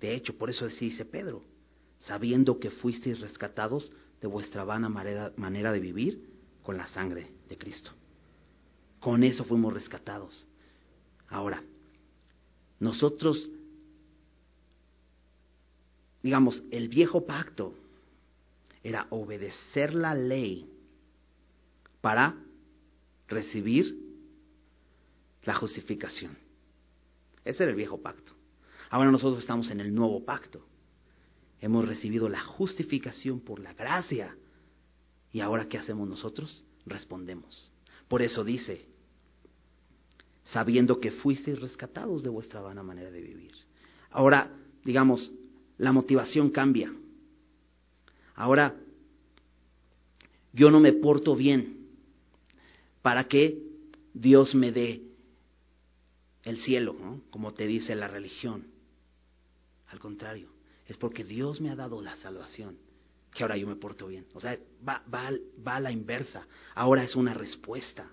De 0.00 0.14
hecho, 0.14 0.36
por 0.36 0.50
eso 0.50 0.68
dice 0.68 1.04
Pedro, 1.04 1.42
sabiendo 1.98 2.60
que 2.60 2.70
fuisteis 2.70 3.20
rescatados 3.20 3.92
de 4.20 4.28
vuestra 4.28 4.64
vana 4.64 4.88
manera 4.88 5.72
de 5.72 5.80
vivir 5.80 6.30
con 6.62 6.76
la 6.76 6.86
sangre 6.86 7.32
de 7.48 7.58
Cristo. 7.58 7.90
Con 9.00 9.24
eso 9.24 9.44
fuimos 9.44 9.72
rescatados. 9.72 10.46
Ahora, 11.28 11.62
nosotros, 12.78 13.48
digamos, 16.22 16.62
el 16.70 16.88
viejo 16.88 17.24
pacto 17.24 17.74
era 18.82 19.06
obedecer 19.10 19.94
la 19.94 20.14
ley 20.14 20.70
para 22.00 22.36
recibir 23.28 23.98
la 25.44 25.54
justificación. 25.54 26.49
Ese 27.50 27.64
era 27.64 27.70
el 27.70 27.76
viejo 27.76 28.00
pacto. 28.00 28.32
Ahora 28.90 29.10
nosotros 29.10 29.40
estamos 29.40 29.70
en 29.70 29.80
el 29.80 29.92
nuevo 29.92 30.24
pacto. 30.24 30.64
Hemos 31.60 31.86
recibido 31.86 32.28
la 32.28 32.40
justificación 32.40 33.40
por 33.40 33.58
la 33.58 33.74
gracia. 33.74 34.36
¿Y 35.32 35.40
ahora 35.40 35.68
qué 35.68 35.76
hacemos 35.76 36.08
nosotros? 36.08 36.64
Respondemos. 36.86 37.72
Por 38.06 38.22
eso 38.22 38.44
dice, 38.44 38.86
sabiendo 40.44 41.00
que 41.00 41.10
fuisteis 41.10 41.60
rescatados 41.60 42.22
de 42.22 42.28
vuestra 42.28 42.60
vana 42.60 42.84
manera 42.84 43.10
de 43.10 43.20
vivir. 43.20 43.52
Ahora, 44.10 44.56
digamos, 44.84 45.32
la 45.76 45.90
motivación 45.90 46.50
cambia. 46.50 46.94
Ahora, 48.36 48.76
yo 50.52 50.70
no 50.70 50.78
me 50.78 50.92
porto 50.92 51.34
bien 51.34 51.88
para 53.02 53.26
que 53.26 53.60
Dios 54.14 54.54
me 54.54 54.70
dé 54.70 55.09
el 56.44 56.58
cielo, 56.58 56.96
¿no? 56.98 57.22
como 57.30 57.52
te 57.52 57.66
dice 57.66 57.94
la 57.94 58.08
religión. 58.08 58.66
Al 59.88 59.98
contrario, 59.98 60.48
es 60.86 60.96
porque 60.96 61.24
Dios 61.24 61.60
me 61.60 61.70
ha 61.70 61.76
dado 61.76 62.00
la 62.00 62.16
salvación 62.16 62.78
que 63.32 63.42
ahora 63.42 63.56
yo 63.56 63.66
me 63.66 63.76
porto 63.76 64.08
bien. 64.08 64.26
O 64.34 64.40
sea, 64.40 64.58
va, 64.86 65.02
va, 65.12 65.76
a 65.76 65.80
la 65.80 65.92
inversa. 65.92 66.46
Ahora 66.74 67.04
es 67.04 67.14
una 67.14 67.32
respuesta 67.34 68.10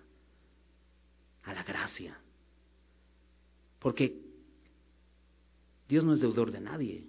a 1.43 1.53
la 1.53 1.63
gracia. 1.63 2.19
Porque 3.80 4.19
Dios 5.88 6.03
no 6.03 6.13
es 6.13 6.19
deudor 6.19 6.51
de 6.51 6.61
nadie. 6.61 7.03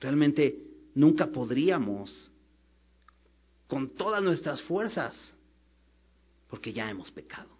Realmente 0.00 0.56
nunca 0.94 1.28
podríamos 1.28 2.30
con 3.68 3.90
todas 3.90 4.22
nuestras 4.22 4.60
fuerzas, 4.62 5.16
porque 6.48 6.72
ya 6.72 6.90
hemos 6.90 7.10
pecado 7.10 7.51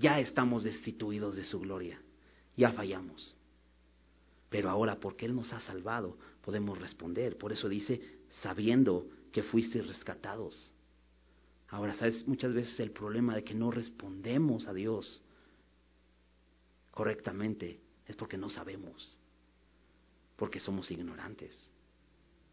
ya 0.00 0.18
estamos 0.18 0.64
destituidos 0.64 1.36
de 1.36 1.44
su 1.44 1.60
gloria, 1.60 2.00
ya 2.56 2.72
fallamos. 2.72 3.36
Pero 4.48 4.70
ahora, 4.70 4.98
porque 4.98 5.26
Él 5.26 5.36
nos 5.36 5.52
ha 5.52 5.60
salvado, 5.60 6.16
podemos 6.42 6.78
responder. 6.78 7.36
Por 7.36 7.52
eso 7.52 7.68
dice, 7.68 8.00
sabiendo 8.42 9.06
que 9.30 9.42
fuiste 9.42 9.80
rescatados. 9.82 10.72
Ahora, 11.68 11.94
¿sabes? 11.94 12.26
Muchas 12.26 12.52
veces 12.52 12.80
el 12.80 12.90
problema 12.90 13.36
de 13.36 13.44
que 13.44 13.54
no 13.54 13.70
respondemos 13.70 14.66
a 14.66 14.72
Dios 14.72 15.22
correctamente 16.90 17.78
es 18.08 18.16
porque 18.16 18.36
no 18.36 18.50
sabemos, 18.50 19.18
porque 20.34 20.58
somos 20.58 20.90
ignorantes. 20.90 21.56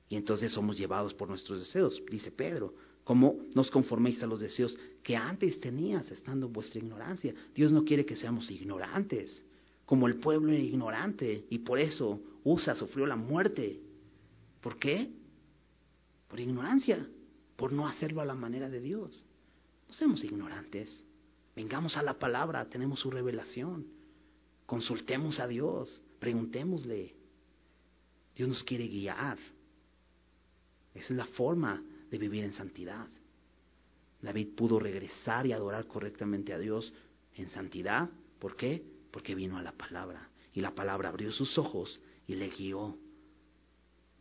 Y 0.09 0.17
entonces 0.17 0.51
somos 0.51 0.77
llevados 0.77 1.13
por 1.15 1.29
nuestros 1.29 1.59
deseos, 1.59 2.01
dice 2.11 2.31
Pedro. 2.31 2.73
¿Cómo 3.03 3.37
nos 3.55 3.71
conforméis 3.71 4.21
a 4.21 4.27
los 4.27 4.41
deseos 4.41 4.77
que 5.07 5.15
antes 5.15 5.61
tenías 5.61 6.11
estando 6.11 6.47
en 6.47 6.51
vuestra 6.51 6.79
ignorancia? 6.79 7.33
Dios 7.55 7.71
no 7.71 7.85
quiere 7.85 8.05
que 8.05 8.17
seamos 8.17 8.51
ignorantes, 8.51 9.41
como 9.85 10.05
el 10.05 10.17
pueblo 10.17 10.53
ignorante, 10.53 11.45
y 11.49 11.59
por 11.59 11.79
eso 11.79 12.19
Usa 12.43 12.75
sufrió 12.75 13.05
la 13.05 13.15
muerte. 13.15 13.79
¿Por 14.59 14.77
qué? 14.77 15.09
Por 16.27 16.41
ignorancia, 16.41 17.07
por 17.55 17.71
no 17.71 17.87
hacerlo 17.87 18.19
a 18.19 18.25
la 18.25 18.35
manera 18.35 18.69
de 18.69 18.81
Dios. 18.81 19.23
No 19.87 19.93
seamos 19.93 20.25
ignorantes. 20.25 21.05
Vengamos 21.55 21.95
a 21.95 22.03
la 22.03 22.19
palabra, 22.19 22.65
tenemos 22.65 22.99
su 22.99 23.09
revelación. 23.09 23.87
Consultemos 24.65 25.39
a 25.39 25.47
Dios, 25.47 26.01
preguntémosle. 26.19 27.15
Dios 28.35 28.49
nos 28.49 28.61
quiere 28.65 28.89
guiar. 28.89 29.37
Esa 30.93 31.13
es 31.13 31.17
la 31.17 31.27
forma 31.27 31.81
de 32.11 32.17
vivir 32.17 32.43
en 32.43 32.51
santidad. 32.51 33.07
David 34.21 34.55
pudo 34.55 34.79
regresar 34.79 35.45
y 35.45 35.53
adorar 35.53 35.87
correctamente 35.87 36.53
a 36.53 36.57
Dios 36.57 36.93
en 37.35 37.49
santidad. 37.49 38.09
¿Por 38.39 38.55
qué? 38.55 38.83
Porque 39.11 39.35
vino 39.35 39.57
a 39.57 39.61
la 39.61 39.71
palabra. 39.71 40.29
Y 40.53 40.61
la 40.61 40.73
palabra 40.73 41.09
abrió 41.09 41.31
sus 41.31 41.57
ojos 41.57 42.01
y 42.25 42.35
le 42.35 42.49
guió. 42.49 42.97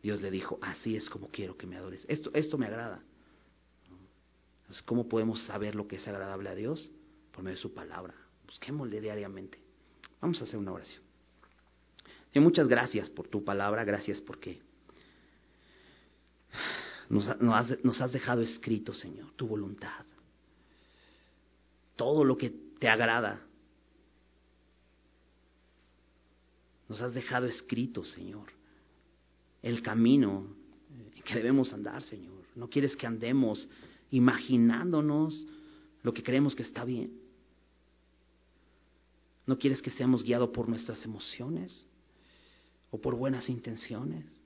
Dios 0.01 0.21
le 0.21 0.29
dijo, 0.29 0.59
así 0.61 0.95
es 0.95 1.09
como 1.09 1.29
quiero 1.29 1.57
que 1.57 1.65
me 1.65 1.77
adores. 1.77 2.05
Esto, 2.07 2.31
esto 2.33 2.57
me 2.57 2.67
agrada. 2.67 3.03
¿cómo 4.85 5.07
podemos 5.07 5.41
saber 5.45 5.75
lo 5.75 5.87
que 5.87 5.95
es 5.95 6.07
agradable 6.07 6.49
a 6.49 6.55
Dios? 6.55 6.91
Por 7.31 7.43
medio 7.43 7.55
de 7.55 7.61
su 7.61 7.73
palabra. 7.73 8.13
Busquémosle 8.45 8.99
diariamente. 8.99 9.59
Vamos 10.19 10.41
a 10.41 10.43
hacer 10.43 10.57
una 10.57 10.73
oración. 10.73 11.07
Muchas 12.35 12.67
gracias 12.67 13.09
por 13.09 13.27
tu 13.27 13.43
palabra. 13.43 13.83
Gracias 13.83 14.21
porque 14.21 14.61
nos, 17.09 18.01
has, 18.01 18.11
dejado 18.11 18.41
escrito, 18.41 18.93
Señor, 18.93 19.31
tu 19.35 19.47
voluntad. 19.47 20.05
Todo 21.95 22.23
lo 22.23 22.37
que 22.37 22.49
te 22.79 22.89
agrada. 22.89 23.41
Nos 26.89 27.01
has 27.01 27.13
dejado 27.13 27.47
escrito, 27.47 28.03
Señor, 28.03 28.51
el 29.61 29.81
camino 29.81 30.47
en 31.15 31.23
que 31.23 31.35
debemos 31.35 31.73
andar, 31.73 32.01
Señor. 32.03 32.43
No 32.55 32.69
quieres 32.69 32.95
que 32.95 33.07
andemos 33.07 33.69
imaginándonos 34.11 35.45
lo 36.03 36.13
que 36.13 36.23
creemos 36.23 36.55
que 36.55 36.63
está 36.63 36.85
bien. 36.85 37.19
No 39.45 39.57
quieres 39.57 39.81
que 39.81 39.91
seamos 39.91 40.23
guiados 40.23 40.49
por 40.49 40.67
nuestras 40.67 41.03
emociones 41.05 41.87
o 42.91 42.99
por 42.99 43.15
buenas 43.15 43.49
intenciones 43.49 44.41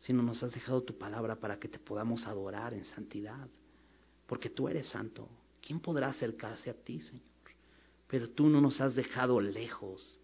sino 0.00 0.22
nos 0.22 0.42
has 0.42 0.52
dejado 0.52 0.82
tu 0.82 0.98
palabra 0.98 1.36
para 1.36 1.58
que 1.58 1.68
te 1.68 1.78
podamos 1.78 2.26
adorar 2.26 2.74
en 2.74 2.84
santidad, 2.84 3.48
porque 4.26 4.50
tú 4.50 4.68
eres 4.68 4.88
santo. 4.88 5.28
¿Quién 5.60 5.80
podrá 5.80 6.08
acercarse 6.08 6.70
a 6.70 6.74
ti, 6.74 7.00
Señor? 7.00 7.22
Pero 8.08 8.28
tú 8.30 8.48
no 8.48 8.60
nos 8.60 8.80
has 8.80 8.94
dejado 8.94 9.40
lejos, 9.40 10.18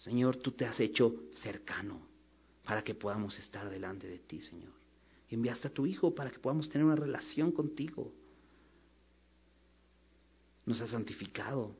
Señor, 0.00 0.36
tú 0.38 0.52
te 0.52 0.64
has 0.64 0.80
hecho 0.80 1.14
cercano 1.42 2.00
para 2.64 2.82
que 2.82 2.94
podamos 2.94 3.38
estar 3.38 3.68
delante 3.68 4.06
de 4.06 4.18
ti, 4.18 4.40
Señor. 4.40 4.72
Enviaste 5.28 5.68
a 5.68 5.74
tu 5.74 5.86
Hijo 5.86 6.14
para 6.14 6.30
que 6.30 6.38
podamos 6.38 6.68
tener 6.70 6.86
una 6.86 6.96
relación 6.96 7.52
contigo. 7.52 8.10
Nos 10.64 10.80
has 10.80 10.90
santificado 10.90 11.76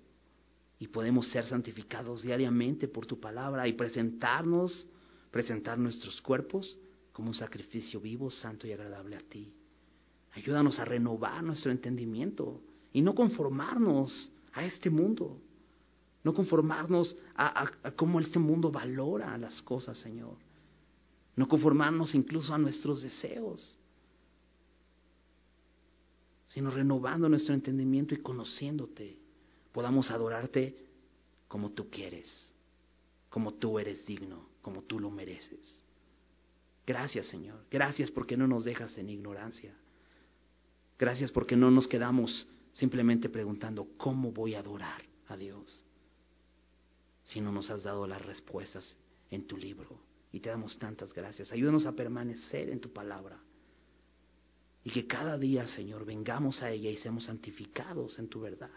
y 0.81 0.89
podemos 0.89 1.28
ser 1.28 1.44
santificados 1.44 2.23
diariamente 2.23 2.89
por 2.89 3.05
tu 3.05 3.20
palabra 3.20 3.69
y 3.69 3.74
presentarnos, 3.74 4.86
presentar 5.31 5.78
nuestros 5.78 6.20
cuerpos 6.23 6.77
como 7.12 7.28
un 7.28 7.35
sacrificio 7.35 8.01
vivo, 8.01 8.31
santo 8.31 8.66
y 8.66 8.73
agradable 8.73 9.15
a 9.15 9.20
ti. 9.20 9.52
Ayúdanos 10.32 10.78
a 10.78 10.86
renovar 10.86 11.44
nuestro 11.44 11.70
entendimiento 11.70 12.62
y 12.94 13.02
no 13.02 13.15
conformarnos 13.15 14.32
a 14.55 14.65
este 14.65 14.89
mundo, 14.89 15.39
no 16.24 16.32
conformarnos 16.32 17.15
a, 17.36 17.70
cómo 17.94 18.19
este 18.19 18.39
mundo 18.39 18.70
valora 18.70 19.36
las 19.36 19.61
cosas, 19.61 19.98
Señor, 19.98 20.36
no 21.36 21.47
conformarnos 21.47 22.15
incluso 22.15 22.55
a 22.55 22.59
nuestros 22.59 23.02
deseos, 23.02 23.77
sino 26.47 26.70
renovando 26.70 27.28
nuestro 27.28 27.55
entendimiento 27.55 28.15
y 28.15 28.23
conociéndote, 28.23 29.19
podamos 29.72 30.10
adorarte 30.10 30.76
como 31.48 31.70
tú 31.70 31.90
quieres, 31.90 32.52
como 33.28 33.55
tú 33.55 33.78
eres 33.78 34.05
digno, 34.06 34.48
como 34.62 34.82
tú 34.82 34.98
lo 34.98 35.10
mereces. 35.10 35.80
Gracias 36.86 37.26
Señor, 37.26 37.64
gracias 37.70 38.10
porque 38.10 38.36
no 38.36 38.47
nos 38.47 38.64
dejas 38.64 38.97
en 38.98 39.10
ignorancia. 39.10 39.74
Gracias 40.98 41.32
porque 41.32 41.56
no 41.56 41.70
nos 41.70 41.88
quedamos 41.88 42.47
simplemente 42.72 43.28
preguntando 43.28 43.88
cómo 43.97 44.32
voy 44.32 44.55
a 44.55 44.60
adorar 44.60 45.02
a 45.28 45.36
Dios, 45.36 45.82
sino 47.24 47.51
nos 47.51 47.70
has 47.70 47.82
dado 47.82 48.06
las 48.06 48.20
respuestas 48.20 48.97
en 49.30 49.47
tu 49.47 49.56
libro. 49.56 49.98
Y 50.32 50.40
te 50.40 50.51
damos 50.51 50.78
tantas 50.78 51.12
gracias. 51.12 51.51
Ayúdanos 51.52 51.86
a 51.86 51.92
permanecer 51.92 52.68
en 52.68 52.80
tu 52.80 52.92
palabra. 52.92 53.40
Y 54.84 54.90
que 54.90 55.06
cada 55.06 55.36
día, 55.36 55.66
Señor, 55.68 56.05
vengamos 56.05 56.62
a 56.62 56.70
ella 56.70 56.90
y 56.90 56.97
seamos 56.97 57.24
santificados 57.24 58.18
en 58.18 58.28
tu 58.28 58.40
verdad. 58.40 58.70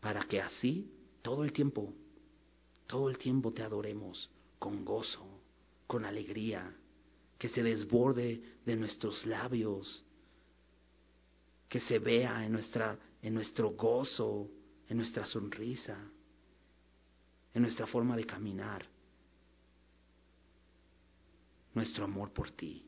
Para 0.00 0.22
que 0.24 0.40
así, 0.40 0.90
todo 1.22 1.44
el 1.44 1.52
tiempo, 1.52 1.92
todo 2.86 3.10
el 3.10 3.18
tiempo 3.18 3.52
te 3.52 3.62
adoremos 3.62 4.30
con 4.58 4.84
gozo, 4.84 5.26
con 5.86 6.04
alegría, 6.04 6.74
que 7.38 7.48
se 7.48 7.62
desborde 7.62 8.42
de 8.64 8.76
nuestros 8.76 9.24
labios, 9.26 10.04
que 11.68 11.80
se 11.80 11.98
vea 11.98 12.44
en, 12.44 12.52
nuestra, 12.52 12.98
en 13.22 13.34
nuestro 13.34 13.70
gozo, 13.70 14.48
en 14.88 14.96
nuestra 14.96 15.24
sonrisa, 15.26 15.98
en 17.54 17.62
nuestra 17.62 17.86
forma 17.86 18.16
de 18.16 18.24
caminar 18.24 18.86
nuestro 21.74 22.04
amor 22.04 22.32
por 22.32 22.50
ti. 22.50 22.84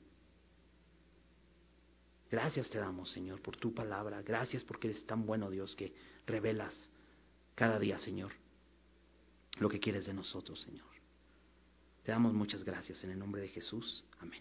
Gracias 2.31 2.71
te 2.71 2.79
damos, 2.79 3.11
Señor, 3.11 3.41
por 3.43 3.57
tu 3.57 3.75
palabra. 3.75 4.23
Gracias 4.23 4.65
porque 4.65 4.89
eres 4.89 5.05
tan 5.07 5.27
bueno, 5.27 5.51
Dios, 5.51 5.75
que 5.77 5.93
revelas 6.27 6.75
cada 7.61 7.79
día, 7.79 7.99
Señor, 7.99 8.33
lo 9.59 9.69
que 9.69 9.79
quieres 9.79 10.07
de 10.07 10.15
nosotros, 10.15 10.63
Señor. 10.63 10.89
Te 12.03 12.11
damos 12.11 12.33
muchas 12.33 12.65
gracias 12.65 13.05
en 13.05 13.11
el 13.11 13.19
nombre 13.19 13.43
de 13.43 13.49
Jesús. 13.49 14.03
Amén. 14.19 14.41